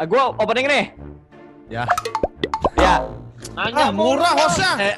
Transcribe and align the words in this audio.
Ah, 0.00 0.08
gua 0.08 0.32
opening 0.32 0.64
nih. 0.64 0.84
Ya. 1.68 1.84
Ya. 2.80 3.04
Nanya 3.52 3.84
Ah, 3.84 3.90
murah 3.92 4.32
hostnya. 4.32 4.72
Eh, 4.80 4.94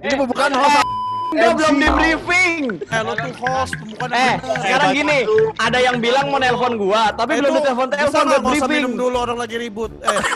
Ini 0.08 0.24
bukan 0.24 0.56
host. 0.56 0.91
Gua 1.32 1.50
belum 1.52 1.74
di 1.74 1.88
briefing. 1.90 2.60
Eh, 2.82 3.00
lo 3.00 3.12
tuh 3.14 3.32
host, 3.40 3.72
bukan 3.82 4.08
Eh, 4.10 4.34
sekarang 4.60 4.90
gini, 4.92 5.18
ada 5.56 5.78
yang 5.78 5.96
bilang 5.98 6.28
mau 6.28 6.36
nelpon 6.36 6.76
gua, 6.76 7.10
tapi 7.10 7.40
belum 7.40 7.52
ditelepon 7.56 7.88
telepon 7.88 8.24
buat 8.26 8.42
briefing. 8.46 8.70
minum 8.78 8.92
dulu 8.94 9.16
orang 9.18 9.38
lagi 9.38 9.56
ribut. 9.56 9.90
Eh. 9.98 10.20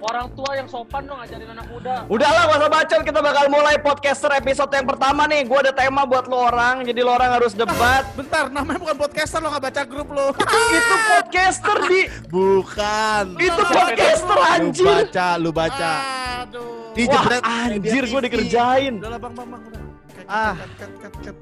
Orang 0.00 0.32
tua 0.32 0.56
yang 0.56 0.64
sopan 0.64 1.04
dong 1.04 1.20
ngajarin 1.20 1.52
anak 1.52 1.66
muda. 1.68 1.94
Udahlah, 2.08 2.48
gak 2.48 2.56
usah 2.56 2.70
bacot. 2.72 3.00
Kita 3.04 3.20
bakal 3.20 3.44
mulai 3.46 3.76
podcaster 3.76 4.32
episode 4.32 4.72
yang 4.72 4.88
pertama 4.88 5.28
nih. 5.28 5.44
Gua 5.44 5.60
ada 5.60 5.76
tema 5.76 6.08
buat 6.08 6.24
lo 6.24 6.48
orang, 6.48 6.82
jadi 6.82 7.04
lo 7.04 7.12
orang 7.12 7.36
harus 7.36 7.52
debat. 7.52 8.08
bentar, 8.16 8.48
namanya 8.48 8.80
bukan 8.80 8.96
podcaster 8.96 9.38
lo 9.38 9.52
nggak 9.52 9.60
baca 9.60 9.82
grup 9.84 10.08
lo. 10.08 10.32
Itu 10.80 10.94
podcaster 11.06 11.78
di, 11.84 12.02
Bukan. 12.26 13.24
itu 13.36 13.60
podcaster 13.62 14.34
Lu 14.34 14.48
anjir. 14.48 14.86
baca, 14.88 15.28
lu 15.36 15.50
baca. 15.52 15.92
Aduh. 16.90 17.06
Wah, 17.06 17.22
Dijebret 17.22 17.42
anjir, 17.42 18.02
TV. 18.04 18.14
dikerjain. 18.20 18.94
Udah 18.98 19.10
lah 19.10 19.20
bang, 19.20 19.32
bang, 19.32 19.48
bang. 19.48 19.62
Udah. 19.62 19.80
Cut, 20.10 20.26
Ah. 20.28 20.54
cut, 20.54 20.70
cut, 20.76 20.92
cut, 21.00 21.14
cut. 21.24 21.36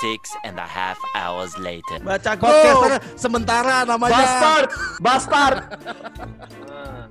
Six 0.00 0.22
and 0.42 0.56
a 0.56 0.64
half 0.66 0.96
hours 1.14 1.54
later. 1.56 2.00
Baca 2.00 2.34
podcaster 2.34 2.92
sementara 3.14 3.84
namanya. 3.84 4.16
Bastard, 4.16 4.66
bastard. 4.98 5.56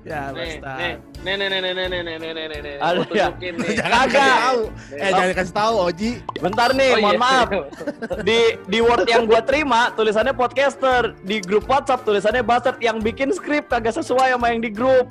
Ya, 0.04 0.28
nih, 0.28 0.60
bastard. 0.60 1.00
nih, 1.24 1.34
nih, 1.34 1.48
nih, 1.48 1.60
nih, 1.64 1.72
nih, 1.72 1.86
nih, 1.88 1.88
nih, 1.88 2.02
nih, 2.04 2.18
nih, 2.20 2.32
nih, 2.34 2.44
nih, 2.44 2.60
nih. 2.60 2.74
Ada 2.76 3.00
Gua 3.00 3.16
ya? 3.16 3.28
Jangan 3.72 4.04
kasih 4.04 4.20
tahu. 4.36 4.60
Eh, 4.92 5.10
jangan 5.10 5.32
kasih 5.32 5.54
tahu, 5.56 5.74
Oji. 5.80 6.10
Bentar 6.36 6.68
nih, 6.74 6.90
Oh, 6.90 7.00
mohon 7.00 7.16
iya. 7.16 7.24
maaf. 7.24 7.48
Di 8.28 8.38
di 8.68 8.78
Word 8.84 9.08
yang 9.08 9.24
gua 9.24 9.40
terima 9.40 9.88
tulisannya 9.96 10.36
podcaster, 10.36 11.16
di 11.22 11.40
grup 11.40 11.64
WhatsApp 11.64 12.04
tulisannya 12.04 12.44
bastard 12.44 12.76
yang 12.80 13.00
bikin 13.00 13.32
skrip 13.32 13.64
kagak 13.64 13.96
sesuai 13.96 14.36
sama 14.36 14.52
yang 14.52 14.60
di 14.60 14.68
grup. 14.68 15.08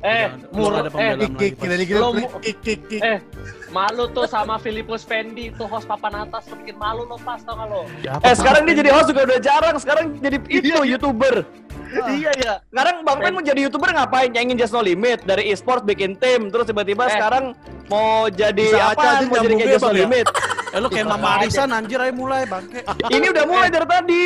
Eh, 0.00 0.32
mur, 0.56 0.72
ada 0.72 0.88
eh, 0.96 1.12
lagi, 1.12 1.52
kita 1.52 1.76
lagi 1.76 1.92
kik, 2.40 2.56
kik, 2.64 2.80
kik. 2.88 3.02
eh, 3.04 3.20
malu 3.68 4.08
tuh 4.08 4.24
sama 4.24 4.56
Filipus 4.56 5.04
Fendi 5.04 5.52
tuh 5.52 5.68
host 5.68 5.84
papan 5.84 6.24
atas 6.24 6.48
bikin 6.48 6.80
malu 6.80 7.04
lo 7.04 7.20
pas 7.20 7.36
tau 7.44 7.52
gak 7.52 7.68
lo? 7.68 7.84
Eh 8.24 8.32
sekarang 8.32 8.64
dia 8.64 8.80
jadi 8.80 8.90
host 8.96 9.12
juga 9.12 9.28
udah 9.28 9.40
jarang, 9.44 9.76
sekarang 9.76 10.16
jadi 10.16 10.40
itu 10.48 10.72
youtuber. 10.88 11.44
Iya 11.90 12.32
ya. 12.38 12.54
Sekarang 12.70 13.02
Bang 13.02 13.18
Pen 13.18 13.34
mau 13.34 13.44
jadi 13.44 13.60
youtuber 13.66 13.90
ngapain? 13.90 14.30
Nyanyiin 14.30 14.56
Just 14.56 14.72
No 14.72 14.80
Limit 14.80 15.26
dari 15.26 15.52
e-sport 15.52 15.84
bikin 15.84 16.16
tim, 16.16 16.48
terus 16.48 16.64
tiba-tiba 16.64 17.04
Eh. 17.04 17.12
sekarang 17.18 17.44
mau 17.90 18.30
jadi 18.30 18.94
apa? 18.94 19.26
Mau 19.26 19.36
jadi 19.36 19.54
Just 19.58 19.84
No 19.84 19.92
ya? 19.92 20.06
Limit. 20.06 20.26
Eh, 20.70 20.78
lu 20.78 20.86
kayak 20.86 21.06
Mama 21.08 21.28
Arisan 21.36 21.68
anjir 21.68 21.98
ayo 21.98 22.12
mulai 22.12 22.46
bangke. 22.46 22.80
Ini 23.08 23.26
udah 23.28 23.44
mulai 23.44 23.68
dari 23.68 23.86
tadi. 23.88 24.24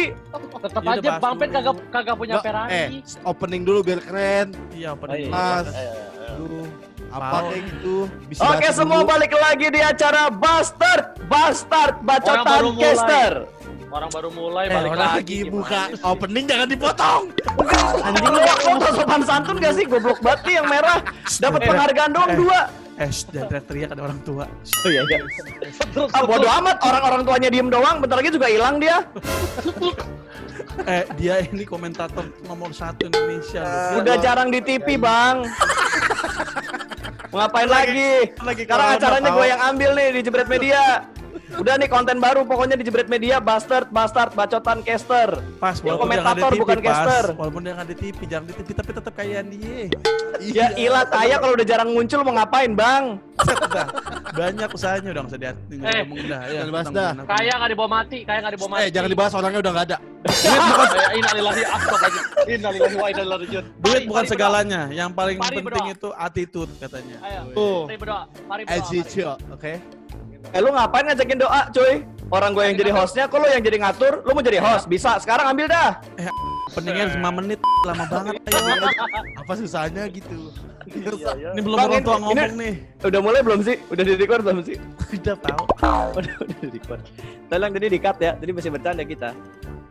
Tetap 0.60 0.82
Ya 0.82 0.90
udah, 0.92 1.00
aja 1.00 1.10
Bang 1.18 1.34
Pen 1.34 1.48
dulu. 1.48 1.56
kagak 1.56 1.76
kagak 1.90 2.14
punya 2.16 2.36
Ferrari. 2.38 2.72
Eh, 2.74 2.86
opening 3.22 3.62
dulu 3.62 3.78
biar 3.80 4.00
keren. 4.00 4.46
Iya, 4.70 4.92
opening 4.92 5.20
iya. 5.22 5.32
Mas. 5.32 5.66
Eh. 5.70 6.28
Aduh. 6.30 6.66
Apa 7.08 7.36
kayak 7.46 7.62
gitu. 7.66 7.96
Bisa 8.26 8.42
Oke 8.44 8.68
semua 8.70 9.00
dulu. 9.00 9.08
balik 9.08 9.32
lagi 9.32 9.66
di 9.68 9.80
acara 9.80 10.22
Bastard, 10.28 11.04
Bastard, 11.24 11.94
bacotan 12.02 12.62
caster. 12.76 13.32
Orang 13.88 14.10
baru 14.10 14.28
mulai 14.28 14.66
Eh, 14.66 14.74
balik 14.74 14.90
orang 14.90 15.12
lagi. 15.14 15.38
buka 15.46 15.82
sih? 15.86 16.02
opening 16.02 16.44
jangan 16.44 16.66
dipotong. 16.66 17.22
Anjing 18.02 18.26
lu 18.26 18.38
gak 18.42 18.58
foto 18.58 18.88
sopan 18.92 19.22
santun 19.22 19.56
gak 19.56 19.72
sih? 19.72 19.84
Goblok 19.86 20.18
banget 20.18 20.40
nih 20.42 20.54
yang 20.58 20.66
merah. 20.66 20.98
Dapat 21.38 21.60
Eh, 21.62 21.66
penghargaan 21.70 22.10
doang 22.10 22.28
eh. 22.28 22.36
dua. 22.36 22.60
Eh, 22.94 23.10
jangan 23.10 23.46
teriak-teriak 23.50 23.90
ada 23.90 24.02
orang 24.06 24.20
tua. 24.22 24.44
Oh 24.46 24.90
iya 24.90 25.02
iya. 25.10 25.18
Terus, 25.90 26.10
Ah 26.14 26.22
bodo 26.22 26.46
amat 26.46 26.78
orang-orang 26.78 27.22
tuanya 27.26 27.48
diem 27.50 27.66
doang, 27.66 27.98
bentar 27.98 28.22
lagi 28.22 28.30
juga 28.30 28.46
hilang 28.46 28.78
dia. 28.78 29.02
Eh, 30.84 31.06
dia 31.14 31.38
ini 31.38 31.62
komentator 31.62 32.26
nomor 32.50 32.74
satu 32.74 33.06
Indonesia. 33.06 33.62
loh. 33.62 34.02
Udah 34.02 34.18
jarang 34.18 34.50
di 34.50 34.58
TV, 34.58 34.98
Bang. 34.98 35.46
Mau 37.30 37.38
ngapain 37.46 37.70
lagi? 37.70 38.34
lagi 38.42 38.62
Sekarang 38.66 38.98
acaranya 38.98 39.30
gue 39.30 39.46
yang 39.46 39.62
ambil 39.70 39.90
nih 39.94 40.08
di 40.18 40.20
Jebret 40.26 40.50
Media. 40.50 41.13
Udah 41.54 41.76
nih 41.76 41.86
konten 41.86 42.16
baru 42.18 42.42
pokoknya 42.42 42.74
di 42.74 42.82
Jebret 42.82 43.06
Media 43.06 43.36
Bastard, 43.38 43.88
Bastard, 43.88 44.32
Bacotan 44.32 44.80
Caster. 44.80 45.38
Pas 45.60 45.76
Yang 45.78 45.98
komentator 45.98 46.50
TV, 46.50 46.58
bukan 46.58 46.78
pas. 46.78 46.86
caster. 46.88 47.24
Walaupun 47.36 47.60
dia 47.60 47.72
nggak 47.74 47.88
di 47.88 47.96
TV, 47.98 48.18
jangan 48.24 48.44
di 48.44 48.54
TV 48.54 48.68
tapi 48.72 48.90
tetap 48.90 49.12
kayak 49.12 49.42
dia. 49.46 49.76
Ya 50.42 50.66
ilah 50.74 51.04
kaya 51.06 51.36
kalau 51.38 51.54
udah 51.54 51.62
jarang 51.62 51.90
muncul 51.90 52.20
mau 52.22 52.34
ngapain, 52.34 52.72
Bang? 52.72 53.20
Banyak 54.34 54.68
usahanya 54.68 55.08
udah 55.12 55.22
nggak 55.22 55.30
usah 55.30 55.40
diat- 55.40 55.62
nggak 55.70 55.84
Eh, 55.86 56.00
ngomong 56.02 56.18
dah. 56.24 56.40
Ya, 56.40 56.52
jangan 56.56 56.70
bahas 56.72 56.88
dah. 56.90 57.10
Kaya 57.24 57.52
nggak 57.54 57.70
dibawa 57.70 57.88
mati, 57.92 58.18
kaya 58.24 58.38
nggak 58.40 58.52
dibawa 58.56 58.68
mati. 58.68 58.80
Eh, 58.80 58.88
jangan 58.90 59.08
dibahas 59.08 59.32
orangnya 59.32 59.60
udah 59.60 59.72
nggak 59.72 59.86
ada. 59.86 59.96
Duit 60.24 60.60
bukan 60.64 60.86
eh, 60.88 61.10
innalillahi 61.14 61.62
astagfirullah. 61.62 62.46
Innalillahi 62.46 62.96
wa 62.96 63.06
inna 63.06 63.22
ilaihi 63.22 63.42
rajiun. 63.44 63.64
Duit 63.78 64.02
bukan 64.04 64.22
mari 64.22 64.32
segalanya. 64.32 64.80
Yang 64.90 65.10
paling 65.12 65.36
penting 65.38 65.86
itu 65.92 66.08
attitude 66.10 66.72
katanya. 66.80 67.16
Ayo. 67.20 67.40
Mari 67.84 67.96
berdoa. 68.00 68.22
Mari 68.48 68.62
berdoa. 68.64 68.90
Usual, 68.96 69.36
oke? 69.52 69.72
Eh 70.52 70.60
lu 70.60 70.70
ngapain 70.70 71.04
ngajakin 71.06 71.38
doa, 71.40 71.62
cuy? 71.70 72.04
Orang 72.32 72.50
gue 72.56 72.64
yang 72.66 72.76
jadi 72.76 72.90
hostnya, 72.90 73.24
kok 73.30 73.38
lu 73.38 73.46
yang 73.46 73.62
jadi 73.62 73.78
ngatur? 73.78 74.24
Lu 74.26 74.34
mau 74.34 74.42
jadi 74.42 74.58
host? 74.58 74.90
Bisa, 74.90 75.20
sekarang 75.22 75.54
ambil 75.54 75.70
dah. 75.70 76.00
Pentingnya 76.74 77.14
5 77.14 77.30
menit 77.38 77.60
lama 77.86 78.04
banget. 78.10 78.34
Ayo. 78.50 78.60
Apa 79.44 79.52
susahnya 79.54 80.08
gitu? 80.10 80.50
Iya, 80.84 81.12
iya. 81.36 81.48
Ini 81.54 81.60
belum 81.64 81.76
Bang, 81.78 81.88
orang 81.92 82.02
tua 82.04 82.16
ngomong 82.20 82.36
ini- 82.36 82.58
nih. 82.58 82.74
Udah 83.06 83.20
mulai 83.22 83.40
belum 83.44 83.60
sih? 83.62 83.76
Udah 83.88 84.02
di 84.04 84.12
record 84.18 84.42
belum 84.42 84.60
sih? 84.64 84.76
Udah 85.14 85.36
tahu. 85.38 85.62
udah 86.18 86.34
udah 86.42 86.56
di 86.60 86.68
record. 86.74 87.00
Tolong 87.48 87.70
tadi 87.72 87.86
di 87.88 87.98
cut 88.00 88.16
ya, 88.20 88.32
tadi 88.34 88.50
masih 88.50 88.70
bercanda 88.72 89.04
kita. 89.04 89.30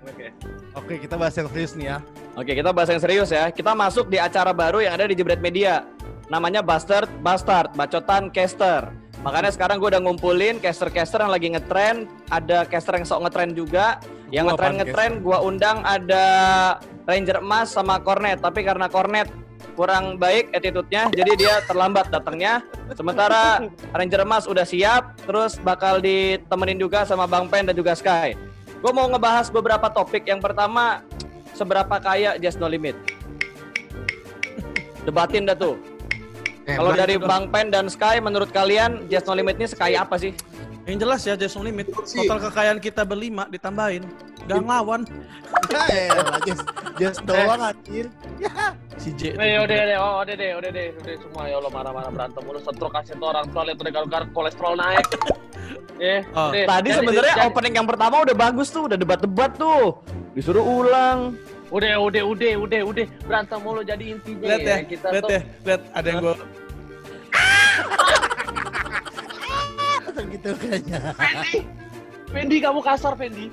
Oke. 0.03 0.25
Oke, 0.73 0.93
kita 0.99 1.15
bahas 1.15 1.33
yang 1.37 1.47
serius 1.53 1.71
nih 1.79 1.87
ya. 1.87 1.97
Oke, 2.33 2.51
kita 2.57 2.69
bahas 2.73 2.89
yang 2.91 3.01
serius 3.01 3.29
ya. 3.31 3.43
Kita 3.53 3.71
masuk 3.71 4.09
di 4.09 4.17
acara 4.17 4.51
baru 4.51 4.81
yang 4.83 4.93
ada 4.97 5.05
di 5.05 5.15
Jebret 5.15 5.39
Media. 5.39 5.85
Namanya 6.31 6.63
Bastard 6.63 7.09
Bastard, 7.19 7.75
Bacotan 7.75 8.31
Caster. 8.31 8.91
Makanya 9.23 9.55
sekarang 9.55 9.79
gue 9.79 9.87
udah 9.87 10.03
ngumpulin 10.03 10.59
caster-caster 10.59 11.23
yang 11.23 11.31
lagi 11.31 11.47
ngetren, 11.47 12.11
ada 12.27 12.67
caster 12.67 12.99
yang 12.99 13.07
sok 13.07 13.23
ngetren 13.23 13.55
juga. 13.55 14.03
Yang 14.35 14.51
ngetren 14.51 14.75
ngetren, 14.83 15.11
gue 15.23 15.37
undang 15.39 15.79
ada 15.87 16.25
Ranger 17.07 17.39
Emas 17.39 17.71
sama 17.71 18.03
Cornet. 18.03 18.43
Tapi 18.43 18.67
karena 18.67 18.91
Cornet 18.91 19.31
kurang 19.79 20.19
baik 20.19 20.51
attitude-nya, 20.51 21.07
jadi 21.15 21.31
dia 21.39 21.53
terlambat 21.63 22.11
datangnya. 22.11 22.67
Sementara 22.91 23.63
Ranger 23.95 24.27
Emas 24.27 24.43
udah 24.43 24.67
siap, 24.67 25.15
terus 25.23 25.55
bakal 25.63 26.03
ditemenin 26.03 26.75
juga 26.75 27.07
sama 27.07 27.23
Bang 27.23 27.47
Pen 27.47 27.63
dan 27.71 27.75
juga 27.79 27.95
Sky. 27.95 28.35
Gue 28.83 28.91
mau 28.91 29.07
ngebahas 29.07 29.47
beberapa 29.47 29.87
topik. 29.87 30.27
Yang 30.27 30.51
pertama, 30.51 30.99
seberapa 31.55 31.95
kaya 32.03 32.35
Just 32.43 32.59
No 32.59 32.67
Limit? 32.67 32.99
Debatin 35.07 35.47
dah 35.47 35.55
tuh. 35.55 35.79
Eh, 36.63 36.79
Kalau 36.79 36.95
dari 36.95 37.19
Bang 37.19 37.51
Pen 37.51 37.67
dan 37.67 37.91
Sky, 37.91 38.23
menurut 38.23 38.47
kalian 38.49 39.11
Just 39.11 39.27
No 39.27 39.35
Limit 39.35 39.59
ini 39.59 39.67
sekaya 39.67 40.07
apa 40.07 40.15
sih? 40.15 40.31
Yang 40.83 40.97
jelas 40.99 41.21
ya 41.23 41.35
Jason 41.35 41.63
Limit. 41.63 41.91
Total 41.91 42.39
kekayaan 42.39 42.79
kita 42.79 43.03
berlima 43.03 43.47
ditambahin. 43.47 44.03
Gak 44.43 44.59
ngelawan. 44.59 45.07
Ya 45.71 46.11
elah, 46.11 46.39
just, 46.43 46.63
just 46.99 47.19
doang 47.23 47.59
anjir. 47.61 48.07
Si 48.93 49.09
J. 49.17 49.33
Eh, 49.35 49.57
udah 49.57 49.79
deh, 49.89 49.97
oh, 49.97 50.21
udah 50.21 50.35
deh, 50.37 50.51
udah 50.53 50.69
deh, 50.69 50.87
udah 50.93 51.13
semua 51.17 51.43
ya 51.49 51.57
Allah 51.57 51.71
marah-marah 51.73 52.11
berantem 52.13 52.45
mulu 52.45 52.61
stroke 52.61 52.93
kasih 52.93 53.17
tuh 53.17 53.25
orang 53.25 53.49
tua 53.49 53.65
lihat 53.65 53.81
udah 53.81 53.91
garuk 54.05 54.29
kolesterol 54.31 54.75
naik. 54.77 55.07
Eh, 56.01 56.19
Oh, 56.35 56.51
udah, 56.51 56.67
Tadi 56.67 56.89
sebenarnya 56.89 57.47
opening 57.47 57.79
yang 57.79 57.87
pertama 57.87 58.25
udah 58.25 58.35
bagus 58.35 58.67
tuh, 58.73 58.91
udah 58.91 58.97
debat-debat 58.99 59.55
tuh. 59.55 60.03
Disuruh 60.35 60.59
ulang. 60.59 61.37
Udah, 61.73 61.93
udah, 61.99 62.23
udah, 62.23 62.53
udah, 62.61 62.81
udah 62.85 63.05
berantem 63.25 63.59
mulu 63.59 63.81
jadi 63.81 64.05
intinya 64.13 64.45
Lihat 64.47 64.61
ya, 64.61 64.77
kita 64.85 65.07
lihat 65.09 65.23
tuh 65.23 65.33
ya, 65.33 65.41
lihat 65.65 65.81
ada 65.91 66.07
yang 66.07 66.19
gua 66.21 66.35
gitu 70.33 70.49
kayaknya. 70.55 70.99
Fendi, 71.13 71.57
Fendi 72.29 72.57
kamu 72.59 72.79
kasar 72.81 73.13
Fendi. 73.13 73.49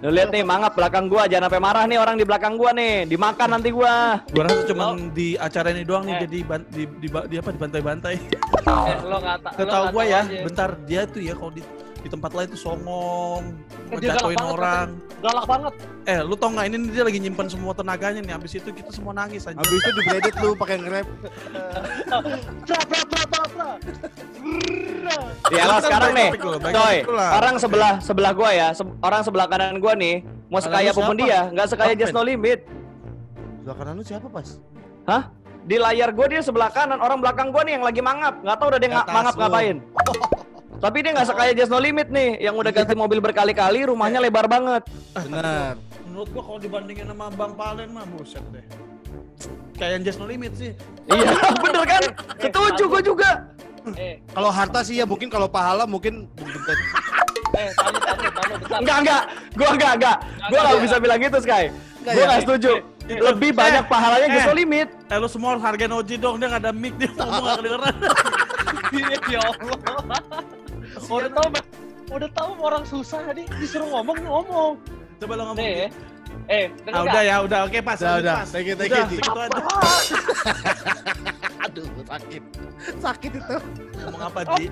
Lu 0.00 0.12
lihat 0.12 0.28
nih, 0.28 0.42
mangap 0.42 0.72
belakang 0.72 1.08
gua, 1.08 1.24
jangan 1.24 1.48
sampai 1.48 1.60
marah 1.60 1.84
nih 1.84 1.96
orang 1.96 2.16
di 2.16 2.24
belakang 2.24 2.54
gua 2.56 2.70
nih, 2.70 3.06
dimakan 3.06 3.48
nanti 3.56 3.70
gua. 3.70 4.20
gua 4.28 4.42
rasa 4.44 4.62
cuma 4.66 4.84
di 5.10 5.36
acara 5.36 5.72
ini 5.72 5.82
doang 5.82 6.04
nih 6.04 6.14
Eh. 6.14 6.20
jadi 6.26 6.38
ban- 6.44 6.68
di, 6.68 6.82
di, 6.98 7.08
di 7.08 7.36
apa 7.36 7.50
dibantai-bantai. 7.50 8.14
Eh, 8.16 8.96
lo 9.02 9.16
nggak 9.18 9.36
ta- 9.40 9.52
lo 9.52 9.56
Setahu 9.56 9.82
nggak 9.82 9.92
gua 9.92 10.04
ya, 10.04 10.20
aja. 10.22 10.42
bentar 10.44 10.70
dia 10.84 11.00
tuh 11.06 11.20
ya 11.20 11.32
kalau 11.32 11.52
di 11.52 11.62
di 12.06 12.10
tempat 12.14 12.30
lain 12.30 12.48
tuh 12.54 12.60
songong, 12.62 13.42
Eh, 13.90 13.98
ngejatuhin 13.98 14.38
banget, 14.38 14.54
orang. 14.54 14.88
Galak 15.18 15.44
banget. 15.50 15.72
Eh, 16.06 16.20
lu 16.22 16.38
tau 16.38 16.54
nggak 16.54 16.66
ini 16.70 16.76
dia 16.94 17.02
lagi 17.02 17.18
nyimpan 17.18 17.46
semua 17.50 17.72
tenaganya 17.74 18.22
nih. 18.22 18.34
Habis 18.38 18.62
itu 18.62 18.70
kita 18.70 18.94
semua 18.94 19.10
nangis 19.10 19.42
aja. 19.42 19.58
Habis 19.58 19.74
itu 19.74 19.90
di 19.90 20.30
lu 20.38 20.54
pakai 20.54 20.78
nge-rap. 20.78 21.06
Ya 25.50 25.64
lah 25.66 25.78
sekarang 25.82 26.12
nih, 26.14 26.30
coy. 26.70 26.96
Orang 27.10 27.54
sebelah 27.58 27.94
sebelah 27.98 28.30
gua 28.30 28.50
ya, 28.54 28.68
se- 28.70 28.96
orang 29.02 29.20
sebelah 29.26 29.46
kanan 29.50 29.82
gua 29.82 29.98
nih, 29.98 30.22
mau 30.46 30.62
sekaya 30.62 30.94
apa 30.94 31.00
pun 31.02 31.16
dia, 31.18 31.50
nggak 31.50 31.66
sekaya 31.66 31.92
Just 31.98 32.14
No 32.14 32.22
Limit. 32.22 32.62
Sebelah 33.62 33.76
kanan 33.82 33.92
lu 33.98 34.04
siapa, 34.06 34.30
Pas? 34.30 34.62
Hah? 35.10 35.34
Di 35.66 35.82
layar 35.82 36.14
gua 36.14 36.30
dia 36.30 36.38
sebelah 36.38 36.70
kanan, 36.70 37.02
orang 37.02 37.18
belakang 37.18 37.50
gua 37.50 37.66
nih 37.66 37.74
yang 37.74 37.82
lagi 37.82 37.98
mangap. 37.98 38.38
Nggak 38.46 38.56
tahu 38.62 38.68
udah 38.70 38.78
dia 38.78 38.90
mangap 39.02 39.34
ngapain. 39.34 39.76
Tapi 40.76 40.96
dia 41.00 41.10
nggak 41.10 41.26
sekaya 41.26 41.52
Just 41.52 41.68
No 41.68 41.78
Limit 41.78 42.08
nih, 42.08 42.36
yang 42.38 42.54
udah 42.54 42.68
ganti 42.68 42.92
mobil 42.98 43.18
berkali-kali, 43.18 43.86
rumahnya 43.86 44.20
lebar 44.20 44.44
banget. 44.44 44.82
Benar. 45.14 45.80
Menurut 46.04 46.28
gua 46.30 46.42
kalau 46.44 46.58
dibandingin 46.58 47.06
sama 47.06 47.28
Bang 47.30 47.52
Palen 47.54 47.88
mah 47.90 48.04
buset 48.06 48.44
deh. 48.50 48.64
Kayak 49.74 50.04
Just 50.04 50.18
No 50.18 50.26
Limit 50.26 50.52
sih. 50.54 50.72
iya, 51.06 51.32
bener 51.64 51.84
kan? 51.84 52.02
Setuju 52.38 52.84
gue 52.88 53.02
juga. 53.04 53.30
Eh, 53.94 54.18
Kalau 54.28 54.50
harta 54.50 54.82
sih 54.82 54.98
ya 54.98 55.06
mungkin 55.06 55.30
kalau 55.30 55.46
pahala 55.46 55.86
mungkin 55.86 56.26
eh. 57.54 57.70
Enggak, 58.74 58.96
enggak. 59.00 59.22
Gua 59.54 59.68
enggak, 59.70 59.92
enggak. 59.94 60.16
Gua 60.50 60.58
nggak 60.60 60.82
bisa 60.82 60.96
bilang 60.98 61.18
gitu, 61.20 61.38
Sky. 61.38 61.64
Enggak 62.02 62.12
Gua 62.12 62.18
ya? 62.18 62.26
nggak 62.26 62.42
setuju. 62.42 62.72
Lebih 63.06 63.50
banyak 63.54 63.84
pahalanya 63.86 64.26
Just 64.28 64.48
No 64.48 64.54
Limit. 64.54 64.88
Eh 65.06 65.16
lu 65.16 65.28
semua 65.30 65.54
harus 65.54 65.62
hargain 65.62 65.92
Oji 65.92 66.18
dong, 66.18 66.36
dia 66.36 66.50
nggak 66.50 66.62
ada 66.66 66.72
mic 66.72 66.98
dia 66.98 67.08
ngomong 67.12 67.42
nggak 67.42 67.56
kedengeran. 67.56 67.94
Iya, 68.94 69.18
ya 69.26 69.40
Allah. 69.42 69.78
Udah 71.16 71.30
tahu, 71.30 71.48
udah 72.14 72.30
tahu 72.32 72.50
orang 72.62 72.84
susah 72.86 73.20
nih 73.34 73.46
disuruh 73.58 73.88
ngomong 73.90 74.18
ngomong. 74.22 74.72
Coba 75.18 75.32
lo 75.36 75.42
ngomong. 75.52 75.60
Nih, 75.60 75.90
eh, 76.48 76.66
Ah, 76.94 77.02
udah 77.02 77.22
ya, 77.26 77.36
udah 77.42 77.60
oke 77.66 77.78
pas. 77.82 77.98
Udah, 77.98 78.22
udah. 78.22 78.36
pas. 78.44 78.48
Thank 78.48 78.70
you, 78.70 78.76
thank 78.78 78.92
Udah, 78.94 79.04
you, 79.10 79.18
segitu 79.18 79.40
aja. 79.40 79.60
Aduh, 81.66 81.86
sakit. 82.06 82.42
Sakit 83.02 83.32
itu. 83.34 83.56
Ngomong 84.06 84.22
apa 84.30 84.40
Ji? 84.54 84.70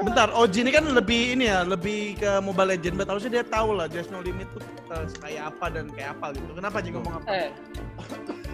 Bentar, 0.00 0.28
Oji 0.32 0.58
ini 0.64 0.70
kan 0.72 0.84
lebih 0.88 1.36
ini 1.36 1.44
ya, 1.52 1.60
lebih 1.66 2.16
ke 2.16 2.30
Mobile 2.40 2.74
Legend. 2.74 2.94
Bet 2.96 3.08
harusnya 3.12 3.30
dia 3.40 3.44
tahu 3.44 3.76
lah 3.76 3.86
Just 3.90 4.08
No 4.08 4.24
Limit 4.24 4.48
tuh 4.56 4.62
eh, 4.90 5.04
kayak 5.20 5.42
apa 5.52 5.66
dan 5.68 5.84
kayak 5.92 6.16
apa 6.16 6.32
gitu. 6.32 6.52
Kenapa 6.56 6.76
Ji 6.80 6.90
ngomong 6.96 7.14
apa? 7.20 7.26
Eh, 7.28 7.48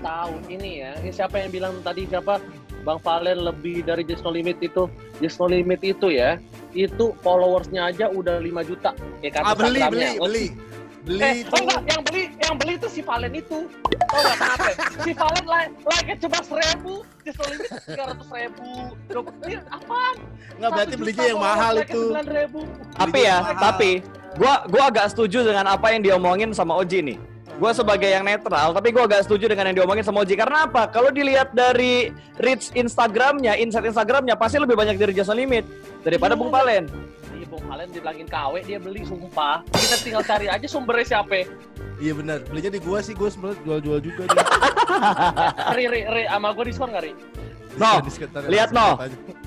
tahu 0.02 0.34
ini 0.50 0.70
ya. 0.82 0.90
Ini 0.98 1.10
siapa 1.14 1.38
yang 1.38 1.50
bilang 1.54 1.78
tadi 1.86 2.02
siapa? 2.10 2.42
Bang 2.86 3.02
Valen 3.02 3.42
lebih 3.42 3.82
dari 3.82 4.06
Just 4.06 4.22
No 4.22 4.30
Limit 4.30 4.62
itu. 4.62 4.86
Just 5.18 5.42
No 5.42 5.50
Limit 5.50 5.82
itu 5.82 6.14
ya, 6.14 6.38
itu 6.70 7.10
followersnya 7.18 7.90
aja 7.90 8.06
udah 8.06 8.38
5 8.38 8.62
juta. 8.62 8.94
Ya 9.18 9.30
kan? 9.34 9.42
Ah, 9.42 9.58
beli, 9.58 9.82
beli, 9.82 10.06
Instagramnya. 10.06 10.10
beli. 10.22 10.46
Beli 11.06 11.22
Eh, 11.22 11.34
itu. 11.42 11.50
tau 11.50 11.62
nggak? 11.62 11.82
yang 11.86 12.02
beli, 12.02 12.22
yang 12.42 12.54
beli 12.58 12.72
itu 12.78 12.88
si 12.90 13.00
Valen 13.02 13.30
itu. 13.30 13.58
Tau 14.06 14.18
nggak 14.18 14.36
kenapa? 14.38 14.66
si 15.02 15.10
Valen 15.14 15.44
like, 15.46 15.70
like 15.82 16.06
cuma 16.18 16.38
seribu, 16.42 16.92
Just 17.22 17.38
No 17.38 17.44
Limit 17.50 17.70
tiga 17.82 18.02
ratus 18.06 18.28
ribu. 18.30 18.70
Ini 19.42 19.56
apaan? 19.66 20.14
Enggak 20.56 20.70
berarti 20.72 20.94
belinya 20.94 21.24
yang 21.26 21.40
mahal 21.42 21.74
itu. 21.78 22.02
9.000. 22.10 22.98
Tapi 22.98 23.18
ya, 23.22 23.36
mahal. 23.42 23.58
tapi 23.58 23.90
gua 24.34 24.54
gua 24.66 24.82
agak 24.90 25.06
setuju 25.10 25.38
dengan 25.42 25.66
apa 25.68 25.86
yang 25.90 26.02
diomongin 26.06 26.50
sama 26.50 26.74
Oji 26.74 27.02
nih. 27.02 27.18
Gua 27.56 27.72
sebagai 27.72 28.04
yang 28.04 28.20
netral, 28.20 28.76
tapi 28.76 28.92
gua 28.92 29.08
agak 29.08 29.24
setuju 29.24 29.48
dengan 29.48 29.72
yang 29.72 29.80
diomongin 29.80 30.04
sama 30.04 30.28
Oji 30.28 30.36
karena 30.36 30.68
apa? 30.68 30.92
Kalau 30.92 31.08
dilihat 31.08 31.56
dari 31.56 32.12
reach 32.36 32.68
Instagramnya, 32.76 33.56
insight 33.56 33.88
Instagramnya 33.88 34.36
pasti 34.36 34.60
lebih 34.60 34.76
banyak 34.76 35.00
dari 35.00 35.16
Just 35.16 35.32
No 35.32 35.40
Limit 35.40 35.64
daripada 36.04 36.36
Bung 36.36 36.52
Palen. 36.52 36.84
Iya, 37.32 37.46
Bung 37.48 37.64
Valen 37.64 37.88
dibilangin 37.88 38.28
KW, 38.28 38.60
dia 38.60 38.76
beli 38.76 39.08
sumpah. 39.08 39.64
Kita 39.72 39.96
tinggal 40.04 40.20
cari 40.20 40.52
aja 40.52 40.66
sumbernya 40.68 41.16
siapa. 41.16 41.48
Iya 41.96 42.12
benar. 42.12 42.44
Belinya 42.44 42.76
di 42.76 42.80
gua 42.84 43.00
sih, 43.00 43.16
gua 43.16 43.32
sebenarnya 43.32 43.56
jual-jual 43.64 43.98
juga 44.04 44.22
nih. 44.28 44.46
Ri, 45.80 45.84
Ri, 45.88 46.00
Ri, 46.04 46.22
sama 46.28 46.48
gue 46.52 46.64
diskon 46.68 46.92
gak, 46.92 47.02
Ri? 47.08 47.12
No, 47.76 48.00
lihat, 48.48 48.72
no. 48.72 49.00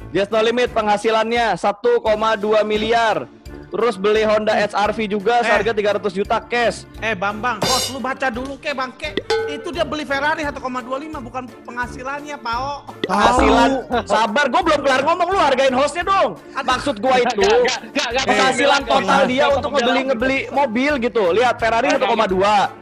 Just 0.09 0.33
No 0.33 0.41
Limit 0.41 0.73
penghasilannya 0.73 1.57
1,2 1.57 2.65
miliar. 2.65 3.29
Terus 3.69 3.95
beli 3.95 4.25
Honda 4.25 4.57
HR-V 4.57 4.97
juga 5.07 5.39
Eh. 5.39 5.45
seharga 5.45 5.71
300 5.71 6.09
juta 6.11 6.41
cash. 6.41 6.89
Eh 6.99 7.13
Bambang, 7.13 7.61
bos 7.61 7.85
lu 7.89 8.01
baca 8.01 8.27
dulu 8.27 8.57
ke 8.57 8.73
bangke. 8.73 9.13
Itu 9.45 9.69
dia 9.69 9.81
beli 9.81 10.03
Ferrari 10.03 10.41
1,25 10.41 11.17
bukan 11.19 11.45
penghasilannya, 11.63 12.37
Pao. 12.37 12.85
Penghasilan 13.05 13.69
sabar, 14.05 14.45
gue 14.45 14.61
belum 14.63 14.79
kelar 14.79 15.01
ngomong 15.01 15.27
lu 15.27 15.37
hargain 15.37 15.73
hostnya 15.73 16.01
dong. 16.01 16.37
Maksud 16.53 16.97
gua 16.97 17.17
itu 17.17 17.41
Gak, 17.41 17.81
gak, 17.93 18.09
gak, 18.13 18.25
penghasilan 18.25 18.81
total 18.85 19.21
dia 19.25 19.45
untuk 19.49 19.69
ngebeli 19.73 20.01
ngebeli 20.05 20.39
mobil 20.49 20.91
gitu. 20.99 21.23
Lihat 21.31 21.55
Ferrari 21.57 21.87
1,2, 21.89 22.01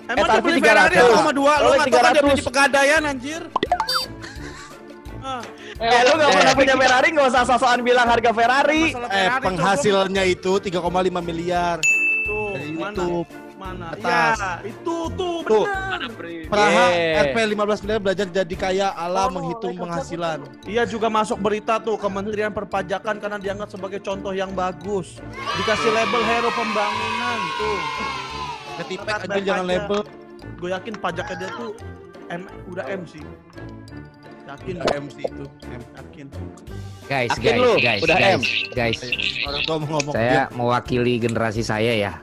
Emang 0.08 0.16
dia 0.18 0.28
SRV 0.28 0.44
beli 0.44 0.60
Ferrari 0.60 0.96
1,2, 0.96 1.36
lu 1.36 1.44
Oleh 1.68 1.78
nggak 1.78 1.88
tahu 1.88 2.00
kan 2.00 2.12
dia 2.12 2.24
300. 2.24 2.48
pegadaian 2.48 3.02
anjir. 3.04 3.42
Ah, 5.78 5.86
Eh 5.94 6.02
lu 6.10 6.14
gak 6.18 6.30
pernah 6.34 6.54
punya 6.58 6.74
Ferrari 6.74 7.08
gak 7.14 7.28
usah 7.30 7.44
sosokan 7.46 7.80
bilang 7.86 8.08
harga 8.10 8.32
Ferrari. 8.34 8.84
Eh, 8.94 9.30
penghasilannya 9.38 10.24
itu 10.26 10.58
3,5 10.58 10.82
miliar 11.22 11.78
Tuh, 12.26 12.58
dari 12.58 12.74
mana? 12.74 12.98
YouTube. 12.98 13.28
Mana? 13.58 13.90
Atas. 13.90 14.38
Ya, 14.38 14.54
itu 14.70 14.98
tuh 15.18 15.42
Tuh. 15.42 15.66
benar. 15.66 16.14
Praha 16.48 16.86
Yeah. 16.88 17.24
RP 17.26 17.38
15 17.58 17.82
miliar 17.84 18.00
belajar 18.00 18.26
jadi 18.30 18.56
kaya 18.56 18.88
ala 18.94 19.28
Oh, 19.28 19.34
menghitung 19.34 19.74
penghasilan. 19.76 20.46
Ia 20.66 20.86
juga 20.86 21.10
masuk 21.10 21.42
berita 21.42 21.78
tuh 21.78 21.98
Kementerian 21.98 22.54
Perpajakan 22.54 23.18
karena 23.18 23.38
dianggap 23.38 23.70
sebagai 23.70 23.98
contoh 24.00 24.30
yang 24.32 24.54
bagus. 24.54 25.18
Dikasih 25.58 25.90
label 25.90 26.22
hero 26.24 26.50
pembangunan 26.54 27.40
tuh. 27.58 27.80
Ketipek 28.78 29.16
aja 29.26 29.40
jangan 29.42 29.66
label 29.66 30.00
Gue 30.58 30.70
yakin 30.70 30.94
pajaknya 30.96 31.36
dia 31.36 31.50
tuh 31.54 31.72
M 32.30 32.42
udah 32.70 32.86
M 32.86 33.02
sih. 33.10 33.22
Yakin 34.48 34.76
MC 34.80 35.18
itu. 35.28 35.44
M. 35.68 35.82
yakin. 36.00 36.28
Guys, 37.08 37.32
Yakin 37.36 37.44
guys, 37.44 37.60
lu? 37.60 37.72
guys, 37.80 38.02
Udah 38.04 38.18
guys, 38.18 38.32
M? 38.32 38.42
guys. 38.72 39.00
Orang 39.44 39.62
tua 39.68 39.76
mau 39.80 39.88
ngomong 40.00 40.14
Saya 40.16 40.42
mewakili 40.56 41.14
generasi 41.20 41.62
saya 41.64 41.94
ya. 41.96 42.14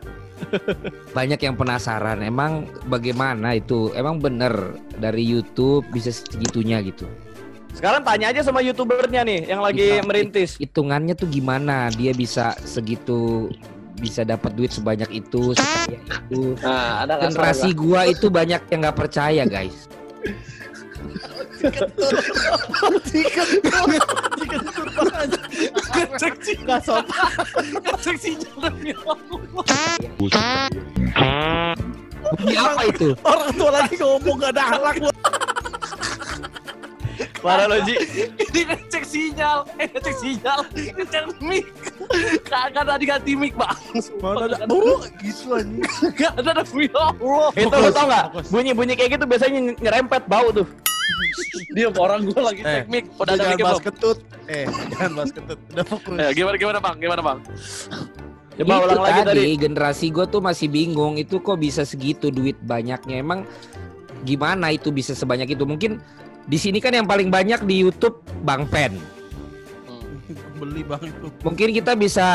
Banyak 1.17 1.41
yang 1.41 1.55
penasaran, 1.57 2.25
emang 2.25 2.65
bagaimana 2.89 3.57
itu? 3.57 3.93
Emang 3.93 4.21
bener 4.21 4.77
dari 4.97 5.21
YouTube 5.21 5.85
bisa 5.93 6.13
segitunya 6.13 6.81
gitu? 6.81 7.05
Sekarang 7.77 8.01
tanya 8.07 8.33
aja 8.33 8.41
sama 8.41 8.65
youtubernya 8.65 9.21
nih 9.27 9.45
yang 9.45 9.61
lagi 9.61 10.01
Kita- 10.01 10.07
merintis. 10.09 10.51
Hitungannya 10.57 11.13
tuh 11.13 11.29
gimana? 11.29 11.93
Dia 11.93 12.17
bisa 12.17 12.57
segitu 12.65 13.53
bisa 13.95 14.25
dapat 14.27 14.57
duit 14.59 14.73
sebanyak 14.73 15.07
itu, 15.13 15.55
sekaya 15.55 16.01
itu. 16.29 16.57
Nah, 16.61 17.07
ada 17.07 17.21
Generasi 17.25 17.71
gua 17.77 18.09
itu 18.09 18.27
banyak 18.33 18.65
yang 18.73 18.81
nggak 18.85 18.99
percaya, 18.99 19.45
guys. 19.45 19.87
Ngecek 25.95 26.35
sih, 26.45 26.55
Enggak 26.61 26.81
sopan. 26.85 27.31
ngecek 27.85 28.17
sih 28.21 28.35
jangan 28.37 28.73
Bukti 30.19 30.41
apa 32.57 32.83
itu? 32.89 33.09
Orang 33.21 33.51
tua 33.55 33.71
lagi 33.71 33.95
ngomong 34.01 34.37
gak 34.41 34.53
ada 34.57 34.63
akhlak 34.75 34.97
lu. 34.99 35.11
Parah 37.45 37.69
lo 37.69 37.77
Ji. 37.85 37.95
Ini 38.41 38.61
ngecek 38.65 39.05
sinyal, 39.05 39.69
eh 39.77 39.85
ngecek 39.93 40.17
sinyal, 40.17 40.61
ngecek 40.73 41.25
mic. 41.45 41.69
Kagak 42.49 42.89
ada 42.89 42.97
diganti 42.97 43.37
mic, 43.37 43.53
Bang. 43.53 43.77
Mana 44.25 44.49
ada 44.49 44.65
oh 44.73 45.05
gitu 45.21 45.53
anjing. 45.53 45.85
Gak 46.17 46.33
ada 46.41 46.65
Allah. 46.65 47.49
Itu 47.53 47.77
lo 47.77 47.91
tau 47.93 48.07
gak? 48.09 48.25
Bunyi-bunyi 48.49 48.97
kayak 48.97 49.21
gitu 49.21 49.25
biasanya 49.29 49.61
ny- 49.61 49.77
nyerempet 49.77 50.25
bau 50.25 50.49
tuh. 50.49 50.65
Dia 51.75 51.91
orang 51.91 52.21
gue 52.25 52.41
lagi 52.41 52.61
Eh, 52.63 52.83
cek 52.83 52.87
mic. 52.87 53.05
Udah 53.15 53.33
ada 53.35 53.43
jangan 53.43 53.57
mic 53.57 53.65
belum? 53.67 53.83
ketut. 53.83 54.19
Eh, 54.47 54.65
jangan 54.91 55.11
bahas 55.13 55.31
ketut. 55.33 55.59
Udah 55.71 55.85
fokus. 55.85 56.17
Eh, 56.17 56.31
gimana 56.33 56.57
gimana 56.57 56.79
Bang? 56.79 56.97
Gimana 56.99 57.23
Bang? 57.23 57.39
Coba 58.55 58.71
itu 58.71 58.85
ulang 58.87 59.03
lagi 59.03 59.21
tadi. 59.27 59.43
generasi 59.59 60.07
gue 60.09 60.25
tuh 60.31 60.39
masih 60.39 60.71
bingung 60.71 61.19
itu 61.19 61.43
kok 61.43 61.59
bisa 61.59 61.83
segitu 61.83 62.31
duit 62.31 62.55
banyaknya 62.63 63.19
emang 63.19 63.43
gimana 64.23 64.71
itu 64.71 64.95
bisa 64.95 65.11
sebanyak 65.11 65.51
itu 65.51 65.67
mungkin 65.67 65.99
di 66.47 66.55
sini 66.55 66.79
kan 66.79 66.95
yang 66.95 67.03
paling 67.05 67.35
banyak 67.35 67.67
di 67.67 67.83
YouTube 67.83 68.23
Bang 68.47 68.71
Pen 68.71 68.95
Beli 70.55 70.87
bang 70.87 71.03
itu. 71.03 71.27
mungkin 71.43 71.69
kita 71.75 71.93
bisa 71.93 72.27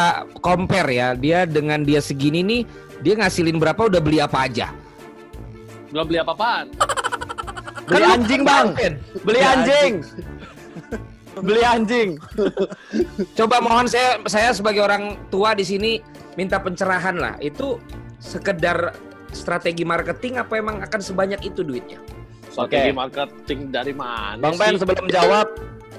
compare 0.44 0.92
ya 0.92 1.16
dia 1.16 1.48
dengan 1.48 1.82
dia 1.82 2.04
segini 2.04 2.44
nih 2.44 2.62
dia 3.00 3.16
ngasilin 3.16 3.56
berapa 3.56 3.88
udah 3.88 4.04
beli 4.04 4.20
apa 4.20 4.44
aja 4.44 4.76
Belum 5.90 6.06
beli 6.06 6.20
apa-apaan. 6.20 6.70
Beli 7.90 7.98
Kan 7.98 8.06
lu 8.06 8.10
anjing, 8.14 8.42
Bang. 8.46 8.68
Beli 9.26 9.42
anjing. 9.42 9.94
Beli 11.40 11.62
anjing. 11.66 12.10
coba 13.40 13.64
mohon 13.64 13.90
saya 13.90 14.22
saya 14.30 14.54
sebagai 14.54 14.86
orang 14.86 15.18
tua 15.34 15.58
di 15.58 15.66
sini 15.66 15.92
minta 16.38 16.62
pencerahan 16.62 17.18
lah 17.18 17.34
itu 17.42 17.82
sekedar 18.20 18.94
strategi 19.32 19.88
marketing 19.88 20.38
apa 20.38 20.60
emang 20.60 20.84
akan 20.84 21.00
sebanyak 21.00 21.40
itu 21.46 21.64
duitnya 21.64 22.02
Strategi 22.50 22.92
Oke. 22.92 22.98
marketing 22.98 23.60
dari 23.70 23.94
mana 23.94 24.42
Bang 24.42 24.58
Pen 24.58 24.76
sih? 24.76 24.84
sebelum 24.84 25.06
jawab 25.08 25.48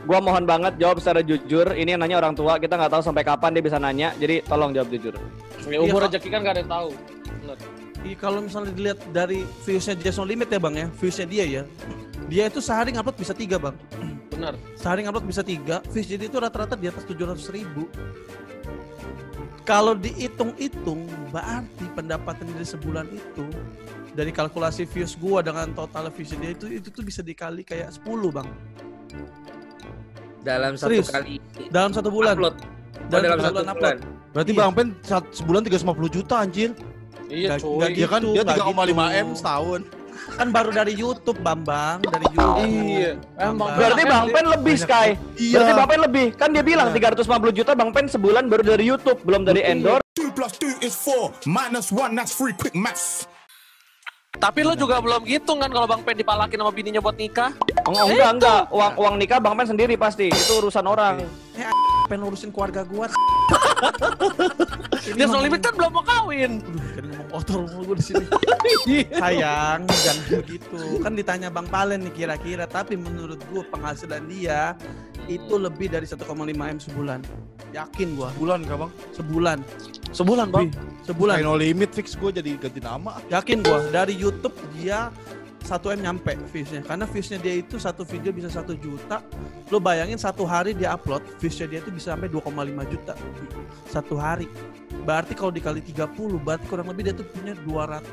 Gua 0.08 0.16
mohon 0.16 0.48
banget 0.48 0.80
jawab 0.80 0.96
secara 0.96 1.20
jujur. 1.20 1.76
Ini 1.76 1.92
yang 1.92 2.00
nanya 2.00 2.16
orang 2.24 2.32
tua, 2.32 2.56
kita 2.56 2.80
nggak 2.80 2.92
tahu 2.98 3.02
sampai 3.04 3.20
kapan 3.20 3.52
dia 3.52 3.64
bisa 3.64 3.76
nanya. 3.76 4.16
Jadi 4.16 4.40
tolong 4.48 4.72
jawab 4.72 4.88
jujur. 4.88 5.12
Ya, 5.68 5.76
umur 5.76 6.08
rezeki 6.08 6.28
kan 6.32 6.40
gak 6.40 6.56
ada 6.56 6.60
yang 6.64 6.72
tahu. 6.72 6.88
Iya, 8.00 8.16
kalau 8.16 8.40
misalnya 8.40 8.72
dilihat 8.72 9.00
dari 9.10 9.44
viewsnya 9.62 9.92
Jason 9.94 10.24
Limit 10.24 10.48
ya 10.48 10.56
bang 10.56 10.74
ya, 10.74 10.86
viewsnya 10.96 11.26
dia 11.26 11.44
ya, 11.44 11.62
dia 12.26 12.48
itu 12.48 12.58
sehari 12.58 12.90
ngupload 12.90 13.12
bisa 13.14 13.32
tiga 13.32 13.60
bang, 13.60 13.76
Bener. 14.28 14.56
sehari 14.72 15.04
ngupload 15.04 15.26
bisa 15.26 15.42
tiga, 15.42 15.84
views 15.86 16.08
jadi 16.08 16.24
itu 16.24 16.36
rata-rata 16.36 16.74
di 16.74 16.88
atas 16.88 17.04
700 17.04 17.44
ribu. 17.50 17.84
Kalau 19.62 19.92
dihitung-hitung, 19.94 21.04
berarti 21.28 21.84
pendapatan 21.92 22.48
dari 22.48 22.64
sebulan 22.64 23.06
itu 23.06 23.44
dari 24.10 24.32
kalkulasi 24.32 24.82
views 24.84 25.14
gua 25.14 25.44
dengan 25.44 25.70
total 25.70 26.08
views 26.08 26.32
dia 26.32 26.50
itu 26.50 26.66
itu 26.66 26.88
tuh 26.88 27.04
bisa 27.04 27.20
dikali 27.20 27.62
kayak 27.62 27.94
10 27.94 28.02
bang 28.32 28.48
dalam 30.40 30.74
satu 30.74 30.90
Serius? 30.90 31.08
kali 31.12 31.36
dalam 31.68 31.92
satu 31.92 32.08
bulan. 32.08 32.34
upload 32.34 32.56
Dan 33.06 33.18
dalam 33.22 33.38
sebulan 33.38 33.44
satu 33.62 33.70
upload. 33.70 33.96
bulan. 34.00 34.30
Berarti 34.30 34.50
Iya. 34.50 34.58
Bang 34.58 34.72
Pen 34.72 34.88
saat- 35.00 35.30
sebulan 35.30 35.60
350 35.62 36.10
juta 36.10 36.34
anjir. 36.38 36.70
Iya 37.30 37.56
cuy. 37.62 37.94
Dia 37.94 38.08
kan 38.10 38.20
gitu, 38.20 38.34
dia 38.34 38.42
nggak 38.42 38.58
3,5 38.58 38.90
gitu. 38.90 39.22
M 39.22 39.28
setahun. 39.38 39.80
Kan 40.36 40.48
baru 40.52 40.70
dari 40.70 40.92
YouTube 40.94 41.38
Bambang, 41.40 42.02
dari 42.04 42.26
YouTube. 42.28 42.66
Iya. 42.66 43.12
Emang 43.40 43.70
Berarti 43.78 44.02
Bang 44.04 44.26
Pen 44.34 44.46
lebih 44.50 44.76
Sky. 44.76 45.08
Iya. 45.38 45.54
Berarti 45.58 45.72
Bang 45.78 45.88
Pen 45.88 46.00
lebih. 46.04 46.26
Kan 46.36 46.48
dia 46.52 46.64
bilang 46.66 46.88
Iya. 46.92 47.14
350 47.14 47.56
juta 47.56 47.72
Bang 47.78 47.90
Pen 47.94 48.06
sebulan 48.10 48.44
baru 48.50 48.62
dari 48.76 48.84
YouTube, 48.84 49.22
belum 49.24 49.46
dari 49.46 49.62
endorse. 49.64 50.04
2 50.18 50.36
plus 50.36 50.52
2 50.58 50.86
is 50.86 50.94
4. 50.94 51.46
Minus 51.48 51.88
1, 51.94 52.12
that's 52.18 52.34
3. 52.36 52.52
Quick. 52.58 52.74
Tapi 54.40 54.62
lo 54.62 54.78
juga 54.78 55.02
belum 55.02 55.26
gitu 55.26 55.58
kan 55.58 55.70
kalau 55.74 55.86
Bang 55.90 56.02
Pen 56.06 56.14
dipalakin 56.14 56.58
sama 56.62 56.70
bininya 56.70 57.02
buat 57.02 57.18
nikah? 57.18 57.50
Oh, 57.88 58.06
enggak, 58.06 58.30
enggak. 58.38 58.62
Uang 58.70 58.92
uang 58.94 59.14
nikah 59.18 59.38
Bang 59.42 59.58
Pen 59.58 59.66
sendiri 59.66 59.98
pasti. 59.98 60.30
Itu 60.30 60.62
urusan 60.62 60.86
orang. 60.86 61.26
Pengen 62.06 62.26
urusin 62.26 62.50
keluarga 62.54 62.86
gua. 62.86 63.10
Dia 65.10 65.24
no 65.26 65.40
limit 65.42 65.60
kan 65.64 65.72
belum 65.74 65.90
mau 65.96 66.04
kawin. 66.04 66.60
Aduh, 66.60 66.84
jadi 66.94 67.06
ngomong 67.10 67.28
kotor 67.32 67.60
mulu 67.66 67.82
gua 67.92 67.96
di 67.98 68.04
sini. 68.04 68.24
Sayang, 69.22 69.80
jangan 69.88 70.16
begitu. 70.28 70.80
Kan 71.00 71.12
ditanya 71.16 71.48
Bang 71.48 71.66
Palen 71.66 72.04
nih 72.06 72.12
kira-kira, 72.14 72.64
tapi 72.68 72.94
menurut 72.94 73.40
gua 73.50 73.64
penghasilan 73.72 74.22
dia 74.28 74.76
itu 75.26 75.54
lebih 75.56 75.90
dari 75.90 76.06
1,5 76.06 76.24
M 76.26 76.78
sebulan. 76.78 77.20
Yakin 77.70 78.08
gua, 78.18 78.34
Bulan 78.34 78.66
kah 78.66 78.86
Bang? 78.86 78.90
sebulan. 79.14 79.58
Sebulan 80.10 80.46
bang. 80.50 80.74
Sebulan. 81.06 81.38
No 81.46 81.54
limit 81.54 81.94
fix 81.94 82.18
gue 82.18 82.34
jadi 82.34 82.58
ganti 82.58 82.82
nama. 82.82 83.22
Yakin 83.30 83.62
gua 83.62 83.86
dari 83.94 84.14
YouTube 84.18 84.54
dia 84.74 85.14
1 85.60 85.94
M 85.96 86.00
nyampe 86.02 86.32
viewsnya 86.50 86.80
karena 86.82 87.04
viewsnya 87.06 87.38
dia 87.38 87.54
itu 87.60 87.76
satu 87.76 88.02
video 88.02 88.32
bisa 88.32 88.48
satu 88.50 88.74
juta. 88.74 89.22
Lo 89.68 89.78
bayangin 89.78 90.18
satu 90.18 90.42
hari 90.42 90.74
dia 90.74 90.96
upload 90.96 91.22
viewsnya 91.38 91.66
dia 91.68 91.78
itu 91.84 91.92
bisa 91.92 92.16
sampai 92.16 92.26
2,5 92.26 92.50
juta. 92.90 93.14
Satu 93.86 94.14
hari. 94.18 94.48
Berarti 95.06 95.32
kalau 95.32 95.54
dikali 95.54 95.80
30 95.80 96.10
berarti 96.42 96.64
kurang 96.66 96.90
lebih 96.90 97.10
dia 97.10 97.14
tuh 97.14 97.26
punya 97.28 97.54
200 97.54 98.10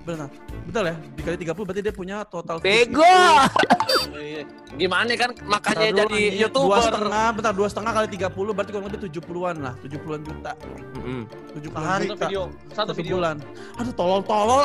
benar. 0.00 0.28
Betul 0.64 0.84
ya? 0.88 0.96
Dikali 1.18 1.36
30 1.44 1.66
berarti 1.66 1.82
dia 1.82 1.94
punya 1.94 2.16
total 2.24 2.56
Bego. 2.58 3.04
Gimana 4.80 5.12
kan 5.18 5.30
makanya 5.44 5.92
Bentar 5.92 6.06
dulu 6.08 6.16
jadi 6.16 6.16
nih, 6.16 6.30
dua 6.30 6.40
youtuber. 6.46 6.80
setengah 6.80 7.26
bentar 7.36 7.52
dua 7.52 7.68
setengah 7.68 7.92
kali 7.92 8.06
30 8.08 8.56
berarti 8.56 8.70
kurang 8.72 8.86
lebih 8.88 9.00
70-an 9.10 9.56
lah 9.60 9.74
70-an 9.84 10.20
juta. 10.24 10.52
Mm-mm. 10.96 11.22
70-an 11.52 11.82
Sehari, 11.84 12.06
juta. 12.06 12.16
Satu 12.16 12.24
video. 12.24 12.42
Satu 12.72 12.92
video. 12.96 13.14
bulan. 13.18 13.36
Aduh 13.76 13.94
tolol-tolol 13.94 14.62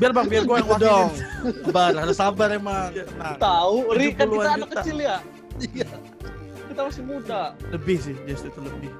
biar 0.00 0.10
bang 0.10 0.26
biar 0.26 0.42
gue 0.42 0.56
yang 0.58 0.68
Gitu 0.68 0.82
dong. 0.82 1.08
wakilin 1.14 1.64
Sabar, 1.64 1.90
harus 1.94 2.16
sabar 2.18 2.48
emang. 2.50 2.90
Tenang. 2.92 3.36
Tahu, 3.38 3.76
Ri 3.94 4.06
kan 4.12 4.26
70-an 4.26 4.34
kita 4.34 4.50
anak 4.50 4.68
juta. 4.68 4.74
kecil 4.82 4.96
ya. 4.98 5.16
Iya. 5.60 5.88
Kita 6.70 6.80
masih 6.86 7.02
muda. 7.04 7.40
lebih 7.70 7.96
sih 7.98 8.14
just 8.24 8.46
itu 8.46 8.60
lebih 8.62 8.90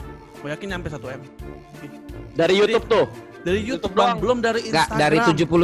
gue 0.41 0.49
yakin 0.49 0.69
nyampe 0.73 0.89
1 0.89 0.97
m 1.05 1.21
Dari 2.33 2.55
YouTube 2.57 2.87
tuh. 2.89 3.07
Dari 3.41 3.61
YouTube, 3.65 3.91
YouTube 3.91 3.95
bang 3.97 4.09
doang. 4.13 4.19
belum 4.21 4.39
dari 4.41 4.61
Nggak, 4.69 4.89
Instagram. 4.93 5.01
dari 5.01 5.19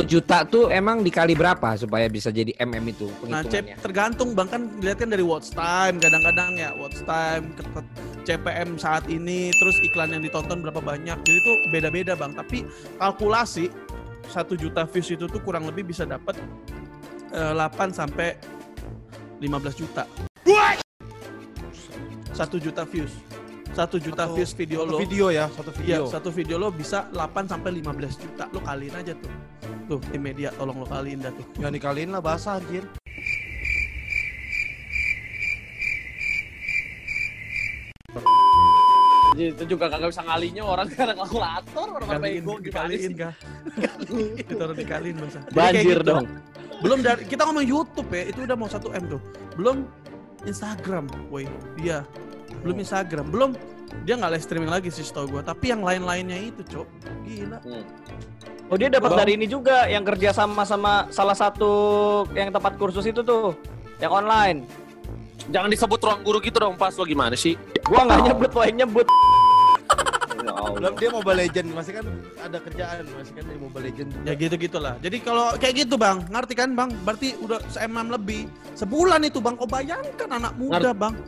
70 0.07 0.13
juta 0.13 0.39
tuh 0.45 0.65
emang 0.69 1.05
dikali 1.05 1.35
berapa 1.37 1.69
supaya 1.77 2.09
bisa 2.09 2.33
jadi 2.33 2.57
MM 2.57 2.85
itu 2.89 3.07
nah 3.29 3.45
cep 3.45 3.65
penghitungannya? 3.69 3.77
tergantung. 3.85 4.29
Bang 4.33 4.49
kan 4.49 4.63
dilihat 4.81 4.99
kan 5.01 5.09
dari 5.13 5.21
watch 5.21 5.53
time. 5.53 6.01
Kadang-kadang 6.01 6.57
ya 6.57 6.73
watch 6.81 7.01
time 7.05 7.53
CPM 8.25 8.81
saat 8.81 9.05
ini. 9.07 9.53
Terus 9.53 9.77
iklan 9.85 10.17
yang 10.17 10.25
ditonton 10.25 10.65
berapa 10.65 10.81
banyak. 10.81 11.19
Jadi 11.21 11.39
tuh 11.45 11.57
beda-beda 11.69 12.17
bang. 12.17 12.33
Tapi 12.33 12.65
kalkulasi 12.97 13.69
satu 14.27 14.57
juta 14.57 14.89
views 14.89 15.09
itu 15.13 15.29
tuh 15.29 15.41
kurang 15.45 15.69
lebih 15.69 15.87
bisa 15.87 16.03
dapat 16.03 16.35
eh, 17.31 17.53
8 17.53 17.93
sampai 17.93 18.41
15 19.39 19.53
juta. 19.77 20.09
Satu 22.33 22.61
juta 22.61 22.85
views 22.85 23.13
satu 23.77 23.97
juta 24.01 24.25
Satu- 24.25 24.35
views 24.35 24.53
video 24.57 24.81
Satu 24.81 24.91
lo 24.91 24.99
video 24.99 25.27
ya, 25.31 25.45
satu 25.53 25.71
Iya, 25.71 25.77
video. 25.77 26.03
satu 26.09 26.29
video 26.33 26.57
lo 26.57 26.69
bisa 26.73 26.99
8 27.13 27.45
sampai 27.45 27.71
15 27.77 28.17
juta. 28.17 28.45
Lo 28.49 28.61
kaliin 28.61 28.95
aja 28.97 29.13
tuh. 29.13 29.33
Tuh, 29.87 30.01
tim 30.09 30.23
media 30.25 30.49
tolong 30.51 30.81
lo 30.81 30.87
kaliin 30.89 31.21
dah 31.21 31.31
tuh. 31.31 31.45
Yang 31.61 31.73
dikaliin 31.77 32.11
lah 32.11 32.25
bahasa 32.25 32.57
anjir. 32.57 32.89
Jadi 39.37 39.53
itu 39.53 39.65
juga 39.77 39.93
kagak 39.93 40.09
bisa 40.17 40.23
ngalinya 40.25 40.63
orang 40.65 40.87
kan 40.97 41.13
kalkulator, 41.13 41.87
orang 42.01 42.09
apa 42.09 42.17
Kaliin, 42.25 42.41
ego 42.41 42.53
dikaliin 42.57 43.13
kah? 43.13 43.33
Ditaruh 44.41 44.77
dikaliin 44.77 45.17
kayak 45.21 45.53
Banjir 45.53 45.99
gitu. 46.01 46.09
dong. 46.09 46.25
Belum 46.81 46.99
dari 47.05 47.23
kita 47.29 47.43
ngomong 47.45 47.65
YouTube 47.65 48.09
ya, 48.13 48.23
itu 48.33 48.39
udah 48.49 48.57
mau 48.57 48.69
1 48.69 48.81
M 48.97 49.05
tuh. 49.13 49.21
Belum 49.61 49.77
Instagram, 50.49 51.05
woi. 51.29 51.45
Iya. 51.77 52.01
Belum 52.63 52.77
Instagram, 52.81 53.27
belum 53.29 53.51
dia 54.05 54.15
nggak 54.19 54.33
live 54.37 54.45
streaming 54.45 54.73
lagi 54.73 54.89
sih 54.91 55.07
setahu 55.07 55.39
gua, 55.39 55.43
tapi 55.47 55.71
yang 55.71 55.81
lain-lainnya 55.81 56.39
itu, 56.39 56.63
Cok. 56.67 56.89
Gila. 57.27 57.59
Oh 58.67 58.75
dia 58.75 58.91
dapat 58.91 59.15
dari 59.15 59.39
ini 59.39 59.47
juga 59.47 59.87
yang 59.87 60.03
kerja 60.03 60.35
sama 60.35 60.67
sama 60.67 61.07
salah 61.15 61.39
satu 61.39 61.71
yang 62.35 62.51
tempat 62.51 62.75
kursus 62.75 63.07
itu 63.07 63.23
tuh, 63.23 63.55
yang 64.03 64.11
online. 64.11 64.67
Jangan 65.47 65.71
disebut 65.71 66.03
ruang 66.03 66.21
guru 66.27 66.39
gitu 66.43 66.59
dong 66.59 66.75
pas 66.75 66.91
lo 66.91 67.07
gimana 67.07 67.39
sih? 67.39 67.55
Gua 67.87 68.03
nggak 68.03 68.21
nyebut, 68.27 68.51
lo 68.51 68.63
yang 68.67 68.79
nyebut. 68.83 69.07
Ya 70.47 70.55
Allah. 70.55 70.79
Belum 70.79 70.95
dia 70.95 71.11
Mobile 71.11 71.39
Legend, 71.43 71.69
masih 71.75 71.93
kan 71.99 72.07
ada 72.39 72.59
kerjaan, 72.63 73.03
masih 73.19 73.33
kan 73.35 73.45
di 73.51 73.59
Mobile 73.59 73.85
Legend. 73.91 74.09
juga. 74.15 74.25
Ya 74.27 74.33
gitu-gitulah. 74.39 74.95
Jadi 75.03 75.17
kalau 75.23 75.47
kayak 75.59 75.75
gitu, 75.87 75.95
Bang, 75.99 76.23
ngerti 76.31 76.55
kan, 76.55 76.71
Bang? 76.79 76.91
Berarti 77.03 77.35
udah 77.43 77.59
se-MM 77.67 78.15
lebih. 78.15 78.47
Sebulan 78.79 79.27
itu, 79.27 79.43
Bang. 79.43 79.59
Kau 79.59 79.67
bayangkan 79.67 80.31
anak 80.31 80.55
muda, 80.55 80.95
Bang. 80.95 81.19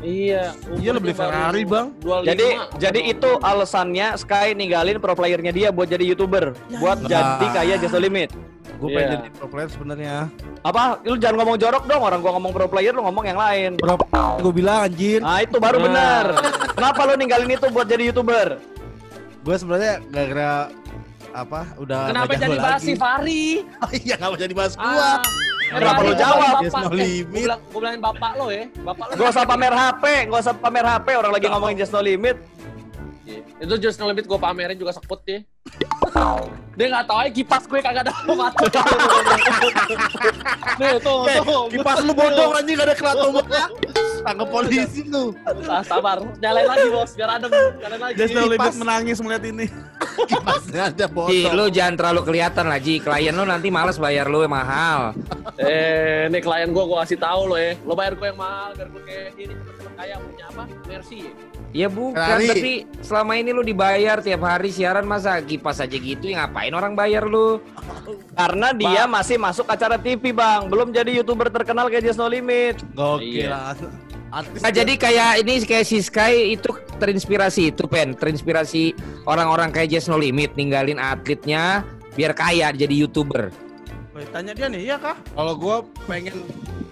Iya. 0.00 0.56
Iya, 0.80 0.90
beli 0.96 1.12
Ferrari, 1.12 1.62
Bang. 1.68 1.92
25, 2.00 2.24
Jadi 2.24 2.46
jadi 2.80 3.00
itu 3.12 3.30
alasannya 3.38 4.16
Sky 4.16 4.56
ninggalin 4.56 4.96
pro 4.96 5.12
playernya 5.12 5.52
dia 5.52 5.68
buat 5.68 5.86
jadi 5.86 6.02
youtuber, 6.02 6.56
Ya, 6.66 6.78
buat 6.80 6.98
iya. 7.04 7.08
jadi 7.36 7.46
kayak 7.52 7.76
Just 7.84 7.96
Limit. 7.96 8.30
Gue 8.80 8.88
Iya. 8.88 8.96
pengen 8.96 9.10
jadi 9.12 9.28
pro 9.36 9.46
player 9.46 9.68
sebenarnya. 9.68 10.14
Apa? 10.64 10.82
Lu 11.04 11.20
jangan 11.20 11.36
ngomong 11.44 11.56
jorok 11.60 11.84
dong, 11.84 12.00
orang 12.00 12.20
gua 12.24 12.32
ngomong 12.40 12.52
pro 12.52 12.64
player, 12.64 12.96
lu 12.96 13.04
ngomong 13.04 13.24
yang 13.28 13.36
lain. 13.36 13.70
Pro 13.76 14.00
gue 14.40 14.52
bilang 14.56 14.88
anjir. 14.88 15.20
Nah 15.20 15.44
itu 15.44 15.60
baru 15.60 15.76
Nah. 15.76 15.84
benar. 15.84 16.24
Kenapa 16.72 17.00
lu 17.04 17.12
ninggalin 17.20 17.50
itu 17.52 17.66
buat 17.68 17.84
jadi 17.84 18.08
youtuber? 18.08 18.56
Gue 19.40 19.56
sebenarnya 19.56 20.00
gara-gara 20.08 20.52
apa 21.30 21.62
udah 21.78 22.10
Kenapa 22.10 22.32
jadi 22.34 22.56
bahas 22.58 22.80
si 22.82 22.92
Fahri? 22.96 23.62
Iya 24.02 24.16
nggak 24.16 24.28
mau 24.28 24.38
jadi 24.38 24.54
bahas 24.56 24.72
gua. 24.74 24.88
Ah, 24.88 25.16
Kenapa 25.70 25.94
Fahri 25.94 26.02
lu 26.02 26.10
gua 26.10 26.18
jawab? 26.18 26.54
Yes, 26.60 26.72
no 26.74 26.80
eh, 26.80 26.90
limit. 26.90 27.22
Gua 27.22 27.38
bilang, 27.38 27.60
gua 27.70 27.78
bilangin 27.78 28.00
bapak 28.02 28.32
lo 28.34 28.46
ya. 28.50 28.64
Bapak 28.82 29.04
lo. 29.06 29.12
Gak 29.14 29.28
usah 29.30 29.44
pamer 29.46 29.72
HP, 29.72 30.04
gak 30.26 30.40
usah 30.42 30.54
pamer 30.58 30.84
HP, 30.84 31.08
orang 31.14 31.32
lagi 31.32 31.46
ngomongin 31.46 31.76
Just 31.78 31.92
No 31.94 32.00
Limit. 32.02 32.36
Iya. 33.30 33.40
Itu 33.62 33.74
just 33.78 34.00
no 34.00 34.10
limit 34.10 34.26
gue 34.26 34.34
pamerin 34.34 34.74
juga 34.74 34.90
sekut 34.90 35.22
dia. 35.22 35.46
dia 36.74 36.86
nggak 36.88 37.06
tahu 37.06 37.18
aja 37.20 37.30
kipas 37.30 37.62
gue 37.68 37.78
kagak 37.78 38.02
ada 38.02 38.10
mati. 38.26 38.64
Nih 40.80 40.98
tuh 40.98 41.28
Eh, 41.28 41.38
tuh. 41.44 41.62
kipas 41.70 41.98
lu 42.02 42.12
bodong 42.16 42.50
anjing 42.58 42.74
gak 42.74 42.88
ada 42.90 42.94
keratonnya. 42.96 43.64
Tangkap 44.20 44.48
polisi 44.50 45.00
lu. 45.06 45.30
Ah, 45.68 45.84
sabar, 45.84 46.18
nyalain 46.42 46.66
lagi 46.66 46.88
bos, 46.90 47.14
biar 47.14 47.30
adem, 47.38 47.50
nyalain 47.78 48.00
lagi. 48.00 48.14
Just 48.18 48.34
no 48.34 48.42
limit 48.50 48.74
menangis 48.74 49.16
melihat 49.22 49.44
ini. 49.46 49.66
Kipasnya 50.30 50.82
ada 50.92 51.06
Ji, 51.28 51.40
lu 51.50 51.66
jangan 51.70 51.94
terlalu 51.98 52.20
kelihatan 52.26 52.64
lah 52.68 52.80
Ji. 52.80 53.00
Klien 53.02 53.34
lu 53.34 53.44
nanti 53.44 53.68
males 53.68 53.96
bayar 53.96 54.26
lu 54.30 54.42
mahal. 54.46 55.14
Eh, 55.60 56.26
nih 56.30 56.40
klien 56.40 56.68
gue, 56.70 56.84
gue 56.84 56.98
kasih 57.04 57.18
tahu 57.18 57.54
lo 57.54 57.56
ya. 57.56 57.72
Lo 57.82 57.92
bayar 57.98 58.14
gue 58.16 58.26
yang 58.26 58.38
mahal, 58.40 58.70
biar 58.76 58.88
gue 58.88 59.02
kayak 59.04 59.28
ini 59.38 59.52
cepet-cepet 59.54 59.92
kaya 59.96 60.14
punya 60.18 60.44
apa? 60.50 60.62
Mercy. 60.88 61.20
Ya 61.70 61.86
bukan, 61.86 62.50
tapi 62.50 62.82
selama 62.98 63.38
ini 63.38 63.54
lu 63.54 63.62
dibayar 63.62 64.18
tiap 64.18 64.42
hari 64.42 64.74
siaran 64.74 65.06
masa 65.06 65.38
kipas 65.38 65.78
aja 65.78 65.94
gitu 65.94 66.26
ya 66.26 66.42
ngapain 66.42 66.74
orang 66.74 66.98
bayar 66.98 67.30
lu? 67.30 67.62
Karena 68.34 68.74
dia 68.74 69.06
masih 69.06 69.38
masuk 69.38 69.70
acara 69.70 69.94
TV 69.94 70.34
bang, 70.34 70.66
belum 70.66 70.90
jadi 70.90 71.22
youtuber 71.22 71.46
terkenal 71.46 71.86
kayak 71.86 72.10
Just 72.10 72.18
No 72.18 72.26
Limit. 72.26 72.82
Gokil 72.98 73.46
Iya. 73.46 73.78
Artis 74.30 74.62
Nah 74.62 74.70
jadi 74.70 74.94
kayak 74.94 75.42
ini 75.42 75.52
kayak 75.66 75.84
si 75.86 75.98
Sky 75.98 76.54
itu 76.54 76.70
terinspirasi 76.96 77.74
itu 77.74 77.84
pen, 77.90 78.14
terinspirasi 78.14 78.94
orang-orang 79.26 79.74
kayak 79.74 79.90
Just 79.90 80.06
No 80.06 80.16
Limit 80.16 80.54
ninggalin 80.54 81.02
atletnya 81.02 81.82
biar 82.14 82.34
kaya 82.34 82.70
jadi 82.70 82.94
youtuber. 82.94 83.50
Woi, 84.10 84.26
tanya 84.34 84.50
dia 84.54 84.66
nih, 84.66 84.90
iya 84.90 84.96
kah? 84.98 85.14
Kalau 85.34 85.54
gua 85.54 85.86
pengen 86.06 86.42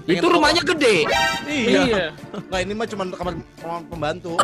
Itu 0.09 0.25
rumahnya 0.25 0.65
gede. 0.65 1.05
Iya. 1.45 2.17
Nggak 2.49 2.61
ini 2.65 2.73
mah 2.73 2.87
cuma 2.89 3.05
kamar 3.13 3.35
kamar 3.61 3.83
pembantu. 3.93 4.33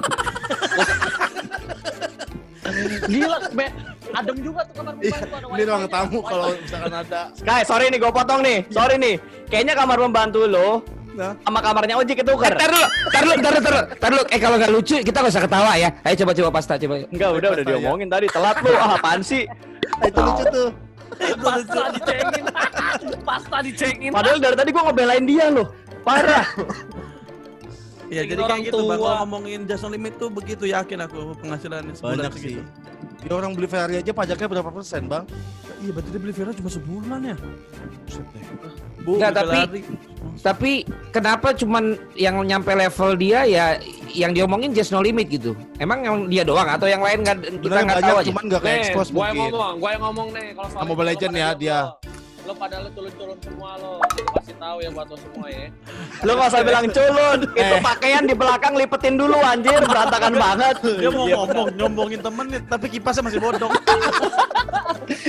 Gila, 3.04 3.38
be, 3.54 3.66
adem 4.12 4.36
juga 4.40 4.60
tuh 4.66 4.74
kamar 4.82 4.92
Iya, 4.98 5.14
pembantu. 5.24 5.46
ada 5.46 5.56
ini 5.56 5.62
ruang 5.64 5.84
tamu 5.88 6.18
kalau 6.20 6.46
misalkan 6.58 6.92
ada. 6.92 7.20
Sky, 7.36 7.60
sorry 7.64 7.84
nih, 7.88 7.98
gue 8.02 8.12
potong 8.12 8.40
nih, 8.44 8.58
sorry 8.68 8.94
nih. 9.00 9.16
Kayaknya 9.48 9.74
kamar 9.78 9.96
pembantu 10.00 10.40
lo 10.44 10.82
Nah. 11.14 11.32
sama 11.46 11.62
kamarnya 11.62 11.94
Oji 11.94 12.12
ketuker. 12.18 12.52
Ntar 12.58 12.70
dulu, 12.74 12.86
ntar 13.06 13.22
dulu, 13.22 13.34
ntar 13.38 13.52
dulu, 13.54 13.80
dulu. 14.02 14.22
Eh 14.34 14.38
kalau 14.42 14.56
nggak 14.58 14.72
lucu 14.74 14.96
kita 14.98 15.16
nggak 15.22 15.32
usah 15.32 15.42
ketawa 15.46 15.72
ya. 15.78 15.88
Ayo 16.02 16.14
coba 16.26 16.32
coba 16.34 16.50
pasta 16.50 16.74
coba. 16.74 16.94
Enggak, 17.06 17.30
udah 17.38 17.48
udah 17.54 17.64
diomongin 17.64 18.08
tadi. 18.10 18.26
Telat 18.26 18.56
lu, 18.60 18.70
ah 18.74 18.90
apaan 18.98 19.20
sih? 19.22 19.46
Ah, 20.02 20.06
itu 20.10 20.20
lucu 20.20 20.44
tuh. 20.50 20.68
Pasta 21.38 21.82
dicengin. 21.94 22.44
Pasta 23.22 23.56
dicengin. 23.62 24.10
Padahal 24.10 24.38
dari 24.42 24.56
tadi 24.58 24.70
gue 24.74 24.82
ngebelain 24.82 25.24
dia 25.24 25.46
loh. 25.54 25.66
Parah. 26.02 26.46
Iya, 28.10 28.22
jadi 28.28 28.42
kayak 28.44 28.62
gitu 28.68 28.78
tua. 28.84 28.94
Kalau 28.98 29.16
ngomongin 29.24 29.64
just 29.64 29.80
no 29.80 29.88
limit 29.88 30.18
tuh 30.18 30.28
begitu 30.28 30.66
yakin 30.68 30.98
aku 31.00 31.32
penghasilannya 31.40 31.94
sebulan 31.94 32.14
Banyak 32.20 32.32
segitu. 32.36 32.60
sih. 32.60 33.24
Ya 33.24 33.32
orang 33.32 33.56
beli 33.56 33.64
Ferrari 33.64 33.96
aja 34.02 34.12
pajaknya 34.12 34.48
berapa 34.50 34.68
persen 34.68 35.08
bang? 35.08 35.24
Iya, 35.80 35.90
berarti 35.94 36.08
dia 36.12 36.20
beli 36.20 36.34
Ferrari 36.34 36.54
cuma 36.58 36.70
sebulan 36.70 37.20
ya? 37.24 37.36
Buset 38.04 38.26
deh. 38.34 38.44
Bu, 39.04 39.20
Nggak, 39.20 39.32
tapi- 39.34 39.60
Ferrari. 39.60 39.82
Tapi 40.34 40.72
kenapa 41.08 41.52
cuman 41.52 41.84
yang 42.16 42.40
nyampe 42.42 42.72
level 42.72 43.14
dia 43.14 43.44
ya 43.44 43.76
yang 44.10 44.32
diomongin 44.32 44.72
just 44.72 44.90
no 44.90 44.98
limit 44.98 45.28
gitu? 45.28 45.52
Emang 45.76 46.00
yang 46.00 46.16
dia 46.26 46.42
doang 46.42 46.66
atau 46.66 46.88
yang 46.88 46.98
lain 46.98 47.22
nggak 47.22 47.38
kita 47.60 47.70
nggak 47.76 47.86
banyak 47.86 48.02
tahu 48.02 48.18
aja? 48.18 48.26
cuman 48.26 48.42
nggak 48.48 48.60
ke 48.60 48.66
Nih, 48.66 48.80
expose 48.82 49.10
gua 49.12 49.20
yang 49.22 49.36
mungkin. 49.36 49.52
ngomong, 49.52 49.74
gua 49.78 49.90
yang 49.92 50.02
ngomong 50.02 50.28
nih 50.32 50.46
kalau 50.50 50.68
soal 50.68 50.80
Sama 50.80 50.88
Mobile 50.90 51.08
Legend 51.12 51.34
ya, 51.34 51.48
dia. 51.54 51.78
Lo 52.44 52.52
pada 52.52 52.76
lo 52.84 52.92
culun-culun 52.92 53.38
semua 53.40 53.70
lo. 53.80 54.04
Gua 54.04 54.30
kasih 54.36 54.56
tahu 54.60 54.76
ya 54.84 54.88
buat 54.92 55.08
lo 55.08 55.16
semua 55.16 55.46
ya. 55.48 55.64
Lu 56.20 56.30
gak 56.36 56.48
usah 56.52 56.60
bilang 56.60 56.86
culun. 56.92 57.38
Itu 57.60 57.74
Eh. 57.74 57.80
pakaian 57.80 58.22
di 58.28 58.34
belakang 58.36 58.72
lipetin 58.76 59.16
dulu 59.16 59.40
anjir, 59.40 59.80
berantakan 59.80 60.32
banget. 60.36 60.76
Dia 61.00 61.08
mau 61.08 61.24
ngomong, 61.24 61.66
nyombongin 61.72 62.20
temen 62.20 62.46
nih, 62.52 62.60
tapi 62.68 62.86
kipasnya 62.92 63.22
masih 63.24 63.40
bodong. 63.40 63.72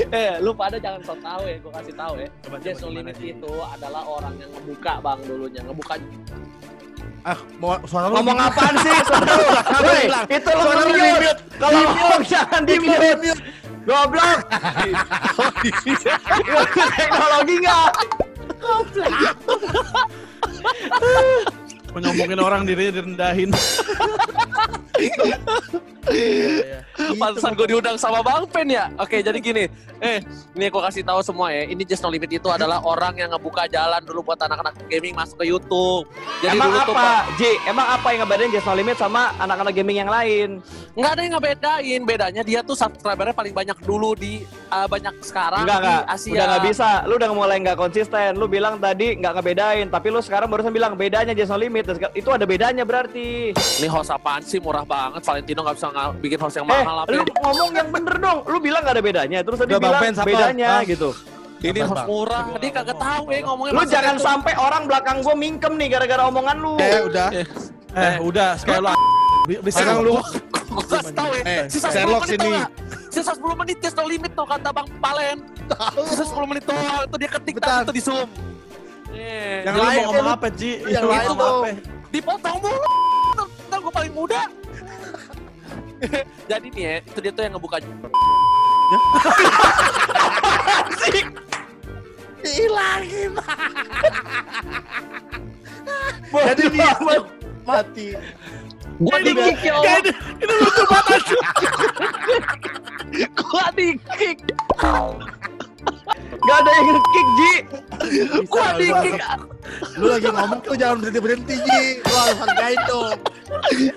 Eh, 0.05 0.39
lu 0.39 0.55
pada 0.55 0.79
jangan 0.79 1.03
sok 1.03 1.19
tahu 1.19 1.43
ya, 1.51 1.55
gua 1.60 1.72
kasih 1.81 1.95
tahu 2.00 2.13
ya. 2.15 2.27
Coba, 2.48 2.57
No 2.63 2.88
Limit 2.95 3.15
Ji? 3.19 3.27
itu 3.36 3.51
adalah 3.67 4.01
orang 4.07 4.34
yang 4.39 4.50
ngebuka 4.55 4.93
bang 5.03 5.19
dulunya, 5.27 5.62
ngebuka 5.67 5.93
Ah, 7.25 7.39
mau 7.57 7.74
suara 7.89 8.05
lu 8.07 8.22
Ngomong 8.22 8.38
apaan 8.38 8.75
sih? 8.86 8.93
Woi, 9.81 10.01
bilang. 10.05 10.25
itu 10.29 10.50
lu 10.53 10.62
Suara 10.62 10.81
lu 10.86 10.93
mute. 10.93 11.41
Kalau 11.57 11.79
ngomong 11.89 12.22
jangan 12.24 12.62
di 12.63 12.75
mute. 12.77 13.34
Goblok. 13.85 14.39
Teknologi 16.97 17.55
nggak? 17.61 17.89
Menyomongin 21.95 22.39
orang 22.41 22.67
dirinya 22.67 22.91
direndahin. 22.99 23.49
Iya, 24.95 25.37
iya. 26.11 26.79
Pantesan 27.13 27.51
gue 27.53 27.67
diundang 27.69 27.97
sama 28.00 28.25
Bang 28.25 28.50
Pen 28.50 28.67
ya. 28.69 28.89
Oke, 28.97 29.21
jadi 29.21 29.38
gini. 29.38 29.69
Eh, 30.01 30.19
ini 30.53 30.67
aku 30.67 30.83
kasih 30.83 31.05
tahu 31.05 31.24
semua 31.24 31.53
ya. 31.53 31.63
Ini 31.65 31.83
Just 31.85 32.03
No 32.03 32.12
Limit 32.12 32.27
itu 32.27 32.50
adalah 32.51 32.83
orang 32.83 33.15
yang 33.15 33.31
ngebuka 33.31 33.69
jalan 33.69 34.03
dulu 34.03 34.25
buat 34.25 34.39
anak-anak 34.41 34.75
gaming 34.91 35.15
masuk 35.15 35.39
ke 35.39 35.45
YouTube. 35.47 36.03
Jadi 36.43 36.57
Emang 36.57 36.74
dulu 36.74 36.79
tuh 36.83 36.95
apa? 36.97 37.24
Ji, 37.39 37.51
emang 37.63 37.88
apa 37.88 38.07
yang 38.12 38.19
ngebedain 38.27 38.51
Just 38.51 38.67
No 38.67 38.74
Limit 38.75 38.97
sama 39.00 39.31
anak-anak 39.39 39.74
gaming 39.74 39.97
yang 40.03 40.12
lain? 40.12 40.59
nggak 40.95 41.12
ada 41.12 41.21
yang 41.27 41.33
ngebedain. 41.35 42.01
Bedanya 42.07 42.41
dia 42.43 42.59
tuh 42.63 42.75
subscribernya 42.75 43.35
paling 43.35 43.51
banyak 43.51 43.77
dulu 43.83 44.15
di 44.15 44.47
uh, 44.71 44.88
banyak 44.88 45.15
sekarang 45.19 45.67
Enggak, 45.67 45.79
di 45.79 45.88
enggak. 45.88 46.03
Asia. 46.07 46.31
Udah 46.35 46.45
nggak 46.47 46.63
bisa. 46.71 46.89
Lu 47.03 47.13
udah 47.19 47.29
mulai 47.35 47.57
nggak 47.59 47.77
konsisten. 47.79 48.29
Lu 48.39 48.45
bilang 48.47 48.79
tadi 48.79 49.19
nggak 49.19 49.33
ngebedain, 49.39 49.88
tapi 49.91 50.07
lu 50.12 50.19
sekarang 50.24 50.47
barusan 50.47 50.71
bilang 50.71 50.95
bedanya 50.95 51.35
Just 51.35 51.51
No 51.51 51.59
Limit. 51.59 51.88
Itu 52.15 52.31
ada 52.31 52.47
bedanya 52.47 52.88
berarti. 52.88 53.51
Ini 53.55 53.88
host 53.91 54.12
apaan 54.12 54.39
sih 54.43 54.59
murah 54.63 54.88
banget. 54.88 55.19
Valentino 55.24 55.59
nggak 55.67 55.75
bisa 55.75 55.88
bikin 56.19 56.39
host 56.39 56.55
yang 56.55 56.65
Eh, 56.65 56.83
apa? 56.97 57.09
lu 57.09 57.21
ngomong 57.41 57.69
yang 57.73 57.89
bener 57.89 58.15
dong. 58.17 58.37
Lu 58.45 58.57
bilang 58.57 58.81
nggak 58.81 58.95
ada 58.95 59.03
bedanya. 59.03 59.39
Terus 59.41 59.57
tadi 59.57 59.71
Udah, 59.71 59.81
bilang 59.81 60.01
Pen, 60.01 60.13
bedanya 60.21 60.69
Ah. 60.69 60.81
gitu. 60.83 61.09
Ini 61.57 61.79
host 61.81 61.97
Bang. 61.97 62.07
murah. 62.07 62.43
Dia 62.55 62.71
kagak 62.71 62.97
tahu 62.97 63.23
ya 63.27 63.39
ngomongnya. 63.41 63.73
Lu 63.73 63.81
jangan 63.85 64.15
tuh. 64.15 64.23
sampai 64.23 64.53
orang 64.55 64.83
belakang 64.85 65.17
gua 65.19 65.33
mingkem 65.33 65.73
nih 65.75 65.87
gara-gara 65.89 66.23
omongan 66.25 66.55
lu. 66.55 66.73
Eh, 66.77 67.01
udah. 67.03 67.27
Eh, 67.91 68.15
udah, 68.19 68.49
sekali 68.55 68.79
lu 68.79 68.91
Bi- 69.45 69.61
bisa 69.61 69.77
Sekarang 69.79 69.99
lu 70.01 70.13
Gue 70.65 70.83
kasih 70.83 71.13
tahu 71.13 71.31
ya. 71.31 71.43
Eh, 71.45 71.63
Sisa 71.69 71.87
10 71.87 71.95
Sherlock 71.95 72.21
menit 72.21 72.31
sini. 72.35 72.49
tau? 72.51 72.67
Sisa 73.07 73.31
10 73.31 73.55
menit 73.55 73.77
just 73.79 73.95
no 73.95 74.03
limit 74.03 74.31
tuh 74.33 74.43
kata 74.43 74.69
Bang 74.69 74.89
Palen. 74.99 75.37
Sisa 76.03 76.23
10 76.25 76.45
menit 76.45 76.63
doang. 76.65 77.05
Itu 77.05 77.15
dia 77.15 77.29
ketik 77.31 77.53
Bentar. 77.55 77.69
tadi 77.71 77.85
tuh 77.85 77.93
di 77.93 78.01
zoom. 78.01 78.27
Eh, 79.07 79.63
Yang 79.63 79.65
Yang 79.65 79.77
lain 79.79 79.97
ngomong 80.03 80.25
lu- 80.25 80.35
apa, 80.35 80.47
Ji? 80.51 80.71
yang 80.83 81.01
Lu 81.01 81.09
lain 81.09 81.27
apa? 81.29 81.47
dipotong 82.11 82.57
mulu. 82.59 82.93
Ntar 83.65 83.77
gue 83.79 83.93
paling 83.93 84.13
muda. 84.13 84.41
Jadi 86.51 86.67
nih 86.71 86.83
ya, 86.83 86.95
itu 87.01 87.20
dia 87.22 87.31
tuh 87.31 87.43
yang 87.46 87.53
ngebuka 87.57 87.77
Hilangin. 92.46 93.33
Bodoh 96.29 96.48
Jadi 96.53 96.63
dia 96.70 96.93
mati. 97.65 98.07
Gua 98.96 99.17
di 99.20 99.31
kick 99.35 99.59
ya 99.65 99.74
Allah. 99.75 100.00
Ini 100.39 100.53
lucu 100.55 100.83
banget. 100.87 101.24
Gua 103.50 103.65
di 103.75 103.87
kick. 104.15 104.37
Gak 106.45 106.57
ada 106.61 106.71
yang 106.77 106.87
nge-kick, 106.93 107.27
Ji. 107.35 107.53
Gua 108.45 108.67
di 108.77 108.87
kick. 108.91 109.17
Lu 109.98 110.05
lagi 110.13 110.29
ngomong 110.29 110.59
tuh 110.61 110.75
jangan 110.77 111.01
berhenti 111.01 111.19
berhenti 111.19 111.55
Ji. 111.57 111.81
Lu 112.05 112.15
harus 112.15 112.37
hargain 112.37 112.79
dong. 112.85 113.17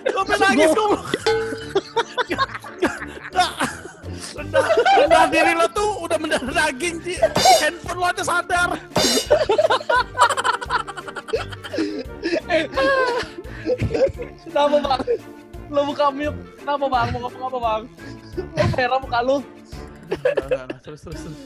Sampai 0.09 0.37
nangis 0.40 0.70
kok. 0.72 0.90
Rendah, 4.38 4.64
rendah 4.96 5.24
diri 5.29 5.53
lo 5.53 5.66
tuh 5.74 5.90
udah 6.09 6.16
mendarah 6.16 6.53
daging, 6.53 6.96
Ji. 7.05 7.14
Handphone 7.61 7.98
lo 8.01 8.07
aja 8.09 8.22
sadar. 8.24 8.70
Kenapa 14.48 14.77
bang? 14.81 15.01
Lu 15.68 15.81
buka 15.85 16.07
mute. 16.09 16.38
Kenapa 16.64 16.85
bang? 16.88 17.07
Mau 17.12 17.20
ngomong 17.29 17.44
apa 17.44 17.59
bang? 17.61 17.83
Lu 18.38 18.64
merah 18.72 18.98
muka 19.03 19.20
lu. 19.20 19.37
Terus, 20.83 21.01
terus, 21.05 21.21
terus. 21.23 21.37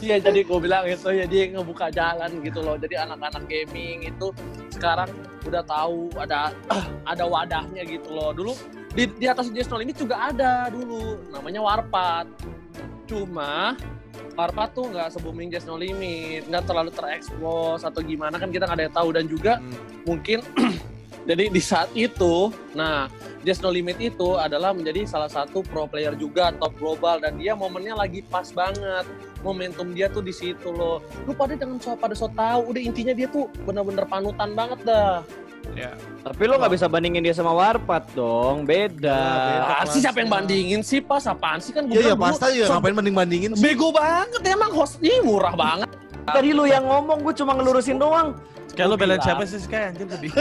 Iya 0.00 0.16
jadi 0.16 0.48
gue 0.48 0.58
bilang 0.64 0.88
itu 0.88 1.12
ya 1.12 1.28
dia 1.28 1.52
ngebuka 1.52 1.92
jalan 1.92 2.40
gitu 2.40 2.64
loh. 2.64 2.80
Jadi 2.80 2.96
anak-anak 2.96 3.44
gaming 3.44 4.08
itu 4.08 4.32
sekarang 4.72 5.12
udah 5.44 5.62
tahu 5.64 6.08
ada 6.16 6.54
ada 7.12 7.24
wadahnya 7.28 7.84
gitu 7.84 8.08
loh. 8.08 8.32
Dulu 8.32 8.52
di, 8.96 9.06
di 9.06 9.26
atas 9.28 9.52
No 9.52 9.76
Limit 9.76 10.00
juga 10.00 10.32
ada 10.32 10.72
dulu 10.72 11.20
namanya 11.28 11.60
Warpat. 11.60 12.26
Cuma 13.04 13.76
Warpat 14.40 14.72
tuh 14.72 14.88
nggak 14.88 15.12
se-booming 15.12 15.52
Just 15.52 15.68
No 15.68 15.76
Limit, 15.76 16.48
nggak 16.48 16.64
terlalu 16.64 16.88
terekspos 16.96 17.84
atau 17.84 18.00
gimana 18.00 18.40
kan 18.40 18.48
kita 18.48 18.64
nggak 18.64 18.78
ada 18.80 18.84
yang 18.88 18.96
tahu 18.96 19.08
dan 19.12 19.24
juga 19.28 19.52
mungkin 20.08 20.40
jadi 21.28 21.52
di 21.52 21.62
saat 21.62 21.92
itu, 21.92 22.48
nah 22.72 23.06
Just 23.40 23.60
No 23.60 23.72
Limit 23.72 23.96
itu 23.96 24.36
adalah 24.36 24.76
menjadi 24.76 25.08
salah 25.08 25.28
satu 25.28 25.64
pro 25.64 25.88
player 25.88 26.12
juga 26.12 26.52
top 26.52 26.76
global 26.76 27.20
dan 27.20 27.40
dia 27.40 27.56
momennya 27.56 27.96
lagi 27.96 28.20
pas 28.20 28.52
banget 28.52 29.08
momentum 29.40 29.96
dia 29.96 30.12
tuh 30.12 30.20
di 30.20 30.32
situ 30.32 30.68
loh. 30.68 31.00
Lu 31.24 31.32
pada 31.32 31.56
jangan 31.56 31.80
so 31.80 31.96
pada 31.96 32.12
so 32.12 32.28
tahu. 32.28 32.72
Udah 32.72 32.80
intinya 32.84 33.16
dia 33.16 33.28
tuh 33.28 33.48
bener-bener 33.64 34.04
panutan 34.04 34.52
banget 34.52 34.80
dah. 34.84 35.24
Tapi 36.20 36.42
lu 36.44 36.58
nggak 36.58 36.72
bisa 36.72 36.86
bandingin 36.90 37.22
dia 37.24 37.32
sama 37.32 37.54
Warpat 37.54 38.12
dong. 38.12 38.68
Beda. 38.68 39.16
beda. 39.16 39.74
Ah, 39.80 39.84
sih 39.88 40.02
siapa 40.02 40.20
yang 40.20 40.28
bandingin 40.28 40.80
sih 40.84 41.00
pas 41.00 41.24
apaan 41.24 41.62
sih 41.62 41.72
kan 41.72 41.86
Iya, 41.88 42.12
iya, 42.12 42.12
bilang 42.12 42.20
pasti 42.20 42.60
ya. 42.60 42.66
so- 42.68 42.76
Ngapain 42.76 42.96
banding-bandingin 42.96 43.50
sih? 43.56 43.62
Bego 43.62 43.88
banget 43.94 44.42
emang 44.44 44.70
host 44.74 45.00
ini 45.00 45.20
murah 45.24 45.54
banget. 45.56 45.88
Tadi 46.20 46.52
lu 46.52 46.68
yang 46.68 46.84
ngomong, 46.84 47.24
gue 47.24 47.34
cuma 47.34 47.56
ngelurusin 47.56 47.96
doang. 47.96 48.36
Kayak 48.72 48.88
lo 48.88 48.94
belain 48.94 49.16
bilang. 49.16 49.26
siapa 49.26 49.42
sih, 49.44 49.58
Sky? 49.58 49.82
Anjir 49.88 50.06
tadi. 50.06 50.28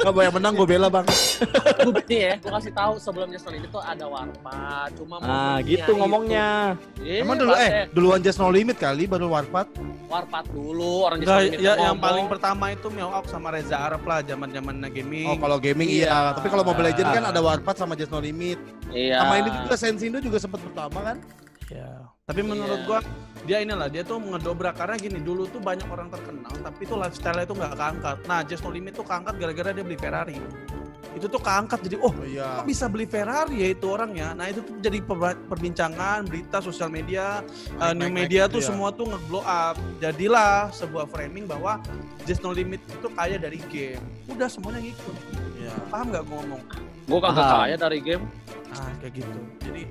Gak 0.00 0.12
banyak 0.12 0.32
menang, 0.32 0.52
gue 0.54 0.64
bela 0.66 0.88
bang. 0.88 1.04
gue 1.04 2.04
ya, 2.08 2.32
gue 2.36 2.50
kasih 2.50 2.72
tahu 2.72 2.92
sebelum 2.96 3.28
Just 3.28 3.44
No 3.44 3.52
Limit 3.52 3.68
tuh 3.68 3.82
ada 3.82 4.04
Warpat. 4.04 4.88
Cuma 4.96 5.14
Nah, 5.16 5.20
momennya 5.20 5.68
gitu 5.68 5.90
ngomongnya. 5.92 6.48
itu- 6.72 7.04
Iya, 7.04 7.14
Emang 7.20 7.36
dulu 7.36 7.52
eh 7.52 7.70
duluan 7.90 8.20
Just 8.20 8.40
No 8.40 8.48
Limit 8.48 8.76
kali 8.76 9.04
baru 9.04 9.28
Warpat. 9.28 9.68
Warpat 10.06 10.44
dulu 10.48 11.04
orang 11.04 11.20
Just 11.20 11.28
No 11.28 11.36
Limit 11.38 11.60
ya, 11.60 11.72
yang 11.78 12.00
paling 12.00 12.26
pertama 12.26 12.64
itu 12.70 12.88
Meowak 12.88 13.28
sama 13.28 13.52
Reza 13.52 13.76
Arab 13.76 14.00
lah, 14.02 14.20
zaman-zaman 14.20 14.74
gaming. 14.88 15.28
Oh 15.28 15.36
kalau 15.36 15.60
gaming 15.60 15.86
Iya. 15.86 16.08
iya. 16.08 16.32
Tapi 16.32 16.48
kalau 16.48 16.64
Mobile 16.64 16.88
Legend 16.88 17.08
kan 17.10 17.24
ada 17.26 17.40
Warpat 17.40 17.76
sama 17.76 17.92
Just 17.92 18.08
No 18.08 18.18
Limit. 18.18 18.56
Iya. 18.88 19.20
Sama 19.20 19.34
ini 19.36 19.48
juga 19.52 19.74
Sensindo 19.76 20.18
juga 20.18 20.40
sempat 20.40 20.60
pertama 20.60 20.98
kan? 21.04 21.16
Ya. 21.70 22.10
Tapi 22.26 22.42
menurut 22.42 22.82
Iya. 22.82 22.86
gua 22.86 22.98
dia 23.46 23.58
inilah 23.62 23.86
dia 23.86 24.02
tuh 24.02 24.18
ngedobrak 24.18 24.74
karena 24.76 24.98
gini 24.98 25.18
dulu 25.22 25.46
tuh 25.48 25.62
banyak 25.62 25.86
orang 25.88 26.10
terkenal 26.12 26.52
tapi 26.60 26.82
tuh 26.84 26.98
lifestyle 26.98 27.38
itu 27.40 27.54
nggak 27.54 27.74
keangkat. 27.78 28.16
Nah, 28.26 28.40
Just 28.42 28.62
No 28.66 28.70
Limit 28.70 28.98
tuh 28.98 29.06
keangkat 29.06 29.34
gara-gara 29.38 29.70
dia 29.70 29.84
beli 29.86 29.96
Ferrari. 29.96 30.36
Itu 31.10 31.26
tuh 31.26 31.42
keangkat 31.42 31.78
jadi 31.90 31.96
oh 31.98 32.10
Oh 32.14 32.26
iya. 32.26 32.62
kok 32.62 32.66
bisa 32.70 32.86
beli 32.86 33.06
Ferrari 33.06 33.62
ya 33.62 33.68
itu 33.74 33.86
orangnya. 33.86 34.30
Nah, 34.34 34.46
itu 34.46 34.62
tuh 34.62 34.78
jadi 34.78 34.98
perbincangan, 35.50 36.26
berita 36.26 36.62
sosial 36.62 36.86
media, 36.86 37.42
uh, 37.82 37.90
new 37.90 38.06
naik 38.06 38.14
media 38.26 38.42
gitu 38.46 38.58
tuh 38.58 38.60
ya. 38.62 38.66
semua 38.70 38.88
tuh 38.94 39.06
nge-blow 39.10 39.42
up. 39.42 39.74
Jadilah 39.98 40.70
sebuah 40.70 41.06
framing 41.10 41.50
bahwa 41.50 41.82
Just 42.26 42.42
No 42.42 42.54
Limit 42.54 42.78
itu 42.86 43.08
kaya 43.10 43.38
dari 43.38 43.58
game. 43.70 44.02
Udah 44.30 44.46
semuanya 44.46 44.82
ngikut. 44.82 45.16
Iya. 45.58 45.74
Paham 45.90 46.14
nggak 46.14 46.22
gua 46.30 46.36
ngomong? 46.46 46.62
Gue 47.10 47.18
kagak 47.18 47.46
kaya 47.48 47.74
dari 47.74 47.98
game. 47.98 48.24
Ah, 48.70 48.90
kayak 49.02 49.18
gitu. 49.18 49.38
Jadi 49.66 49.82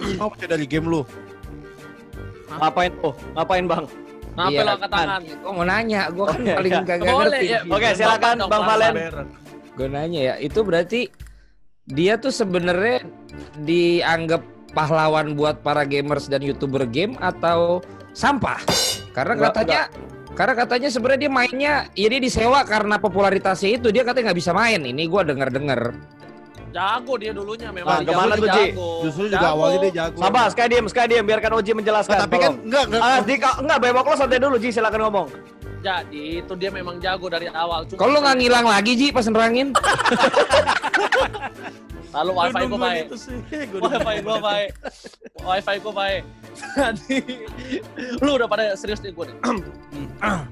gitu. 0.00 0.18
Oh 0.18 0.28
baca 0.32 0.46
dari 0.48 0.66
game 0.66 0.86
lu. 0.88 1.00
Ngapain 2.50 2.92
tuh? 2.98 3.14
Ngapain 3.36 3.64
bang? 3.68 3.84
Kenapa 4.30 4.50
Iya, 4.56 4.62
lo 4.64 4.70
angkat 4.72 4.90
tangan? 4.94 5.20
Gue 5.26 5.52
mau 5.52 5.66
nanya, 5.66 6.00
gue 6.08 6.24
kan 6.24 6.38
Oh, 6.40 6.44
iya, 6.46 6.54
paling 6.56 6.72
iya. 6.72 6.96
Boleh, 6.96 7.18
ngerti. 7.20 7.46
ya. 7.50 7.58
Oke, 7.66 7.88
silakan 7.92 8.34
Dong, 8.40 8.48
Bang 8.48 8.62
Bang 8.62 8.68
Valen. 8.72 8.94
Gue 9.76 9.88
nanya 9.90 10.20
ya, 10.20 10.34
itu 10.40 10.60
berarti 10.64 11.00
dia 11.90 12.14
tuh 12.16 12.32
sebenarnya 12.32 13.04
dianggap 13.66 14.42
pahlawan 14.72 15.34
buat 15.34 15.60
para 15.66 15.82
gamers 15.82 16.30
dan 16.30 16.40
youtuber 16.40 16.86
game 16.86 17.18
atau 17.20 17.82
sampah? 18.14 18.62
Karena 19.10 19.34
Enggak, 19.36 19.52
katanya 19.52 19.82
Karena 20.30 20.54
katanya 20.56 20.88
sebenarnya 20.88 21.20
dia 21.26 21.32
mainnya, 21.32 21.74
ya 21.98 22.06
dia 22.08 22.22
disewa 22.22 22.62
karena 22.64 22.96
popularitasnya 22.96 23.76
itu 23.76 23.92
dia 23.92 24.06
katanya 24.06 24.30
nggak 24.30 24.40
bisa 24.40 24.54
main. 24.56 24.80
Ini 24.86 25.02
gua 25.10 25.26
denger-denger. 25.26 25.80
Jago 26.70 27.12
dia 27.18 27.32
dulunya 27.34 27.68
Nah, 27.68 27.74
memang. 27.74 27.98
ke 28.06 28.12
mana 28.14 28.34
Jago, 28.34 28.40
tuh, 28.40 28.48
Ji? 28.48 28.64
jago. 28.70 28.90
Justru 29.02 29.22
juga 29.26 29.36
Jago. 29.36 29.50
awalnya 29.58 29.78
dia 29.82 29.92
jago. 29.98 30.18
Sabar, 30.22 30.46
sekali 30.54 30.68
diem, 30.70 30.86
sekali 30.86 31.06
diem, 31.10 31.24
biarkan 31.26 31.50
Oji 31.58 31.70
menjelaskan. 31.74 32.14
Nah, 32.14 32.22
tapi 32.22 32.36
kan 32.38 32.52
tolong. 32.54 32.66
enggak 32.66 32.82
enggak. 32.86 33.00
Ah, 33.02 33.18
di, 33.20 33.34
enggak, 33.36 33.78
bebok 33.82 34.06
lo 34.06 34.14
santai 34.14 34.38
dulu, 34.38 34.56
Ji, 34.56 34.68
silakan 34.70 35.00
ngomong. 35.04 35.26
Jadi 35.80 36.44
itu 36.44 36.52
dia 36.54 36.70
memang 36.70 37.00
jago 37.00 37.26
dari 37.26 37.48
awal. 37.48 37.88
Cuma 37.88 37.98
Kalau 37.98 38.12
lu 38.12 38.20
nggak 38.20 38.36
ngilang 38.36 38.66
lagi 38.68 38.92
Ji 38.94 39.06
pas 39.10 39.24
nerangin. 39.24 39.72
Lalu 42.10 42.30
wifi 42.36 42.62
gue 42.66 42.78
baik. 42.78 43.04
Wifi 43.08 44.18
gue 44.20 44.38
baik. 44.42 44.70
Wifi 45.40 45.74
gue 45.80 45.94
baik. 45.94 46.22
Jadi 46.76 47.18
lu 48.20 48.36
udah 48.36 48.48
pada 48.50 48.74
serius 48.74 49.00
nih 49.02 49.14
gue 49.14 49.26
nih. 49.30 49.38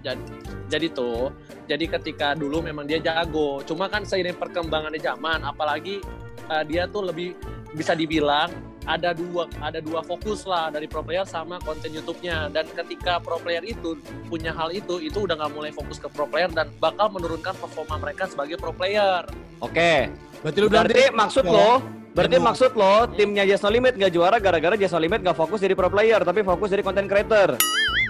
jadi, 0.06 0.22
jadi 0.70 0.86
tuh, 0.92 1.34
jadi 1.66 1.84
ketika 1.98 2.34
dulu 2.38 2.62
memang 2.62 2.86
dia 2.86 3.02
jago. 3.02 3.62
Cuma 3.66 3.90
kan 3.90 4.06
seiring 4.06 4.38
perkembangannya 4.38 5.00
zaman, 5.02 5.42
apalagi 5.42 6.00
eh, 6.48 6.64
dia 6.66 6.86
tuh 6.88 7.10
lebih 7.10 7.34
bisa 7.74 7.92
dibilang 7.92 8.48
ada 8.88 9.12
dua 9.12 9.44
ada 9.60 9.78
dua 9.78 10.00
fokus 10.00 10.42
lah 10.42 10.68
dari 10.68 10.88
pro 10.88 11.00
player 11.00 11.22
sama 11.22 11.60
konten 11.60 11.92
YouTube-nya 11.92 12.48
dan 12.48 12.64
ketika 12.74 13.20
pro 13.20 13.36
player 13.36 13.60
itu 13.62 14.00
punya 14.24 14.48
hal 14.50 14.72
itu 14.72 14.96
itu 14.98 15.22
udah 15.22 15.36
nggak 15.36 15.52
mulai 15.52 15.68
fokus 15.68 15.96
ke 15.96 16.08
pro 16.08 16.24
player 16.24 16.48
dan 16.48 16.72
bakal 16.78 17.06
menurunkan 17.08 17.52
performa 17.54 18.00
mereka 18.00 18.24
sebagai 18.24 18.56
pro 18.56 18.72
player 18.72 19.28
Oke, 19.58 20.08
Berarti 20.40 20.58
lu 20.58 20.68
berarti 20.68 20.94
dia- 20.94 21.10
maksud 21.12 21.42
Ya. 21.42 21.50
lo, 21.50 21.70
berarti 22.12 22.36
Demo. 22.36 22.46
maksud 22.46 22.70
lo 22.72 22.94
timnya 23.10 23.42
Just 23.42 23.60
No 23.60 23.68
Limit 23.68 23.92
nggak 23.92 24.10
juara 24.10 24.36
gara-gara 24.38 24.74
Just 24.74 24.94
No 24.94 25.00
Limit 25.00 25.20
nggak 25.20 25.34
fokus 25.36 25.58
jadi 25.58 25.74
pro 25.74 25.90
player, 25.90 26.22
tapi 26.22 26.40
fokus 26.40 26.70
jadi 26.70 26.80
content 26.80 27.06
creator. 27.06 27.58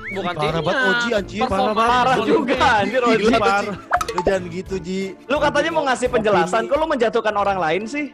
bukan 0.08 0.24
Parah 0.30 0.40
timnya 0.42 0.62
banget 0.62 0.88
Oji 0.88 1.08
anjir. 1.14 1.40
Banget. 1.42 1.74
Parah 1.74 2.14
No 2.14 2.24
juga 2.24 2.56
anjir 2.78 3.00
Oji. 3.02 3.24
Ji. 3.24 3.32
Lu 4.16 4.20
jangan 4.24 4.44
gitu 4.48 4.80
Ji. 4.80 5.12
Lu 5.28 5.36
katanya 5.36 5.70
mau 5.74 5.84
ngasih 5.84 6.08
penjelasan, 6.08 6.64
kok 6.64 6.76
lu 6.80 6.88
menjatuhkan 6.88 7.34
orang 7.36 7.60
lain 7.60 7.84
sih? 7.84 8.08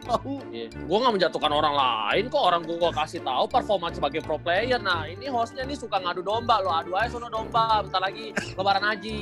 Iya. 0.51 0.67
Gue 0.75 0.97
nggak 0.99 1.13
menjatuhkan 1.15 1.51
orang 1.55 1.75
lain 1.75 2.23
kok 2.27 2.43
orang 2.43 2.61
gue 2.67 2.91
kasih 2.91 3.23
tahu 3.23 3.47
performa 3.47 3.87
sebagai 3.95 4.19
pro 4.19 4.35
player. 4.35 4.77
Nah 4.81 5.07
ini 5.07 5.31
hostnya 5.31 5.63
nih 5.63 5.79
suka 5.79 6.03
ngadu 6.03 6.19
domba 6.19 6.59
lo 6.59 6.71
adu 6.75 6.99
aja 6.99 7.15
sono 7.15 7.31
domba. 7.31 7.79
Bentar 7.87 8.03
lagi 8.03 8.35
lebaran 8.35 8.83
haji. 8.83 9.17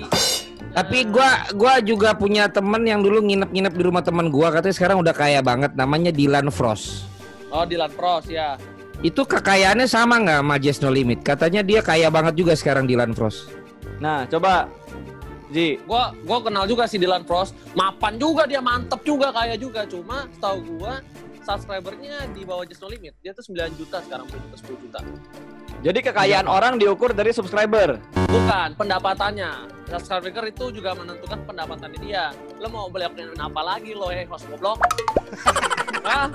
Tapi 0.73 1.05
gua 1.05 1.45
gua 1.53 1.77
juga 1.85 2.17
punya 2.17 2.49
temen 2.49 2.81
yang 2.81 3.05
dulu 3.05 3.21
nginep-nginep 3.21 3.73
di 3.77 3.83
rumah 3.85 4.01
temen 4.01 4.33
gua 4.33 4.49
katanya 4.49 4.73
sekarang 4.73 4.97
udah 5.05 5.13
kaya 5.13 5.45
banget 5.45 5.77
namanya 5.77 6.09
Dylan 6.09 6.49
Frost. 6.49 7.05
Oh 7.53 7.61
Dylan 7.61 7.93
Pros 7.93 8.25
ya. 8.25 8.57
Itu 9.05 9.29
kekayaannya 9.29 9.85
sama 9.85 10.17
nggak 10.17 10.39
sama 10.41 10.55
Just 10.57 10.81
No 10.81 10.89
Limit? 10.89 11.21
Katanya 11.21 11.61
dia 11.61 11.85
kaya 11.85 12.09
banget 12.09 12.33
juga 12.33 12.57
sekarang 12.57 12.89
Dylan 12.89 13.13
Frost. 13.13 13.51
Nah, 14.01 14.25
coba 14.25 14.65
Ji, 15.53 15.77
Gue 15.85 16.03
gua 16.25 16.39
kenal 16.41 16.65
juga 16.65 16.89
si 16.89 16.97
Dylan 16.97 17.21
Pros. 17.21 17.53
Mapan 17.77 18.17
juga 18.17 18.49
dia 18.49 18.57
mantep 18.57 19.05
juga 19.05 19.29
kaya 19.29 19.53
juga. 19.53 19.85
Cuma 19.85 20.25
setahu 20.33 20.65
gue 20.65 20.93
subscribernya 21.45 22.25
di 22.33 22.41
bawah 22.41 22.65
Just 22.65 22.81
No 22.81 22.89
Limit. 22.89 23.13
Dia 23.21 23.37
tuh 23.37 23.45
9 23.45 23.77
juta 23.77 24.01
sekarang 24.01 24.25
belum 24.33 24.43
ke 24.49 24.57
10 24.65 24.83
juta. 24.89 24.99
jadi 25.83 25.99
kekayaan 25.99 26.47
orang 26.47 26.79
diukur 26.79 27.11
dari 27.13 27.35
subscriber. 27.35 28.01
Bukan 28.15 28.73
pendapatannya. 28.79 29.69
Subscriber 29.93 30.49
itu 30.49 30.73
juga 30.73 30.97
menentukan 30.97 31.37
pendapatannya 31.45 31.99
dia. 32.01 32.33
Lo 32.57 32.71
mau 32.73 32.87
beliin 32.89 33.35
apa 33.37 33.61
lagi 33.61 33.93
lo 33.93 34.09
eh 34.09 34.25
host 34.25 34.49
goblok? 34.49 34.81
Hah? 36.07 36.33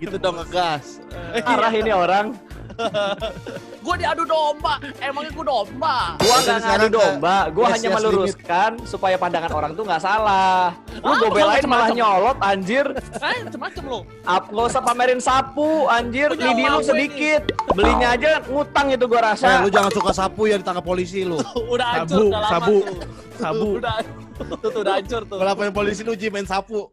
Gitu 0.00 0.16
dong 0.16 0.40
ngegas. 0.40 1.02
Parah 1.44 1.74
ini 1.76 1.92
orang. 1.92 2.32
Gue 3.84 3.94
diadu 3.96 4.22
domba. 4.22 4.76
Emangnya 4.96 5.30
gue 5.30 5.42
domba. 5.42 5.96
Gua 6.16 6.36
Jadi 6.36 6.44
nggak 6.44 6.58
ngadu 6.62 6.88
domba, 6.90 7.36
gua 7.50 7.64
Yes, 7.64 7.72
hanya 7.74 7.88
Yes 7.88 7.96
meluruskan 7.96 8.70
supaya 8.84 9.16
pandangan 9.16 9.50
orang 9.50 9.72
tuh 9.72 9.84
nggak 9.84 9.98
salah. 9.98 10.76
Lu 10.92 11.00
Ah, 11.02 11.16
gue 11.16 11.26
lu 11.26 11.32
belain 11.32 11.64
malah 11.64 11.88
macem-macem. 11.88 11.96
nyolot 11.96 12.38
anjir. 12.40 12.86
Eh, 13.16 13.38
macam-macam 13.42 13.82
lo. 13.86 14.00
Up, 14.22 14.44
gak 14.46 14.66
usah 14.66 14.82
pamerin 14.82 15.18
sapu 15.18 15.68
anjir, 15.88 16.28
lidi 16.32 16.62
lu 16.62 16.78
gue 16.78 16.84
sedikit. 16.84 17.42
Belinya 17.72 18.08
aja 18.12 18.30
ngutang 18.42 18.86
itu 18.90 19.04
gua 19.04 19.20
Eh, 19.20 19.26
rasa. 19.32 19.48
lu 19.60 19.68
jangan 19.68 19.90
suka 19.90 20.12
sapu 20.12 20.42
ya 20.46 20.56
ditangkap 20.56 20.84
polisi 20.84 21.24
lu. 21.24 21.40
Udah 21.74 21.88
hancur 21.98 22.20
Sabu, 22.20 22.28
udah 22.28 22.40
lama 22.40 22.52
sabu, 22.52 22.76
tuh. 22.78 22.98
sabu. 23.36 23.68
Udah 23.80 23.96
tuh, 24.40 24.56
tuh, 24.62 24.80
udah 24.80 24.94
hancur 24.96 25.22
tuh. 25.26 25.36
Balapan 25.36 25.68
polisi 25.70 26.00
lu 26.00 26.12
main 26.28 26.44
sapu. 26.44 26.88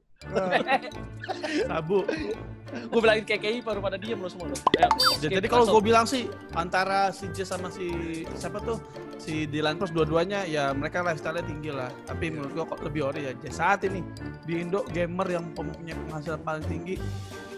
Sabu. 1.68 1.98
Gue 2.68 3.00
bilangin 3.00 3.24
KKI 3.24 3.64
baru 3.64 3.80
pada 3.80 3.96
diem 3.96 4.20
lo 4.20 4.28
semua 4.28 4.52
lo. 4.52 4.58
Ayo, 4.76 4.88
Ya, 5.24 5.30
jadi 5.32 5.48
kalau 5.48 5.66
gue 5.68 5.82
bilang 5.82 6.04
sih 6.04 6.28
antara 6.54 7.10
si 7.16 7.32
Jess 7.32 7.56
sama 7.56 7.72
si 7.72 7.88
siapa 8.36 8.60
tuh 8.60 8.78
si 9.18 9.48
Dylan 9.48 9.80
Pros 9.80 9.96
dua-duanya 9.96 10.44
ya 10.44 10.76
mereka 10.76 11.02
lifestyle-nya 11.02 11.46
tinggi 11.48 11.72
lah. 11.72 11.90
Tapi 12.06 12.32
menurut 12.32 12.52
gue 12.54 12.66
kok 12.68 12.80
lebih 12.84 13.02
ori 13.08 13.22
ya 13.28 13.34
Jess 13.40 13.64
saat 13.64 13.88
ini 13.88 14.04
di 14.44 14.60
Indo 14.60 14.84
gamer 14.92 15.28
yang 15.32 15.46
punya 15.56 15.96
penghasilan 16.08 16.42
paling 16.44 16.66
tinggi 16.68 16.96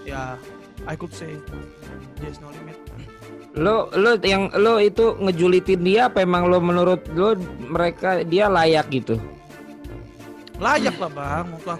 ya 0.06 0.38
I 0.88 0.95
could 0.95 1.12
say 1.12 1.36
Jess 2.22 2.38
No 2.39 2.54
Limit. 2.54 2.78
Lo 3.58 3.89
lo 3.98 4.15
yang 4.22 4.54
lo 4.56 4.78
itu 4.78 5.17
ngejulitin 5.17 5.82
dia 5.82 6.08
apa 6.08 6.22
emang 6.22 6.48
lo 6.48 6.62
menurut 6.62 7.02
lo 7.17 7.34
mereka 7.65 8.22
dia 8.22 8.45
layak 8.45 8.88
gitu? 8.93 9.17
Layak 10.60 11.00
lah 11.00 11.12
bang, 11.12 11.48
aku. 11.56 11.72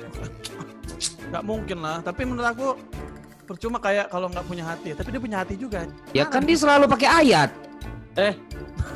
Gak 1.30 1.44
mungkin 1.46 1.78
lah, 1.84 2.02
tapi 2.02 2.26
menurut 2.26 2.48
aku 2.48 2.70
percuma 3.50 3.78
kayak 3.78 4.06
kalau 4.08 4.30
nggak 4.30 4.46
punya 4.46 4.62
hati, 4.64 4.94
tapi 4.94 5.10
dia 5.10 5.18
punya 5.20 5.38
hati 5.42 5.58
juga. 5.58 5.90
Ya 6.14 6.22
kan 6.24 6.46
dia 6.46 6.54
selalu 6.54 6.86
pakai 6.86 7.10
ayat. 7.10 7.50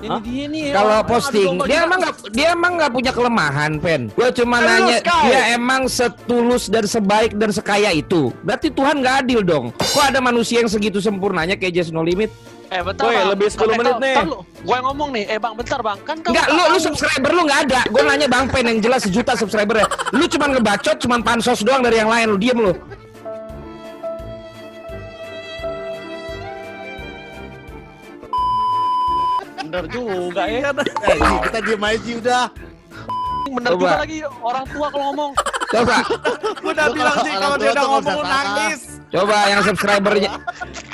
Ini 0.04 0.10
Hah? 0.10 0.20
dia 0.20 0.46
nih. 0.46 0.64
Kalau 0.70 0.94
orang- 0.94 1.08
posting 1.08 1.52
aduh, 1.56 1.66
dia 1.66 1.80
emang 1.82 2.00
nggak 2.02 2.14
dia 2.30 2.48
emang 2.52 2.72
nggak 2.76 2.92
punya 2.92 3.12
kelemahan, 3.12 3.72
Pen. 3.80 4.02
Gue 4.12 4.30
cuma 4.34 4.58
nanya 4.60 5.00
Sky. 5.00 5.24
dia 5.26 5.42
emang 5.56 5.82
setulus 5.88 6.68
dan 6.68 6.84
sebaik 6.84 7.32
dan 7.34 7.50
sekaya 7.50 7.90
itu. 7.90 8.36
Berarti 8.44 8.68
Tuhan 8.70 9.00
nggak 9.00 9.16
adil 9.24 9.40
dong. 9.42 9.66
Kok 9.74 10.04
ada 10.04 10.20
manusia 10.20 10.60
yang 10.60 10.68
segitu 10.68 11.00
sempurnanya 11.00 11.56
kayak 11.56 11.74
Just 11.74 11.90
No 11.90 12.04
Limit? 12.04 12.30
Eh 12.68 12.82
bentar 12.82 13.06
Woi, 13.06 13.16
bang. 13.16 13.28
lebih 13.32 13.48
10 13.48 13.64
Eh, 13.64 13.78
menit 13.78 13.96
nih. 14.02 14.16
lu. 14.26 14.40
Gue 14.60 14.76
yang 14.76 14.86
ngomong 14.86 15.10
nih. 15.14 15.24
Eh 15.26 15.40
bang 15.40 15.54
bentar 15.54 15.80
bang. 15.80 15.98
Kan 16.02 16.16
kamu 16.20 16.30
Enggak, 16.30 16.46
nggak 16.46 16.68
lu 16.68 16.74
lu 16.74 16.80
subscriber 16.82 17.32
lu 17.32 17.42
nggak 17.46 17.62
ada. 17.64 17.82
Gue 17.88 18.02
nanya 18.04 18.28
Bang 18.28 18.46
Pen 18.50 18.66
yang 18.66 18.80
jelas 18.82 19.00
sejuta 19.02 19.32
subscribernya. 19.34 19.86
Lu 20.12 20.26
cuman 20.28 20.50
ngebacot, 20.52 20.98
cuman 21.00 21.20
pansos 21.22 21.62
doang 21.62 21.80
dari 21.80 21.96
yang 21.96 22.10
lain. 22.10 22.28
Lu 22.28 22.38
diem 22.38 22.60
lu. 22.60 22.74
Bener 29.74 29.90
juga 29.90 30.46
ya. 30.46 30.70
Eh, 31.02 31.18
kita 31.50 31.60
diem 31.66 31.82
aja 31.82 32.12
udah. 32.22 32.46
Bener 33.58 33.72
Coba. 33.74 33.82
juga 33.82 33.98
lagi 34.06 34.18
orang 34.46 34.66
tua 34.70 34.88
kalau 34.94 35.06
ngomong. 35.10 35.32
Coba, 35.74 35.98
Gue 36.62 36.72
udah 36.78 36.86
Lu 36.86 36.94
bilang 36.94 37.18
sih 37.26 37.34
kalau 37.34 37.56
dia 37.58 37.72
udah 37.74 37.86
ngomong 37.90 38.22
nangis. 38.22 38.80
coba 39.10 39.38
yang 39.50 39.62
subscribernya 39.66 40.30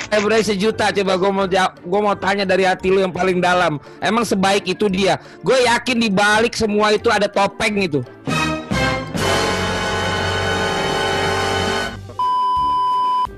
subscribernya 0.08 0.44
sejuta. 0.48 0.86
Coba 0.96 1.12
gue 1.20 1.28
mau 1.28 1.44
jawab, 1.44 1.72
gue 1.76 2.00
mau 2.00 2.16
tanya 2.16 2.44
dari 2.48 2.64
hati 2.64 2.88
lu 2.88 3.04
yang 3.04 3.12
paling 3.12 3.44
dalam. 3.44 3.76
Emang 4.00 4.24
sebaik 4.24 4.64
itu 4.64 4.88
dia? 4.88 5.20
Gue 5.44 5.60
yakin 5.68 6.00
di 6.00 6.08
balik 6.08 6.56
semua 6.56 6.96
itu 6.96 7.12
ada 7.12 7.28
topeng 7.28 7.84
itu. 7.84 8.00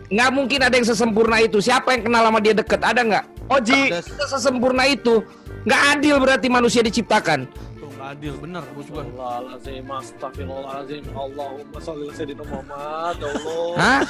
Nggak 0.06 0.30
mungkin 0.30 0.60
ada 0.62 0.74
yang 0.78 0.86
sesempurna 0.86 1.42
itu. 1.42 1.58
Siapa 1.58 1.98
yang 1.98 2.06
kenal 2.06 2.30
sama 2.30 2.38
dia 2.38 2.54
deket? 2.54 2.78
Ada 2.78 3.02
nggak? 3.02 3.31
Oji, 3.58 3.82
Udah 3.92 4.28
Sesempurna 4.28 4.84
itu. 4.88 5.24
Nggak 5.62 5.80
adil 5.98 6.16
berarti 6.18 6.46
manusia 6.50 6.82
diciptakan. 6.82 7.46
Tuh 7.78 7.88
nggak 7.94 8.08
adil, 8.18 8.34
bener. 8.40 8.62
Gue 8.74 8.84
juga. 8.86 9.02
Astagfirullahaladzim, 9.04 9.84
astagfirullahaladzim. 9.86 11.02
Allahumma 11.12 11.78
sholli 11.78 12.02
ala 12.08 12.14
sayyidina 12.16 12.44
Muhammad. 12.48 13.14
Ya 13.20 13.28
Allah. 13.30 13.68
Hah? 13.78 14.02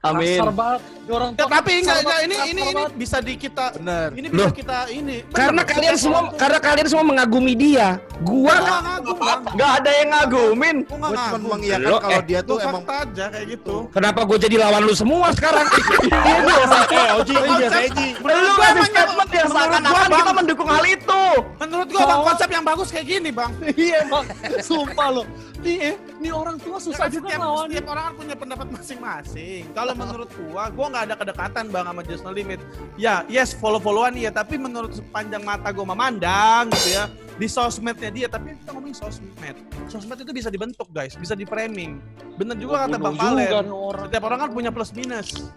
Amin. 0.00 0.40
Banget. 0.52 0.80
Ya, 1.02 1.46
tapi 1.50 1.72
enggak, 1.82 1.98
enggak, 2.00 2.20
ini 2.24 2.36
ini 2.48 2.62
ini 2.72 2.82
bisa 2.96 3.18
di 3.20 3.34
kita 3.36 3.74
Bener. 3.76 4.08
ini 4.16 4.26
bisa 4.32 4.48
Loh. 4.48 4.52
kita 4.54 4.78
ini. 4.88 5.16
Bener, 5.26 5.36
Karena 5.36 5.62
kalian 5.66 5.96
semua 5.98 6.20
karena 6.38 6.58
kalian 6.62 6.86
semua 6.88 7.04
mengagumi 7.04 7.52
dia. 7.52 8.00
Gua 8.22 8.52
Gua 8.52 8.56
nggak 8.62 8.80
ngagum, 8.86 9.18
Bang. 9.18 9.40
Gak 9.58 9.70
ada 9.82 9.90
yang 9.92 10.08
ngagumin. 10.14 10.76
Gua 10.86 11.08
cuma 11.10 11.38
mengiyakan 11.58 11.90
kalau 12.00 12.12
eh, 12.14 12.22
dia 12.24 12.40
tuh 12.40 12.56
emang 12.62 12.84
fakta 12.86 12.94
aja 13.02 13.24
kayak 13.32 13.46
gitu. 13.58 13.74
kenapa 13.92 14.20
gue 14.24 14.38
jadi 14.38 14.56
lawan 14.62 14.82
lu 14.86 14.94
semua 14.94 15.28
sekarang? 15.34 15.66
Iya 16.22 16.38
biasa. 16.44 16.76
Eh, 16.92 17.18
Oji, 17.18 17.34
ini 17.34 17.52
biasa 17.58 17.78
aja 17.82 17.90
Ji. 17.92 18.08
Lu 18.22 18.50
ngasih 18.56 18.84
statement 18.88 19.30
yang 19.32 19.48
seakan-akan 19.50 20.08
gua, 20.08 20.18
kita 20.22 20.32
mendukung 20.32 20.68
hal 20.70 20.84
itu. 20.86 21.22
Menurut 21.60 21.88
gua 21.90 22.04
bang 22.06 22.22
konsep 22.22 22.48
yang 22.52 22.64
bagus 22.64 22.88
kayak 22.94 23.06
gini 23.08 23.30
bang. 23.34 23.50
Iya 23.74 24.00
bang, 24.06 24.24
sumpah 24.62 25.08
lo. 25.10 25.22
Nih, 25.62 25.94
nih 26.22 26.32
orang 26.32 26.56
tua 26.62 26.78
susah 26.78 27.10
Kan 27.10 27.12
juga 27.12 27.28
setiap, 27.34 27.42
lawannya. 27.42 27.74
setiap 27.74 27.86
orang 27.90 28.04
kan 28.06 28.14
punya 28.14 28.36
pendapat 28.38 28.66
masing-masing. 28.70 29.62
Kalau 29.74 29.92
menurut 29.98 30.30
gua, 30.38 30.64
gua 30.70 30.86
nggak 30.94 31.04
ada 31.10 31.14
kedekatan 31.18 31.64
bang 31.68 31.84
sama 31.90 32.00
Just 32.06 32.22
No 32.22 32.30
Limit. 32.30 32.60
Ya, 32.94 33.26
yes 33.26 33.50
follow-followan 33.58 34.14
iya, 34.14 34.30
tapi 34.30 34.54
menurut 34.56 34.94
sepanjang 34.94 35.42
mata 35.42 35.68
gua 35.74 35.86
memandang 35.90 36.70
gitu 36.70 36.94
ya 36.94 37.04
di 37.34 37.50
sosmednya 37.50 38.10
dia. 38.14 38.26
Tapi 38.30 38.54
kita 38.62 38.70
ngomongin 38.70 38.94
sosmed. 38.94 39.56
Sosmed 39.90 40.18
itu 40.22 40.30
bisa 40.30 40.48
dibentuk 40.48 40.86
guys, 40.94 41.18
bisa 41.18 41.34
di 41.34 41.42
framing. 41.42 41.98
Bener 42.38 42.54
juga 42.54 42.86
kata 42.86 42.96
bang 42.96 43.16
orang. 43.18 44.06
Setiap 44.06 44.24
orang 44.30 44.38
kan 44.38 44.50
punya 44.54 44.70
plus 44.70 44.94
minus. 44.94 45.50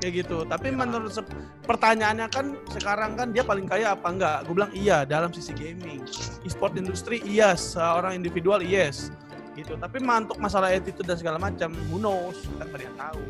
kayak 0.00 0.24
gitu. 0.24 0.48
Tapi 0.48 0.72
menurut 0.72 1.12
sep- 1.12 1.28
pertanyaannya 1.68 2.26
kan 2.32 2.56
sekarang 2.72 3.20
kan 3.20 3.36
dia 3.36 3.44
paling 3.44 3.68
kaya 3.68 3.92
apa 3.92 4.08
enggak? 4.08 4.48
Gue 4.48 4.54
bilang 4.56 4.72
iya 4.72 5.04
dalam 5.04 5.28
sisi 5.28 5.52
gaming. 5.52 6.00
E-sport 6.40 6.72
industri 6.80 7.20
iya, 7.20 7.52
seorang 7.52 8.16
individual 8.16 8.64
yes. 8.64 9.12
Gitu. 9.58 9.74
Tapi 9.76 9.96
mah 10.00 10.22
untuk 10.26 10.38
masalah 10.38 10.70
attitude 10.70 11.06
dan 11.06 11.18
segala 11.18 11.38
macam, 11.40 11.74
who 11.90 11.98
knows? 11.98 12.38
Kita 12.46 12.64
nggak 12.66 12.78
ada 12.78 12.84
yang 12.84 12.98
tahu. 12.98 13.22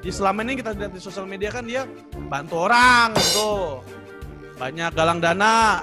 Di 0.00 0.10
selama 0.10 0.38
ini 0.44 0.52
kita 0.58 0.70
lihat 0.72 0.92
di 0.96 1.00
sosial 1.00 1.28
media 1.28 1.52
kan 1.52 1.64
dia 1.68 1.84
bantu 2.28 2.66
orang 2.66 3.12
tuh. 3.36 3.84
Banyak 4.56 4.92
galang 4.92 5.20
dana. 5.20 5.80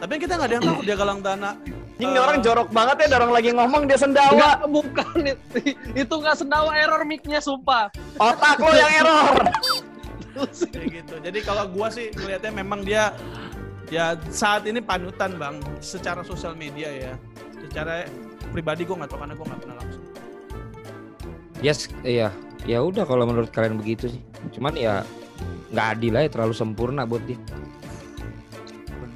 Tapi 0.00 0.14
kita 0.18 0.38
nggak 0.38 0.48
ada 0.48 0.54
yang 0.58 0.64
tahu 0.64 0.80
dia 0.82 0.96
galang 0.98 1.20
dana. 1.22 1.54
Anjing 1.96 2.12
nih 2.12 2.20
orang 2.20 2.38
jorok 2.44 2.68
banget 2.76 3.08
ya, 3.08 3.16
orang 3.16 3.32
lagi 3.32 3.50
ngomong 3.56 3.82
dia 3.88 3.96
sendawa. 3.96 4.36
Enggak, 4.36 4.58
bukan 4.68 5.16
itu. 5.32 5.56
Itu 5.96 6.14
enggak 6.20 6.36
sendawa 6.36 6.70
error 6.76 7.00
mic-nya 7.08 7.40
sumpah. 7.40 7.88
Otak 8.20 8.60
lo 8.60 8.68
yang 8.76 8.92
error. 9.00 9.32
kayak 10.68 10.88
gitu. 11.00 11.14
Jadi 11.24 11.38
kalau 11.40 11.64
gua 11.72 11.88
sih 11.88 12.12
melihatnya 12.12 12.52
memang 12.52 12.84
dia 12.84 13.16
ya 13.88 14.12
saat 14.28 14.68
ini 14.68 14.84
panutan 14.84 15.40
bang 15.40 15.56
secara 15.80 16.20
sosial 16.20 16.52
media 16.52 16.92
ya. 16.92 17.12
Secara 17.64 18.04
pribadi 18.56 18.88
gua 18.88 19.04
nggak 19.04 19.10
tahu 19.12 19.20
karena 19.20 19.34
gua 19.36 19.46
nggak 19.52 19.60
kenal 19.60 19.76
langsung. 19.76 20.04
Yes, 21.60 21.78
iya. 22.00 22.28
Ya 22.64 22.78
udah 22.80 23.04
kalau 23.04 23.28
menurut 23.28 23.52
kalian 23.52 23.76
begitu 23.76 24.08
sih. 24.08 24.22
Cuman 24.56 24.72
ya 24.74 25.04
nggak 25.70 25.86
adil 25.98 26.12
lah 26.16 26.22
ya 26.24 26.30
terlalu 26.32 26.54
sempurna 26.56 27.04
buat 27.04 27.20
dia. 27.28 27.36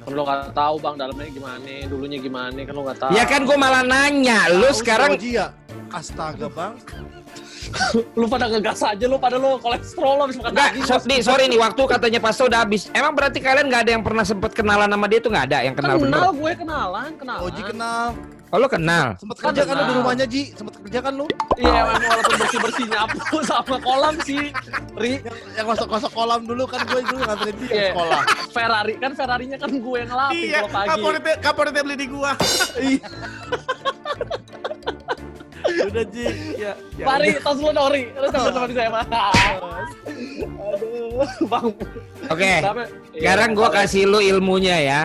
Kan 0.05 0.11
lo 0.13 0.21
nggak 0.25 0.53
tahu 0.53 0.75
bang 0.81 0.95
dalamnya 0.97 1.29
gimana, 1.29 1.73
dulunya 1.89 2.19
gimana, 2.21 2.57
kan 2.61 2.73
lo 2.73 2.81
nggak 2.85 2.99
tahu. 3.01 3.11
Ya 3.17 3.23
kan 3.25 3.41
gue 3.45 3.57
malah 3.57 3.83
nanya, 3.85 4.49
lu 4.53 4.69
Tahu 4.69 4.79
sekarang 4.81 5.11
Soji 5.17 5.41
ya? 5.41 5.47
Astaga 5.91 6.47
bang. 6.49 6.73
lu 8.19 8.27
pada 8.27 8.51
ngegas 8.51 8.83
aja 8.83 9.05
lo, 9.07 9.15
pada 9.15 9.39
lo 9.39 9.55
kolesterol 9.61 10.19
lo 10.19 10.23
habis 10.27 10.35
makan 10.35 10.51
daging. 10.51 10.83
so, 10.83 10.95
nih, 11.07 11.19
sorry 11.23 11.47
nih 11.47 11.55
waktu 11.55 11.81
katanya 11.87 12.19
Pasto 12.19 12.49
udah 12.49 12.67
habis. 12.67 12.91
Emang 12.91 13.15
berarti 13.15 13.39
kalian 13.39 13.71
nggak 13.71 13.81
ada 13.87 13.91
yang 13.95 14.03
pernah 14.03 14.25
sempet 14.27 14.51
kenalan 14.51 14.91
sama 14.91 15.07
dia 15.07 15.19
tuh 15.23 15.31
nggak 15.31 15.45
ada 15.47 15.57
yang 15.63 15.75
kenal, 15.77 15.95
Kenal 15.95 16.03
bener? 16.03 16.19
gue 16.35 16.51
kenalan, 16.65 17.09
kenalan. 17.15 17.41
Oji 17.47 17.61
kenal. 17.63 18.07
Oh 18.51 18.59
lo 18.59 18.67
kenal? 18.67 19.15
Sempet 19.15 19.39
Kan 19.39 19.55
kerja 19.55 19.63
kan 19.63 19.73
lu 19.73 19.83
di 19.87 19.93
rumahnya 19.95 20.25
Ji? 20.27 20.51
Sempet 20.51 20.75
kerja 20.77 20.99
kan 20.99 21.13
lu? 21.15 21.23
Iya, 21.55 21.71
emang 21.87 22.03
walaupun 22.03 22.35
bersih-bersih 22.35 22.85
nyapu 22.85 23.17
sama 23.47 23.75
kolam 23.79 24.15
sih. 24.19 24.51
Ri, 24.93 25.23
Yang, 25.23 25.37
yang 25.55 25.65
gosok-gosok 25.65 26.11
kolam 26.11 26.43
dulu 26.43 26.63
kan 26.65 26.83
gue 26.83 26.99
dulu 27.01 27.19
nganterin 27.21 27.55
dia 27.55 27.65
ke 27.65 27.73
Iya. 27.73 27.87
sekolah. 27.95 28.21
Ferrari 28.55 28.93
kan 28.97 29.11
Ferrarinya 29.15 29.55
kan 29.55 29.71
gue 29.71 29.95
yang 29.97 30.09
ngelapin 30.09 30.43
Iya, 30.43 30.59
kalau 30.59 30.73
pagi. 30.73 30.87
kapornya 30.91 31.21
kapornya 31.39 31.81
beli 31.81 31.95
di 31.95 32.07
gua. 32.07 32.31
Udah 35.61 36.03
Ji, 36.05 36.25
ya. 36.57 36.73
ya 36.97 37.05
Pari, 37.05 37.29
udah. 37.31 37.41
tos 37.41 37.57
lu 37.57 37.69
dong, 37.71 37.87
Ri. 37.89 38.03
Lu 38.11 38.27
teman 38.27 38.51
teman 38.51 38.69
saya, 38.73 38.89
Mas. 38.91 39.07
Aduh, 40.51 41.23
Bang. 41.47 41.67
Oke. 42.27 42.51
Tapi- 42.59 42.87
Sekarang 43.13 43.49
Iya, 43.49 43.55
gua 43.55 43.69
kasih 43.71 44.03
lu 44.05 44.19
ilmunya 44.19 44.77
ya. 44.77 45.01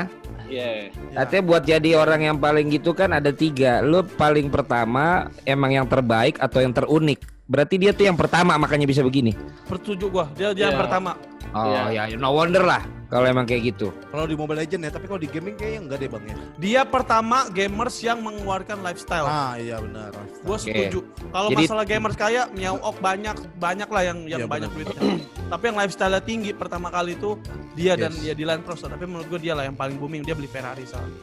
Iya. 0.47 0.95
Artinya 1.15 1.43
buat 1.43 1.63
jadi 1.67 1.99
orang 1.99 2.21
yang 2.23 2.37
paling 2.39 2.71
gitu 2.71 2.95
kan 2.95 3.11
ada 3.13 3.35
tiga. 3.35 3.83
Lu 3.83 4.03
paling 4.03 4.49
pertama 4.51 5.27
emang 5.43 5.75
yang 5.75 5.87
terbaik 5.87 6.39
atau 6.39 6.63
yang 6.63 6.71
terunik. 6.71 7.23
Berarti 7.47 7.79
dia 7.79 7.95
tuh 7.95 8.11
yang 8.11 8.19
pertama 8.19 8.59
makanya 8.59 8.91
bisa 8.91 9.07
begini. 9.07 9.31
Pertuju 9.71 10.11
gua, 10.11 10.27
dia 10.35 10.51
dia 10.51 10.71
yang 10.71 10.79
Iya. 10.79 10.83
pertama. 10.83 11.15
Oh 11.55 11.69
Iya. 11.91 12.11
ya, 12.11 12.17
no 12.17 12.33
wonder 12.33 12.63
lah 12.63 12.83
kalau 13.07 13.23
emang 13.23 13.47
kayak 13.47 13.71
gitu. 13.71 13.95
Kalau 14.11 14.27
di 14.27 14.35
Mobile 14.35 14.67
Legend 14.67 14.83
ya, 14.83 14.91
tapi 14.91 15.07
kalau 15.07 15.23
di 15.23 15.31
gaming 15.31 15.55
kayaknya 15.55 15.81
enggak 15.87 15.99
deh 16.03 16.11
bang 16.11 16.25
ya. 16.27 16.37
Dia 16.59 16.81
pertama 16.83 17.47
gamers 17.55 18.03
yang 18.03 18.19
mengeluarkan 18.19 18.83
lifestyle. 18.83 19.31
Ah 19.31 19.55
iya 19.55 19.79
benar. 19.79 20.11
Gue 20.43 20.59
setuju. 20.59 21.07
Kalau 21.31 21.49
Jadi- 21.55 21.67
masalah 21.71 21.85
gamers 21.87 22.17
kaya, 22.19 22.51
Miaok 22.51 22.99
banyak 22.99 23.37
banyak 23.63 23.87
lah 23.87 24.03
yang 24.03 24.19
yang 24.27 24.41
Iya, 24.43 24.51
banyak 24.51 24.71
benar. 24.75 24.91
duitnya. 24.99 25.23
Tapi 25.47 25.63
yang 25.71 25.77
lifestyle 25.79 26.19
tinggi 26.19 26.51
pertama 26.51 26.91
kali 26.91 27.15
itu 27.15 27.39
dia 27.79 27.95
dan 27.95 28.11
Yes. 28.11 28.27
dia 28.27 28.35
Dylan 28.35 28.67
Prost. 28.67 28.83
Tapi 28.91 29.07
menurut 29.07 29.31
gue 29.31 29.39
dia 29.39 29.55
lah 29.55 29.71
yang 29.71 29.79
paling 29.79 30.03
booming. 30.03 30.27
Dia 30.27 30.35
beli 30.35 30.51
Ferrari 30.51 30.83
soalnya. 30.83 31.15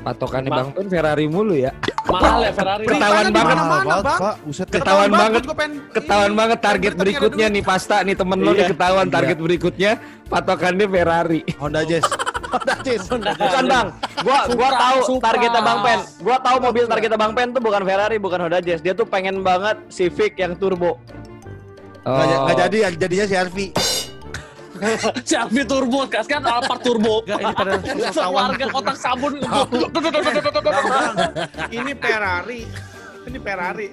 Patokannya 0.00 0.50
Bang 0.50 0.68
Pen 0.72 0.86
Ferrari 0.88 1.26
mulu 1.28 1.52
ya. 1.52 1.70
Mahal 2.08 2.42
ya 2.42 2.52
Ferrari. 2.56 2.84
Ketahuan 2.88 3.26
banget. 3.30 3.54
mana-mana, 3.54 3.84
Mahal, 3.84 4.00
Bang. 4.02 4.18
Pak. 4.18 4.34
Buset 4.48 4.66
deh. 4.66 4.80
Ketahuan 4.80 5.10
banget. 5.12 5.42
Ketahuan 5.92 6.32
banget 6.32 6.58
target 6.58 6.92
berikutnya 6.96 7.46
nih 7.52 7.62
pasta 7.62 7.96
nih 8.02 8.16
temen 8.16 8.38
lo 8.40 8.50
nih 8.50 8.64
Iya. 8.64 8.70
ketahuan 8.72 9.06
Iya. 9.06 9.14
target 9.14 9.38
berikutnya 9.38 9.90
patokannya 10.26 10.86
Ferrari. 10.88 11.40
Honda 11.60 11.82
Jazz. 11.84 12.06
Honda 12.50 12.74
Jazz. 12.82 13.04
Bukan 13.06 13.64
bang, 13.68 13.86
gua 14.26 14.38
gua 14.50 14.70
tahu 14.74 14.98
targetnya 15.20 15.62
Bang 15.62 15.80
Pen. 15.84 15.98
Gua 16.18 16.36
tahu 16.42 16.56
mobil 16.58 16.84
targetnya 16.88 17.18
Bang 17.20 17.32
Pen 17.36 17.48
tuh 17.54 17.62
bukan 17.62 17.82
Ferrari, 17.84 18.16
bukan 18.18 18.38
Honda 18.48 18.58
Jazz. 18.58 18.80
Dia 18.80 18.96
tuh 18.96 19.06
pengen 19.06 19.44
banget 19.44 19.78
Civic 19.86 20.34
yang 20.34 20.56
turbo. 20.56 20.96
Oh. 22.00 22.16
nggak 22.16 22.56
jadi, 22.66 22.76
yang 22.88 22.94
jadinya 22.96 23.26
si 23.28 23.34
Harvey. 23.36 23.68
Xiaomi 25.28 25.62
turbo, 25.68 26.08
kas 26.08 26.26
kan 26.26 26.42
Alphard 26.44 26.82
turbo. 26.82 27.22
Ini. 27.26 28.10
Sekeluarga 28.10 28.64
kotak 28.74 28.96
sabun. 28.96 29.36
Ini 31.76 31.92
Ferrari. 31.96 32.62
Ini 33.28 33.38
Ferrari. 33.40 33.88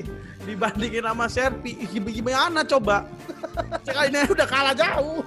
Dibandingin 0.47 1.03
sama 1.03 1.27
Sherpy, 1.27 1.75
gimana 1.91 2.63
coba? 2.63 3.03
Sekalinya 3.83 4.23
udah 4.31 4.47
kalah 4.47 4.71
jauh. 4.71 5.19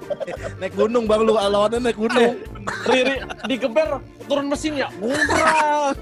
Naik 0.56 0.72
gunung 0.72 1.04
bang 1.04 1.20
lu, 1.20 1.36
lawannya 1.36 1.76
naik 1.76 2.00
gunung. 2.00 2.40
Riri 2.88 3.20
digeber 3.44 4.00
turun 4.24 4.48
mesinnya. 4.48 4.88
Ngumprang. 4.96 5.92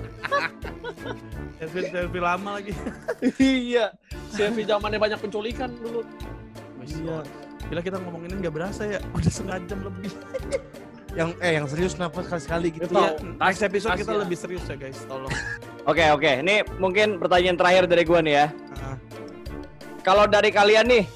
Selfie 1.58 1.90
selfie 1.90 2.22
lama 2.22 2.62
lagi. 2.62 2.70
Iya. 3.42 3.90
Chevy 4.30 4.62
zamannya 4.62 5.02
banyak 5.02 5.18
penculikan 5.18 5.74
dulu. 5.82 6.06
Iya. 6.86 7.26
Gila 7.68 7.80
kita 7.84 7.96
ngomongin 8.00 8.28
ini 8.32 8.38
nggak 8.42 8.54
berasa 8.54 8.82
ya. 8.84 8.98
Udah 9.16 9.30
setengah 9.30 9.58
jam 9.68 9.78
lebih. 9.84 10.10
Yang 11.12 11.28
eh 11.40 11.52
yang 11.56 11.66
serius 11.66 11.92
kenapa 11.96 12.18
sekali-sekali 12.22 12.66
gitu. 12.70 12.84
Iya, 12.88 13.10
next 13.40 13.62
episode 13.64 13.92
kita 13.94 14.04
Kasihan. 14.06 14.22
lebih 14.24 14.36
serius 14.36 14.64
ya 14.68 14.76
guys, 14.76 14.98
tolong. 15.04 15.32
Oke 15.88 16.04
oke, 16.12 16.44
ini 16.44 16.60
mungkin 16.76 17.16
pertanyaan 17.16 17.56
terakhir 17.56 17.88
dari 17.88 18.04
gua 18.04 18.20
nih 18.20 18.34
ya. 18.44 18.46
Ah. 18.76 19.00
Kalau 20.04 20.28
dari 20.28 20.52
kalian 20.52 20.84
nih, 20.84 21.08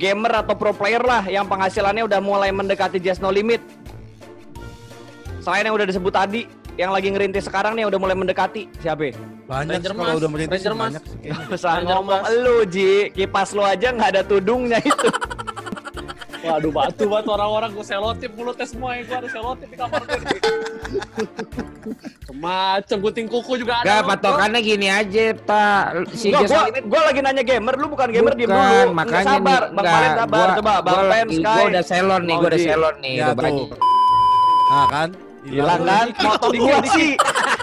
gamer 0.00 0.40
atau 0.40 0.56
pro 0.56 0.72
player 0.72 1.04
lah 1.04 1.20
yang 1.28 1.44
penghasilannya 1.44 2.08
udah 2.08 2.16
mulai 2.16 2.48
mendekati 2.48 2.96
Just 2.96 3.20
No 3.20 3.28
Limit. 3.28 3.60
Selain 5.44 5.68
yang 5.68 5.76
udah 5.76 5.84
disebut 5.84 6.08
tadi, 6.08 6.48
yang 6.80 6.96
lagi 6.96 7.12
ngerintis 7.12 7.44
sekarang 7.44 7.76
nih 7.76 7.84
udah 7.84 8.00
mulai 8.00 8.16
mendekati 8.16 8.72
siapa? 8.80 9.12
Banyak 9.44 9.84
Ranger 9.84 9.92
sih 9.92 9.98
kalau 10.00 10.16
udah 10.16 10.30
merintis 10.32 10.52
Ranger 10.56 10.72
Mas. 10.72 10.84
banyak 10.88 11.04
sih 11.04 11.18
Ranger 11.68 11.92
ngomong 11.92 12.22
Mas. 12.24 12.32
lu 12.40 12.56
Ji, 12.72 12.92
kipas 13.12 13.52
lu 13.52 13.60
aja 13.60 13.92
nggak 13.92 14.08
ada 14.16 14.22
tudungnya 14.24 14.80
itu. 14.80 15.08
Waduh 16.50 16.72
batu 16.72 17.04
banget 17.06 17.26
orang-orang 17.28 17.70
gue 17.70 17.86
selotip 17.86 18.30
mulutnya 18.34 18.66
semua 18.66 18.90
yang 18.92 19.04
gue 19.04 19.16
ada 19.16 19.28
selotip 19.28 19.68
di 19.68 19.76
kamar 19.76 20.00
gue. 20.00 20.18
Semacam 22.24 22.96
guting 23.00 23.26
kuku 23.26 23.52
juga 23.56 23.80
ada. 23.80 23.86
Gak 23.86 24.02
patokannya 24.06 24.60
gini 24.60 24.88
aja, 24.88 25.24
Tak. 25.36 25.82
Si 26.12 26.28
Just 26.28 26.48
gua, 26.48 26.62
gua 26.86 27.00
lagi 27.06 27.20
nanya 27.20 27.42
gamer, 27.42 27.74
lu 27.74 27.86
bukan 27.88 28.08
gamer 28.08 28.32
diem 28.34 28.48
Bukan, 28.48 28.60
dulu. 28.60 28.90
Makanya 28.94 29.24
sabar, 29.26 29.62
nih, 29.62 29.74
Bang 29.74 29.84
Valen 29.86 30.10
sabar, 30.14 30.38
gua- 30.40 30.56
coba 30.56 30.72
Bang 30.80 31.00
Pen, 31.02 31.26
lagi- 31.26 31.36
Sky. 31.36 31.44
Gua 31.50 31.64
udah 31.66 31.84
selon 31.84 32.22
nih, 32.22 32.34
gua 32.34 32.42
udah 32.42 32.50
Mauji. 32.52 32.68
selon 32.68 32.94
nih, 33.00 33.12
Ya 33.12 33.24
udah 33.24 33.36
banyak. 33.36 33.68
Nah 34.70 34.86
kan? 34.86 35.08
Hilang 35.40 35.80
kan? 35.82 36.06
Motong 36.14 36.52
gua 36.54 36.78
sih. 36.86 37.10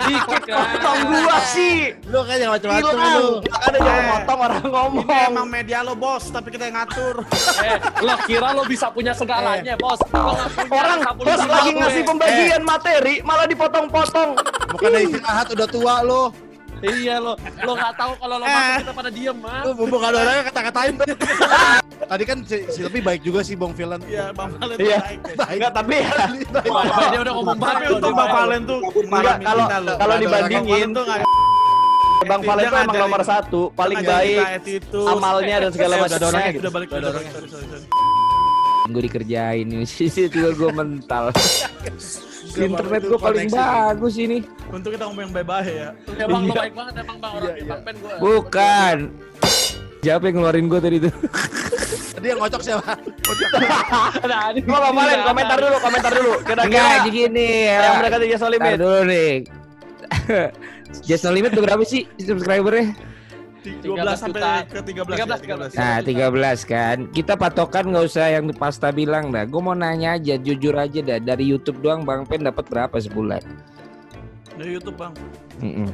Dikit 0.01 0.41
kan. 0.43 0.57
Motong 0.73 0.99
gua 1.07 1.37
sih. 1.45 1.77
Lu 2.03 2.19
kan 2.21 2.35
yang 2.35 2.51
macam-macam 2.51 2.93
lu. 2.97 3.27
Makanya 3.43 3.79
jangan 3.79 3.97
Eh. 3.97 4.09
motong 4.09 4.39
orang 4.39 4.57
Ini 4.57 4.69
ngomong. 4.71 5.07
emang 5.27 5.47
media 5.47 5.79
lo 5.81 5.93
bos, 5.93 6.23
tapi 6.27 6.47
kita 6.49 6.63
yang 6.65 6.77
ngatur. 6.77 7.15
Eh, 7.61 7.77
lo 8.01 8.13
kira 8.25 8.49
lo 8.51 8.63
bisa 8.65 8.89
punya 8.89 9.13
segalanya, 9.13 9.73
bos. 9.75 10.01
Lo 10.07 10.33
nggak 10.33 10.49
punya 10.51 10.71
Orang 10.73 10.99
bos 11.15 11.41
lagi 11.43 11.71
ngasih 11.71 12.03
pembagian 12.03 12.61
materi, 12.63 13.15
malah 13.21 13.45
dipotong-potong. 13.45 14.29
Bukan 14.67 14.89
dari 14.89 15.05
istirahat 15.05 15.47
udah 15.49 15.67
tua 15.67 15.95
lu. 16.01 16.23
Iya 16.79 17.15
lo, 17.17 17.33
lo 17.35 17.71
nggak 17.73 17.93
tahu 17.95 18.11
kalau 18.15 18.35
lo 18.37 18.45
masuk 18.45 18.73
kita 18.79 18.93
pada 18.93 19.09
diem, 19.09 19.37
mas. 19.37 19.63
Lu 19.65 19.71
mumpung 19.73 20.03
ada 20.03 20.17
orangnya 20.19 20.43
kata-katain. 20.45 20.93
Tadi 22.07 22.23
kan 22.23 22.37
si, 22.41 22.57
si 22.69 22.79
lebih 22.79 23.01
baik 23.01 23.21
juga 23.21 23.41
sih 23.41 23.53
Bang 23.53 23.73
Villain. 23.73 23.99
Iya, 24.03 24.29
Bang 24.31 24.53
Valen 24.53 24.77
Iya. 24.77 24.97
baik. 25.01 25.19
Enggak, 25.49 25.71
tapi 25.73 25.95
ya. 25.97 26.11
Dia 27.09 27.19
udah 27.19 27.33
ngomong 27.33 27.57
Tapi 27.57 27.65
banget. 27.83 27.89
untuk 27.93 28.11
Bang 28.13 28.29
Valen 28.31 28.61
tuh 28.63 28.79
Enggak, 29.03 29.37
kalau 29.41 29.65
kalau 29.97 30.15
dibandingin 30.17 30.89
tuh 30.93 31.03
Bang 32.23 32.41
Valen 32.43 32.61
Dia 32.61 32.69
tuh 32.69 32.79
emang 32.79 32.97
nomor 32.99 33.21
satu, 33.23 33.61
paling 33.71 33.99
baik, 33.99 34.43
amalnya 34.93 35.55
dan 35.63 35.71
segala 35.71 35.93
macam. 35.97 36.07
udah 36.07 36.17
ada 36.17 36.27
orangnya 36.27 36.51
gitu. 36.51 36.61
udah 36.61 36.71
balik 36.71 36.87
Udah 36.87 36.97
ada 36.97 37.07
udah 37.07 37.13
balik. 37.15 37.31
orangnya. 37.33 37.96
Gue 38.87 39.03
dikerjain 39.03 39.67
ini, 39.67 39.83
sisi 39.89 40.31
juga 40.31 40.55
gue 40.55 40.71
mental. 40.71 41.35
Internet 42.57 43.01
gue 43.05 43.19
paling 43.19 43.49
bagus 43.51 44.15
ini. 44.15 44.41
Untuk 44.71 44.95
kita 44.95 45.05
ngomong 45.05 45.29
yang 45.29 45.33
baik-baik 45.35 45.67
ya. 45.67 45.89
Emang 46.17 46.47
lo 46.47 46.53
baik 46.55 46.73
banget 46.73 46.93
emang 47.03 47.17
bang 47.19 47.31
orang 47.35 47.53
Bang 47.67 47.81
Pen 47.83 47.95
gue. 47.99 48.13
Bukan. 48.17 48.97
Siapa 49.97 50.23
yang 50.29 50.35
ngeluarin 50.39 50.65
gue 50.71 50.79
tadi 50.79 50.97
tuh? 51.03 51.13
Tadi 52.15 52.25
yang 52.31 52.39
ngocok 52.39 52.61
siapa? 52.63 52.91
Nah, 54.27 54.51
ini 54.55 54.63
Gua 54.63 54.79
komentar 55.27 55.57
dulu, 55.59 55.77
komentar 55.83 56.11
dulu. 56.15 56.33
Enggak, 56.47 56.67
Kira-kira 56.67 57.07
gini 57.11 57.49
yang 57.67 57.83
ya. 57.83 57.91
mendekati 57.99 58.25
Just 58.31 58.41
No 58.41 58.47
Ntar 58.47 58.55
Limit. 58.55 58.77
dulu 58.79 58.99
nih. 59.03 59.31
Just 61.07 61.23
No 61.27 61.31
Limit 61.35 61.51
tuh 61.51 61.63
berapa 61.63 61.83
sih 61.83 62.01
subscribernya? 62.19 62.95
12 63.83 64.15
sampai 64.15 64.39
juta. 64.39 64.53
ke 64.65 64.79
13 64.81 65.15
ya, 65.17 65.25
13. 65.25 65.71
13. 65.71 65.75
Nah, 65.75 65.97
13 66.01 66.59
kan. 66.63 66.97
Kita 67.09 67.33
patokan 67.35 67.83
nggak 67.91 68.05
usah 68.07 68.25
yang 68.31 68.45
pasta 68.53 68.89
bilang 68.89 69.29
dah. 69.29 69.43
Gue 69.43 69.61
mau 69.61 69.73
nanya 69.73 70.15
aja, 70.15 70.35
jujur 70.35 70.73
aja 70.73 70.99
dah. 70.99 71.19
Dari 71.19 71.43
YouTube 71.45 71.79
doang 71.79 72.03
Bang 72.03 72.23
Pen 72.23 72.45
dapat 72.45 72.65
berapa 72.67 72.95
sebulan? 72.95 73.41
Dari 74.57 74.71
YouTube, 74.73 74.97
Bang. 74.97 75.13
Mm-mm. 75.61 75.89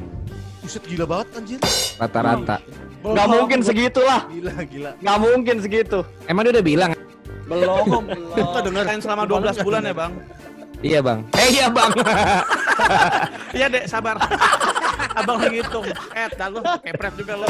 Buset 0.64 0.84
gila 0.88 1.04
banget 1.04 1.28
anjir. 1.36 1.58
Rata-rata. 2.00 2.56
Nggak 3.04 3.28
mungkin 3.28 3.60
segitu 3.60 4.00
lah. 4.00 4.24
Gila 4.32 4.52
gila. 4.64 4.90
Nggak 4.96 5.18
mungkin 5.20 5.56
segitu. 5.60 5.98
Emang 6.24 6.48
dia 6.48 6.52
udah 6.56 6.64
bilang? 6.64 6.90
Belum, 7.44 7.84
Kita 8.32 8.58
belum. 8.64 8.72
dengerin 8.72 9.00
selama 9.04 9.22
12 9.28 9.60
bulan 9.60 9.82
ya, 9.84 9.92
Bang. 9.92 10.12
Iya 10.84 11.00
Bang. 11.00 11.24
Eh 11.32 11.48
iya 11.48 11.66
Bang. 11.72 11.90
Iya, 13.54 13.70
Dek, 13.70 13.86
sabar. 13.86 14.18
Abang 15.18 15.38
lagi 15.38 15.62
hitung. 15.62 15.86
Eh, 15.86 16.26
dah 16.34 16.50
lu 16.50 16.58
kepret 16.58 17.14
juga 17.14 17.38
lo. 17.38 17.46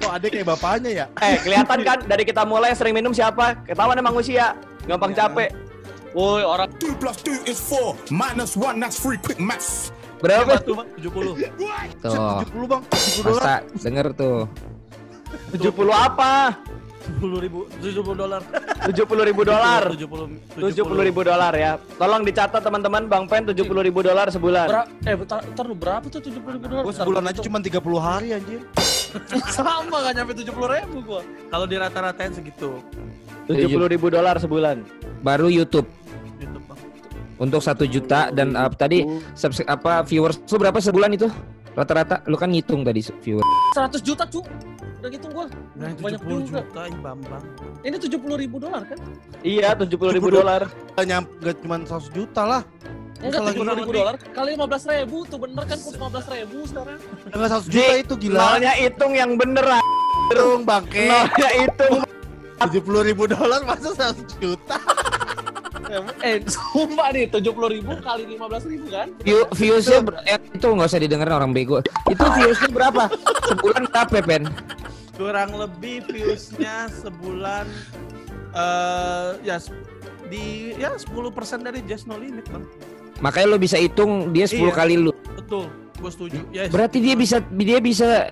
Kok 0.00 0.10
ada 0.16 0.26
kayak 0.32 0.48
bapaknya 0.48 0.90
ya? 0.90 1.06
Eh, 1.20 1.36
kelihatan 1.44 1.78
kan 1.84 1.98
dari 2.08 2.24
kita 2.24 2.42
mulai 2.48 2.72
sering 2.72 2.96
minum 2.96 3.12
siapa? 3.12 3.52
Ketahuan 3.68 4.00
emang 4.00 4.16
usia. 4.16 4.56
Gampang 4.88 5.12
capek. 5.12 5.52
Woi, 6.16 6.40
orang 6.40 6.72
2 6.80 6.96
plus 6.96 7.20
2 7.20 7.52
is 7.52 7.60
4. 7.68 8.08
Minus 8.08 8.56
1, 8.56 8.80
that's 8.80 8.96
3. 8.96 9.20
Quick 9.20 9.36
maths. 9.36 9.92
Berapa? 10.24 10.56
Tuh, 10.64 10.72
Bang, 10.80 10.88
70. 10.96 11.36
Tuh. 12.00 12.40
70 12.48 12.64
bang. 12.64 12.82
70 12.88 13.28
dolar. 13.28 13.44
Masa 13.44 13.54
denger 13.84 14.06
tuh. 14.16 14.38
70 15.52 15.68
apa? 15.92 16.32
70 17.04 17.44
ribu, 17.44 17.68
70 17.84 18.16
dolar. 18.16 18.40
70 18.88 19.28
ribu 19.28 19.42
dolar. 19.44 19.82
70 19.92 20.40
70 20.56 21.08
ribu 21.08 21.20
dolar 21.20 21.52
ya. 21.52 21.76
Tolong 22.00 22.22
dicatat 22.24 22.62
teman-teman 22.64 23.04
Bang 23.04 23.24
Pen 23.28 23.44
70 23.44 23.68
ribu 23.84 24.00
dolar 24.00 24.32
sebulan. 24.32 24.66
Bera 24.72 24.84
eh 25.04 25.14
bentar, 25.14 25.40
bentar 25.44 25.64
lu 25.68 25.76
berapa 25.76 26.06
tuh 26.08 26.20
70 26.24 26.56
ribu 26.56 26.66
dolar? 26.66 26.82
Gue 26.88 26.94
sebulan 26.96 27.22
aja 27.28 27.40
cuma 27.44 27.58
30 27.60 27.76
hari 28.00 28.28
anjir. 28.32 28.60
sama 29.54 30.00
gak 30.00 30.12
nyampe 30.16 30.32
70 30.32 30.48
ribu 30.80 30.96
gua. 31.04 31.20
Kalau 31.52 31.66
di 31.68 31.76
rata-ratain 31.76 32.32
segitu. 32.32 32.80
70 33.46 33.92
ribu 33.92 34.06
dolar 34.08 34.40
sebulan. 34.40 34.80
Baru 35.20 35.52
YouTube 35.52 35.86
YouTube, 36.40 36.64
Bang. 36.68 36.80
untuk 37.40 37.60
satu 37.60 37.84
juta 37.84 38.32
dan 38.32 38.56
uh, 38.56 38.68
tadi 38.72 39.04
subs- 39.36 39.64
apa 39.64 40.02
viewers 40.04 40.40
lu 40.48 40.56
berapa 40.56 40.78
sebulan 40.80 41.10
itu? 41.14 41.28
Rata-rata 41.74 42.22
lu 42.30 42.38
kan 42.38 42.54
ngitung 42.54 42.86
tadi 42.86 43.02
viewer. 43.22 43.42
100 43.74 43.98
juta 43.98 44.22
cu. 44.30 44.40
Udah 45.04 45.12
gitu 45.12 45.28
gua. 45.36 45.46
Nah, 45.76 45.92
Banyak 46.00 46.20
70 46.24 46.48
juga. 46.48 46.60
juta, 46.64 46.80
ih 46.88 46.96
Bambang. 47.04 47.44
Ini 47.84 47.96
70 48.00 48.40
ribu 48.40 48.56
dolar 48.56 48.82
kan? 48.88 48.96
Iya, 49.44 49.76
70 49.76 50.16
ribu 50.16 50.32
70. 50.32 50.38
dolar. 50.40 50.62
Gak 50.96 51.04
nyampe, 51.04 51.30
gak 51.44 51.56
cuma 51.60 51.76
100 51.76 52.08
juta 52.08 52.42
lah. 52.48 52.62
Enggak 53.20 53.40
Salah 53.44 53.52
70 53.52 53.80
ribu 53.84 53.92
dolar 53.92 54.14
kali 54.32 54.50
15 54.56 54.84
ribu 54.96 55.16
tuh 55.24 55.38
bener 55.44 55.64
kan 55.64 55.76
kurs 55.76 55.96
15 55.96 56.24
ribu 56.40 56.58
sekarang. 56.64 56.98
Enggak 57.28 57.48
100 57.52 57.68
juta 57.68 57.94
itu 58.00 58.14
gila. 58.16 58.38
Nolnya 58.40 58.72
hitung 58.80 59.12
yang 59.12 59.30
bener. 59.36 59.66
ah. 59.68 59.82
Dong 60.32 60.64
bangke. 60.64 61.04
Nolnya 61.04 61.48
hitung. 61.52 62.00
70 62.64 63.08
ribu 63.12 63.28
dolar 63.28 63.60
masa 63.60 63.92
100 63.92 64.24
juta. 64.40 64.76
eh, 66.20 66.38
sumpah 66.44 67.08
nih 67.10 67.24
70 67.28 67.44
ribu 67.70 67.92
kali 67.98 68.22
15 68.30 68.66
ribu 68.66 68.86
kan? 68.88 69.08
View, 69.20 69.40
viewsnya 69.50 69.98
ber- 70.00 70.22
eh, 70.24 70.38
itu 70.38 70.66
nggak 70.66 70.88
usah 70.88 71.00
didengerin 71.00 71.34
orang 71.34 71.50
bego. 71.50 71.78
Itu 72.06 72.24
viewsnya 72.32 72.70
berapa? 72.70 73.10
Sebulan 73.44 73.82
berapa 73.86 74.16
Pen? 74.20 74.42
Kurang 75.14 75.54
lebih 75.54 76.02
viewsnya 76.04 76.90
sebulan 76.92 77.66
eh 78.52 79.30
ya 79.42 79.58
di 80.24 80.74
ya 80.74 80.94
10% 80.94 81.04
dari 81.60 81.82
Just 81.84 82.06
No 82.06 82.16
Limit, 82.16 82.46
Bang. 82.48 82.64
Makanya 83.20 83.46
lo 83.48 83.58
bisa 83.58 83.76
hitung 83.76 84.30
dia 84.30 84.44
10 84.44 84.58
Iya. 84.60 84.72
kali 84.72 84.94
lu. 84.96 85.12
Betul, 85.34 85.70
gue 85.94 86.10
setuju. 86.10 86.38
Ya, 86.50 86.66
Berarti 86.66 86.98
dia 86.98 87.14
bisa 87.14 87.38
dia 87.52 87.78
bisa 87.78 88.30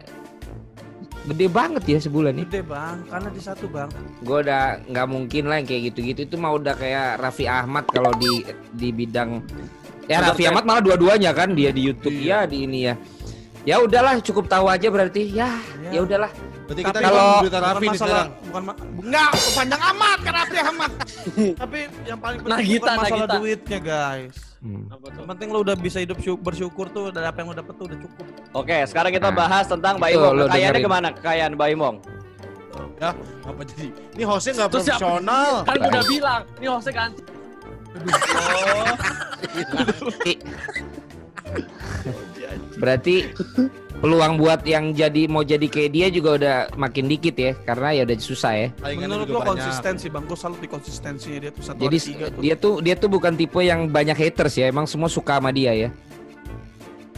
gede 1.22 1.46
banget 1.46 1.82
ya 1.86 1.98
sebulan 2.02 2.32
nih. 2.34 2.46
gede, 2.50 2.62
Bang, 2.66 3.06
karena 3.06 3.28
di 3.30 3.40
satu, 3.42 3.70
Bang. 3.70 3.90
Gue 4.22 4.38
udah 4.42 4.82
nggak 4.90 5.06
mungkin 5.06 5.42
lah 5.46 5.62
yang 5.62 5.68
kayak 5.70 5.82
gitu-gitu 5.92 6.20
itu 6.26 6.34
mah 6.38 6.52
udah 6.54 6.74
kayak 6.74 7.22
Raffi 7.22 7.46
Ahmad 7.46 7.86
kalau 7.90 8.10
di 8.18 8.42
di 8.74 8.90
bidang 8.90 9.38
ya 10.10 10.18
Raffi 10.18 10.50
Ahmad 10.50 10.66
malah 10.66 10.82
dua-duanya 10.82 11.30
kan 11.30 11.54
dia 11.54 11.70
di 11.70 11.86
YouTube 11.86 12.18
ya 12.18 12.44
di 12.44 12.66
ini 12.66 12.90
ya. 12.90 12.94
Ya 13.62 13.78
udahlah 13.78 14.18
cukup 14.18 14.46
tahu 14.46 14.66
aja 14.66 14.86
berarti 14.86 15.22
ya 15.30 15.58
ya 15.88 16.00
udahlah. 16.00 16.30
Berarti 16.62 16.82
Tapi 16.82 16.88
kita 16.88 17.00
kalau- 17.00 17.40
Bukan 17.42 17.60
Raffi 17.60 17.78
nih 17.78 17.88
masalah, 17.88 18.10
sekarang. 18.10 18.28
bukan 18.42 18.62
ma- 18.64 18.78
enggak, 18.98 19.30
panjang 19.52 19.82
amat 19.84 20.18
kan 20.18 20.32
Raffi 20.32 20.58
Ahmad. 20.58 20.90
Tapi 21.62 21.78
yang 22.02 22.18
paling 22.18 22.38
penting 22.40 22.56
Nagita, 22.56 22.80
bukan 22.80 22.96
masalah 22.96 23.20
Nagita. 23.20 23.34
duitnya, 23.36 23.78
guys. 23.78 24.34
Hmm. 24.58 24.82
Yang 24.88 25.28
penting 25.28 25.48
lo 25.48 25.58
udah 25.60 25.76
bisa 25.76 25.98
hidup 25.98 26.18
syuk- 26.18 26.40
bersyukur 26.40 26.86
tuh 26.88 27.04
dari 27.10 27.24
apa 27.24 27.36
yang 27.36 27.48
lo 27.50 27.56
dapet 27.56 27.74
tuh 27.76 27.84
udah 27.86 27.98
cukup. 27.98 28.24
Oke, 28.52 28.76
sekarang 28.84 29.10
kita 29.10 29.28
Nah, 29.28 29.36
bahas 29.36 29.64
tentang 29.66 29.94
Mbak 29.96 30.10
Imong. 30.12 30.34
Kekayaannya 30.40 30.80
gimana? 30.80 31.08
Kekayaan 31.12 31.52
Mbak 31.54 31.68
Imong. 31.72 31.96
Ya, 32.96 33.10
apa 33.42 33.60
jadi? 33.64 33.86
Ini 34.14 34.24
hostnya 34.24 34.52
nggak 34.54 34.64
siapa? 34.64 34.72
profesional. 34.72 35.50
Kan 35.62 35.76
gua 35.76 35.88
udah 35.88 36.04
bilang, 36.08 36.42
nih 36.56 36.68
hostnya 36.68 36.92
ganti. 36.96 37.22
Berarti 42.76 43.30
peluang 44.02 44.40
buat 44.40 44.66
yang 44.66 44.92
jadi 44.92 45.30
mau 45.30 45.46
jadi 45.46 45.64
kayak 45.68 45.90
dia 45.94 46.06
juga 46.10 46.30
udah 46.40 46.56
makin 46.74 47.06
dikit 47.06 47.36
ya 47.38 47.52
karena 47.62 47.88
ya 47.94 48.02
udah 48.08 48.16
susah 48.18 48.52
ya. 48.56 48.68
Menurut 48.98 49.28
lo 49.30 49.40
konsistensi 49.44 50.10
bang, 50.10 50.24
gue 50.26 50.38
salut 50.38 50.58
di 50.58 50.68
konsistensinya 50.68 51.38
dia 51.38 51.52
tuh 51.54 51.62
satu 51.62 51.78
Jadi 51.86 51.96
hari 51.98 52.08
tiga 52.10 52.26
tuh. 52.28 52.40
dia 52.42 52.54
tuh 52.58 52.74
dia 52.82 52.94
tuh 52.98 53.10
bukan 53.12 53.32
tipe 53.38 53.60
yang 53.62 53.86
banyak 53.88 54.16
haters 54.16 54.58
ya. 54.58 54.66
Emang 54.68 54.88
semua 54.90 55.06
suka 55.06 55.38
sama 55.38 55.54
dia 55.54 55.76
ya. 55.76 55.88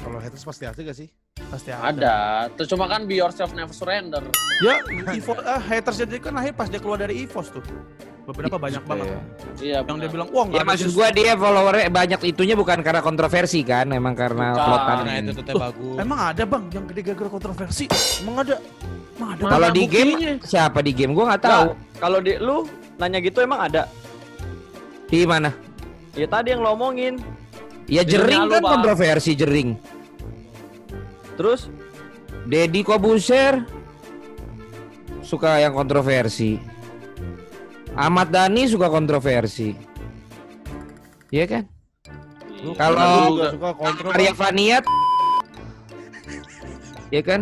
Kalau 0.01 0.21
haters 0.21 0.45
pasti 0.45 0.65
ada 0.69 0.81
gak 0.81 0.97
sih? 0.97 1.09
pasti 1.55 1.71
Ada. 1.71 2.49
Terus 2.59 2.69
cuma 2.75 2.91
kan 2.91 3.07
be 3.07 3.19
yourself 3.19 3.55
never 3.55 3.71
surrender. 3.71 4.23
Ya, 4.63 4.83
Evo, 5.15 5.39
ah, 5.43 5.63
haters 5.63 6.03
jadi 6.03 6.19
kan 6.19 6.35
akhir 6.35 6.59
pas 6.59 6.67
dia 6.67 6.83
keluar 6.83 6.99
dari 6.99 7.23
EVOS 7.27 7.55
tuh. 7.55 7.65
Beberapa 8.25 8.57
banyak 8.57 8.83
banget. 8.89 9.07
Iya. 9.61 9.85
Yang 9.85 9.97
dia 10.01 10.11
bilang, 10.17 10.29
wah 10.33 10.45
nggak 10.49 10.57
Ya 10.57 10.65
maksud 10.65 10.91
gua 10.97 11.09
dia 11.13 11.33
followernya 11.37 11.93
banyak 11.93 12.21
itunya 12.25 12.57
bukan 12.57 12.81
karena 12.81 13.05
kontroversi 13.05 13.61
kan, 13.61 13.93
emang 13.93 14.17
karena 14.17 14.57
plotan. 14.57 14.97
Nah 15.05 15.17
itu 15.21 15.33
tetap 15.37 15.55
bagus. 15.61 15.97
Emang 16.01 16.21
ada 16.33 16.43
bang 16.49 16.65
yang 16.73 16.85
gede 16.89 17.01
gara-gara 17.05 17.31
kontroversi? 17.31 17.85
Emang 18.25 18.37
ada? 18.41 18.57
Emang 19.21 19.29
ada? 19.37 19.43
Kalau 19.45 19.69
di 19.77 19.85
game 19.85 20.41
siapa 20.41 20.81
di 20.81 20.93
game 20.97 21.13
gua 21.13 21.37
nggak 21.37 21.43
tahu. 21.45 21.65
Kalau 22.01 22.19
di 22.25 22.33
lu 22.41 22.65
nanya 22.97 23.21
gitu 23.21 23.45
emang 23.45 23.61
ada? 23.69 23.85
Di 25.05 25.29
mana? 25.29 25.53
Ya 26.17 26.25
tadi 26.25 26.57
yang 26.57 26.65
lo 26.65 26.73
omongin. 26.73 27.21
Ya 27.85 28.01
Di 28.01 28.17
jering 28.17 28.49
kan 28.49 28.65
Bang. 28.65 28.73
kontroversi 28.81 29.37
jering. 29.37 29.77
Terus 31.37 31.69
Deddy 32.49 32.81
Kobuser 32.81 33.61
suka 35.21 35.61
yang 35.61 35.77
kontroversi. 35.77 36.57
Ahmad 37.95 38.35
Dhani 38.35 38.67
suka 38.67 38.91
kontroversi. 38.91 39.79
Iya 41.31 41.47
kan? 41.47 41.65
Kalau-. 42.75 43.39
Arya 44.15 44.33
Vania 44.35 44.79
Iya 47.13 47.23
kan? 47.23 47.41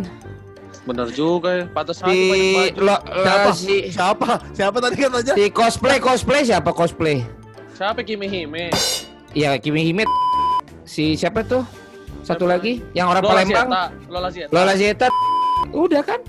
Bener 0.83 1.09
juga 1.15 1.62
ya. 1.62 1.65
Pantas 1.71 2.03
Si 2.03 2.19
lo, 2.75 2.97
Siapa? 3.01 3.51
si 3.55 3.77
Siapa? 3.88 4.31
Siapa 4.53 4.77
tadi 4.83 4.97
kan 4.99 5.11
aja? 5.15 5.33
si 5.33 5.45
cosplay 5.49 5.97
cosplay 6.03 6.43
siapa 6.43 6.75
cosplay? 6.75 7.23
Siapa 7.79 8.03
Kimi 8.03 8.27
Hime? 8.27 8.69
Iya 9.33 9.57
Kimi 9.62 9.87
Hime 9.87 10.05
si 10.83 11.15
siapa 11.17 11.47
tuh? 11.47 11.62
Satu 12.27 12.45
Siapa 12.45 12.53
lagi 12.59 12.73
yang 12.93 13.09
orang 13.09 13.23
Lola 13.25 13.33
Palembang. 13.33 13.69
Zieta. 13.71 13.85
Lola 14.11 14.29
Zieta. 14.29 14.51
Lola 14.53 14.75
Zeta. 14.75 15.07
Udah 15.71 16.03
kan? 16.03 16.21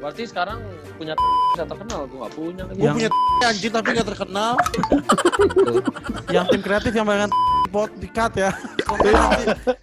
Berarti 0.00 0.22
sekarang 0.28 0.58
punya 0.96 1.14
bisa 1.52 1.64
terkenal. 1.64 2.00
Gue 2.04 2.18
gak 2.18 2.34
punya. 2.34 2.62
Gue 2.66 2.82
Yang- 2.82 2.96
punya 2.96 3.10
anjing 3.50 3.72
tapi 3.72 3.88
gak 3.92 4.08
terkenal. 4.08 4.52
yang 6.34 6.44
tim 6.48 6.60
kreatif 6.60 6.92
yang 6.92 7.06
banyak 7.06 7.30
pot 7.68 7.90
di 7.96 8.08
cut 8.08 8.32
ya. 8.34 8.50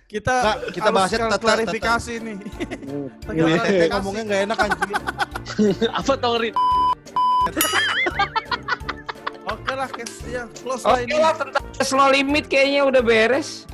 Kita 0.06 0.34
Nggak, 0.36 0.58
kita 0.72 0.84
harus 0.84 0.96
bahasnya 0.96 1.20
tetap- 1.28 1.42
klarifikasi 1.42 2.14
nih. 2.20 2.36
Iya, 3.30 3.46
ngomongnya 3.94 4.24
gak 4.26 4.42
enak 4.44 4.58
anjing. 4.60 4.92
Apa 5.88 6.14
tau 6.16 6.36
Rit? 6.38 6.56
Oke 9.44 9.74
lah, 9.76 9.90
case 9.92 10.24
ya 10.26 10.44
close 10.56 10.82
lah 10.82 10.96
Oke 10.96 11.04
ini. 11.06 11.20
lah 11.20 11.34
tentang 11.36 11.64
slow 11.78 12.10
limit 12.10 12.48
kayaknya 12.48 12.88
udah 12.88 13.02
beres. 13.04 13.68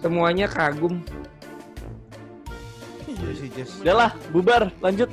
Semuanya 0.00 0.48
kagum. 0.48 1.04
Iya 3.42 3.50
sih, 3.50 3.58
Jess. 3.58 3.70
udah 3.82 3.94
lah, 3.98 4.10
bubar, 4.30 4.62
lanjut. 4.78 5.10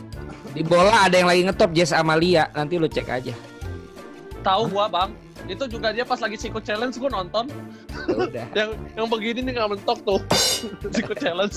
Di 0.54 0.62
bola 0.62 1.10
ada 1.10 1.18
yang 1.18 1.26
lagi 1.26 1.42
ngetop 1.50 1.74
Jess 1.74 1.90
Amalia. 1.90 2.46
Nanti 2.54 2.78
lu 2.78 2.86
cek 2.86 3.10
aja. 3.10 3.34
Tahu 4.46 4.70
gua 4.70 4.86
bang. 4.86 5.10
Itu 5.50 5.66
juga 5.66 5.90
dia 5.90 6.06
pas 6.06 6.22
lagi 6.22 6.38
Siko 6.38 6.62
Challenge 6.62 6.94
gue 6.94 7.10
nonton. 7.10 7.50
Udah. 8.06 8.46
Yang 8.58 8.70
yang 8.94 9.08
begini 9.10 9.40
nih 9.50 9.52
nggak 9.58 9.70
mentok 9.74 9.98
tuh. 10.06 10.20
Siko 10.96 11.18
Challenge. 11.18 11.56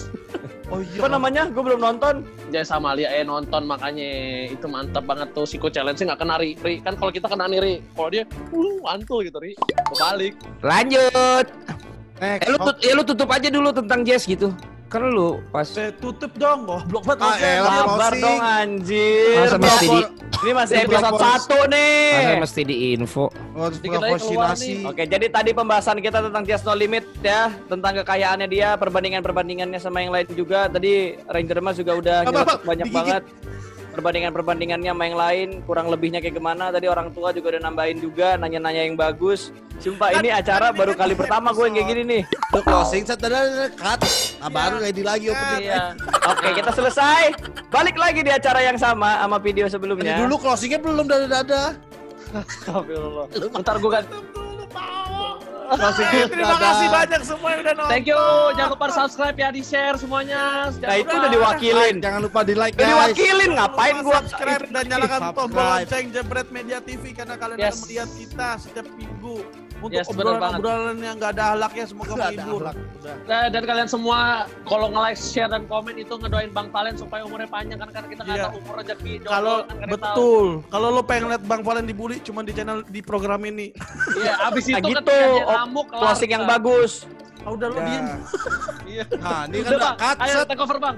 Oh 0.73 0.81
iya. 0.81 0.97
Apa 1.05 1.09
namanya? 1.13 1.43
Gue 1.53 1.61
belum 1.61 1.83
nonton. 1.83 2.25
Jaya 2.49 2.65
sama 2.65 2.97
Lia 2.97 3.13
eh 3.13 3.21
nonton 3.21 3.69
makanya 3.69 4.09
itu 4.49 4.65
mantap 4.65 5.05
banget 5.05 5.29
tuh 5.37 5.45
Siko 5.45 5.69
Challenge 5.69 5.99
nggak 5.99 6.21
kena 6.21 6.41
Ri. 6.41 6.57
Ri. 6.65 6.81
Kan 6.81 6.97
kalau 6.97 7.13
kita 7.13 7.29
kena 7.29 7.45
nih 7.53 7.61
Ri. 7.61 7.75
Kalau 7.93 8.09
dia 8.09 8.25
uh 8.49 8.77
mantul 8.81 9.29
gitu 9.29 9.37
Ri. 9.45 9.53
Kebalik. 9.93 10.33
Lanjut. 10.65 11.47
Next. 12.23 12.47
Eh 12.47 12.49
lu, 12.49 12.57
tut- 12.63 12.81
ya 12.81 12.93
lu 12.97 13.03
tutup 13.05 13.29
aja 13.29 13.49
dulu 13.51 13.69
tentang 13.77 14.01
Jess 14.09 14.25
gitu. 14.25 14.55
Kan 14.93 15.09
lu 15.09 15.41
pas 15.49 15.65
Eh, 15.73 15.89
tutup 15.97 16.29
dong, 16.37 16.69
goblok 16.69 17.09
banget. 17.09 17.25
Ah. 17.25 17.65
Sabar 17.65 18.13
closing. 18.13 18.21
dong 18.21 18.39
anjir. 18.39 19.37
masa 19.41 19.57
mesti 19.57 19.89
di 19.89 20.01
Ini 20.43 20.53
masih 20.53 20.75
episode 20.77 21.17
1 21.17 21.71
nih. 21.71 22.13
masa 22.13 22.35
mesti 22.43 22.61
di 22.63 22.77
info. 22.93 23.25
Oh, 23.55 23.71
Dikit 23.71 23.89
aja 23.89 23.97
keluar 23.97 24.01
proporsionasi. 24.13 24.71
Oke, 24.85 25.03
jadi 25.07 25.27
tadi 25.29 25.51
pembahasan 25.53 25.97
kita 25.97 26.19
tentang 26.21 26.43
Just 26.43 26.67
No 26.67 26.75
Limit 26.75 27.09
ya, 27.21 27.41
tentang 27.65 27.93
kekayaannya 27.97 28.49
dia, 28.49 28.75
perbandingan-perbandingannya 28.77 29.79
sama 29.79 29.99
yang 29.99 30.11
lain 30.11 30.29
juga. 30.29 30.67
Tadi 30.67 30.93
Ranger 31.25 31.59
Mas 31.59 31.79
juga 31.79 31.93
udah 31.95 32.17
banyak 32.61 32.85
Digigit. 32.85 32.93
banget 32.93 33.23
perbandingan-perbandingannya 33.93 34.91
sama 34.91 35.05
yang 35.05 35.19
lain, 35.21 35.49
kurang 35.69 35.87
lebihnya 35.93 36.25
kayak 36.25 36.41
gimana. 36.41 36.73
Tadi 36.73 36.89
orang 36.89 37.13
tua 37.13 37.31
juga 37.31 37.57
udah 37.57 37.63
nambahin 37.69 38.01
juga, 38.01 38.41
nanya-nanya 38.41 38.89
yang 38.89 38.97
bagus. 38.97 39.53
Sumpah 39.79 40.15
ini 40.17 40.33
acara 40.33 40.73
baru 40.73 40.97
kali 40.97 41.13
pertama 41.13 41.53
gue 41.53 41.65
yang 41.69 41.77
kayak 41.77 41.89
gini 41.93 42.03
nih. 42.07 42.23
Lu 42.55 42.61
closing 42.65 43.05
set 43.05 43.21
ada 43.21 43.69
cut. 43.75 44.01
Nah, 44.41 44.51
baru 44.51 44.81
ready 44.81 45.03
lagi 45.05 45.31
opening. 45.31 45.69
Iya. 45.69 45.95
Oke, 46.27 46.49
kita 46.57 46.71
selesai. 46.75 47.23
Balik 47.69 47.97
lagi 47.99 48.21
di 48.25 48.33
acara 48.33 48.63
yang 48.63 48.79
sama 48.81 49.21
sama 49.21 49.37
video 49.39 49.67
sebelumnya. 49.69 50.19
dulu 50.23 50.39
closingnya 50.39 50.81
belum 50.81 51.07
dada-dada. 51.07 51.75
Astagfirullah. 52.33 53.27
Bentar 53.53 53.77
gue 53.77 53.91
Eh, 55.63 56.27
terima 56.27 56.57
kasih 56.57 56.87
banyak 56.89 57.23
semua 57.23 57.49
yang 57.51 57.61
udah 57.63 57.75
nonton. 57.75 57.91
Thank 57.91 58.07
you. 58.07 58.21
Jangan 58.53 58.71
lupa 58.71 58.87
subscribe 58.91 59.37
ya, 59.37 59.49
di 59.49 59.63
share 59.63 59.97
semuanya. 59.97 60.69
Nah, 60.69 60.97
itu 60.97 61.09
udah 61.09 61.31
diwakilin. 61.31 61.97
Jangan 61.99 62.21
lupa 62.21 62.41
di 62.43 62.55
like 62.55 62.75
Udah 62.75 62.83
guys. 62.83 62.93
diwakilin 63.15 63.51
ngapain 63.55 63.97
gua 64.01 64.15
subscribe 64.21 64.63
dan 64.69 64.85
nyalakan 64.87 65.21
tombol 65.33 65.63
lonceng 65.63 66.07
Jebret 66.11 66.49
Media 66.51 66.79
TV 66.79 67.03
karena 67.13 67.35
kalian 67.37 67.57
Yes. 67.57 67.73
akan 67.73 67.81
melihat 67.85 68.09
kita 68.13 68.49
setiap 68.59 68.87
minggu 68.95 69.37
untuk 69.83 69.93
Yes, 69.93 70.07
obrolan-obrolan 70.07 70.97
yang 70.97 71.17
gak 71.17 71.35
ada 71.35 71.45
halaknya 71.53 71.85
semoga 71.85 72.13
Nggak 72.13 72.23
ada 72.23 72.31
menghibur. 72.39 72.61
Nah, 73.27 73.43
dan 73.49 73.63
kalian 73.63 73.89
semua 73.89 74.19
kalau 74.63 74.87
nge-like, 74.89 75.19
share 75.19 75.49
dan 75.49 75.67
komen 75.67 75.95
itu 75.97 76.15
ngedoain 76.15 76.51
Bang 76.51 76.71
Valen 76.71 76.95
supaya 76.95 77.23
umurnya 77.23 77.47
panjang 77.47 77.77
kan 77.77 77.91
karena 77.91 78.09
kita 78.09 78.23
nggak 78.23 78.37
Iya. 78.37 78.45
tahu 78.45 78.55
umur 78.57 78.75
rezeki. 78.79 79.13
Kalau 79.21 79.57
kan 79.61 79.77
yang 79.77 79.91
betul, 79.91 80.47
kalau 80.69 80.89
lo 80.89 81.03
pengen 81.03 81.25
lihat 81.29 81.43
Bang 81.43 81.63
Valen 81.63 81.85
dibully 81.85 82.17
cuma 82.19 82.41
di 82.41 82.53
channel 82.53 82.87
di 82.87 83.01
program 83.01 83.43
ini. 83.43 83.75
Iya, 84.15 84.33
abis 84.47 84.65
Nah, 84.69 84.79
itu 84.79 84.89
gitu. 84.89 85.03
dia 85.05 85.27
Oh, 85.41 85.51
ngamuk 85.53 85.87
Closing 85.91 86.31
yang 86.31 86.43
kita. 86.43 86.53
bagus. 86.53 86.93
Ah, 87.41 87.51
udah 87.51 87.69
lo 87.69 87.77
Ya. 87.77 87.85
diem. 87.85 88.07
Iya. 88.93 89.05
Nah, 89.17 89.43
ini 89.47 89.57
kan 89.59 89.71
Udah, 89.73 89.93
cut 89.97 90.17
Ayo 90.21 90.39
take 90.45 90.61
over, 90.61 90.79
Bang. 90.79 90.97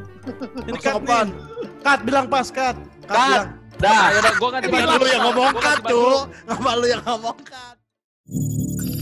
Ini 0.60 0.78
cut 0.78 1.00
nih. 1.00 1.28
Cut 1.80 2.00
bilang 2.02 2.26
pas 2.26 2.46
cut. 2.46 2.76
Cut 3.00 3.08
Cut. 3.08 3.28
bilang. 3.30 3.48
Dah. 3.74 4.02
Ayo, 4.06 4.18
udah, 4.18 4.32
gua 4.34 4.48
ganti 4.50 4.66
Emang 4.66 4.80
baju. 4.82 4.96
lu 4.96 5.06
yang 5.06 5.22
ngomong 5.24 5.52
cut 5.56 5.78
tuh. 5.84 6.14
Emang 6.48 6.74
lu 6.74 6.86
yang 6.86 7.02
ngomong 7.02 7.38
cut. 7.40 7.73
Thank 8.26 8.82
you. 8.88 8.93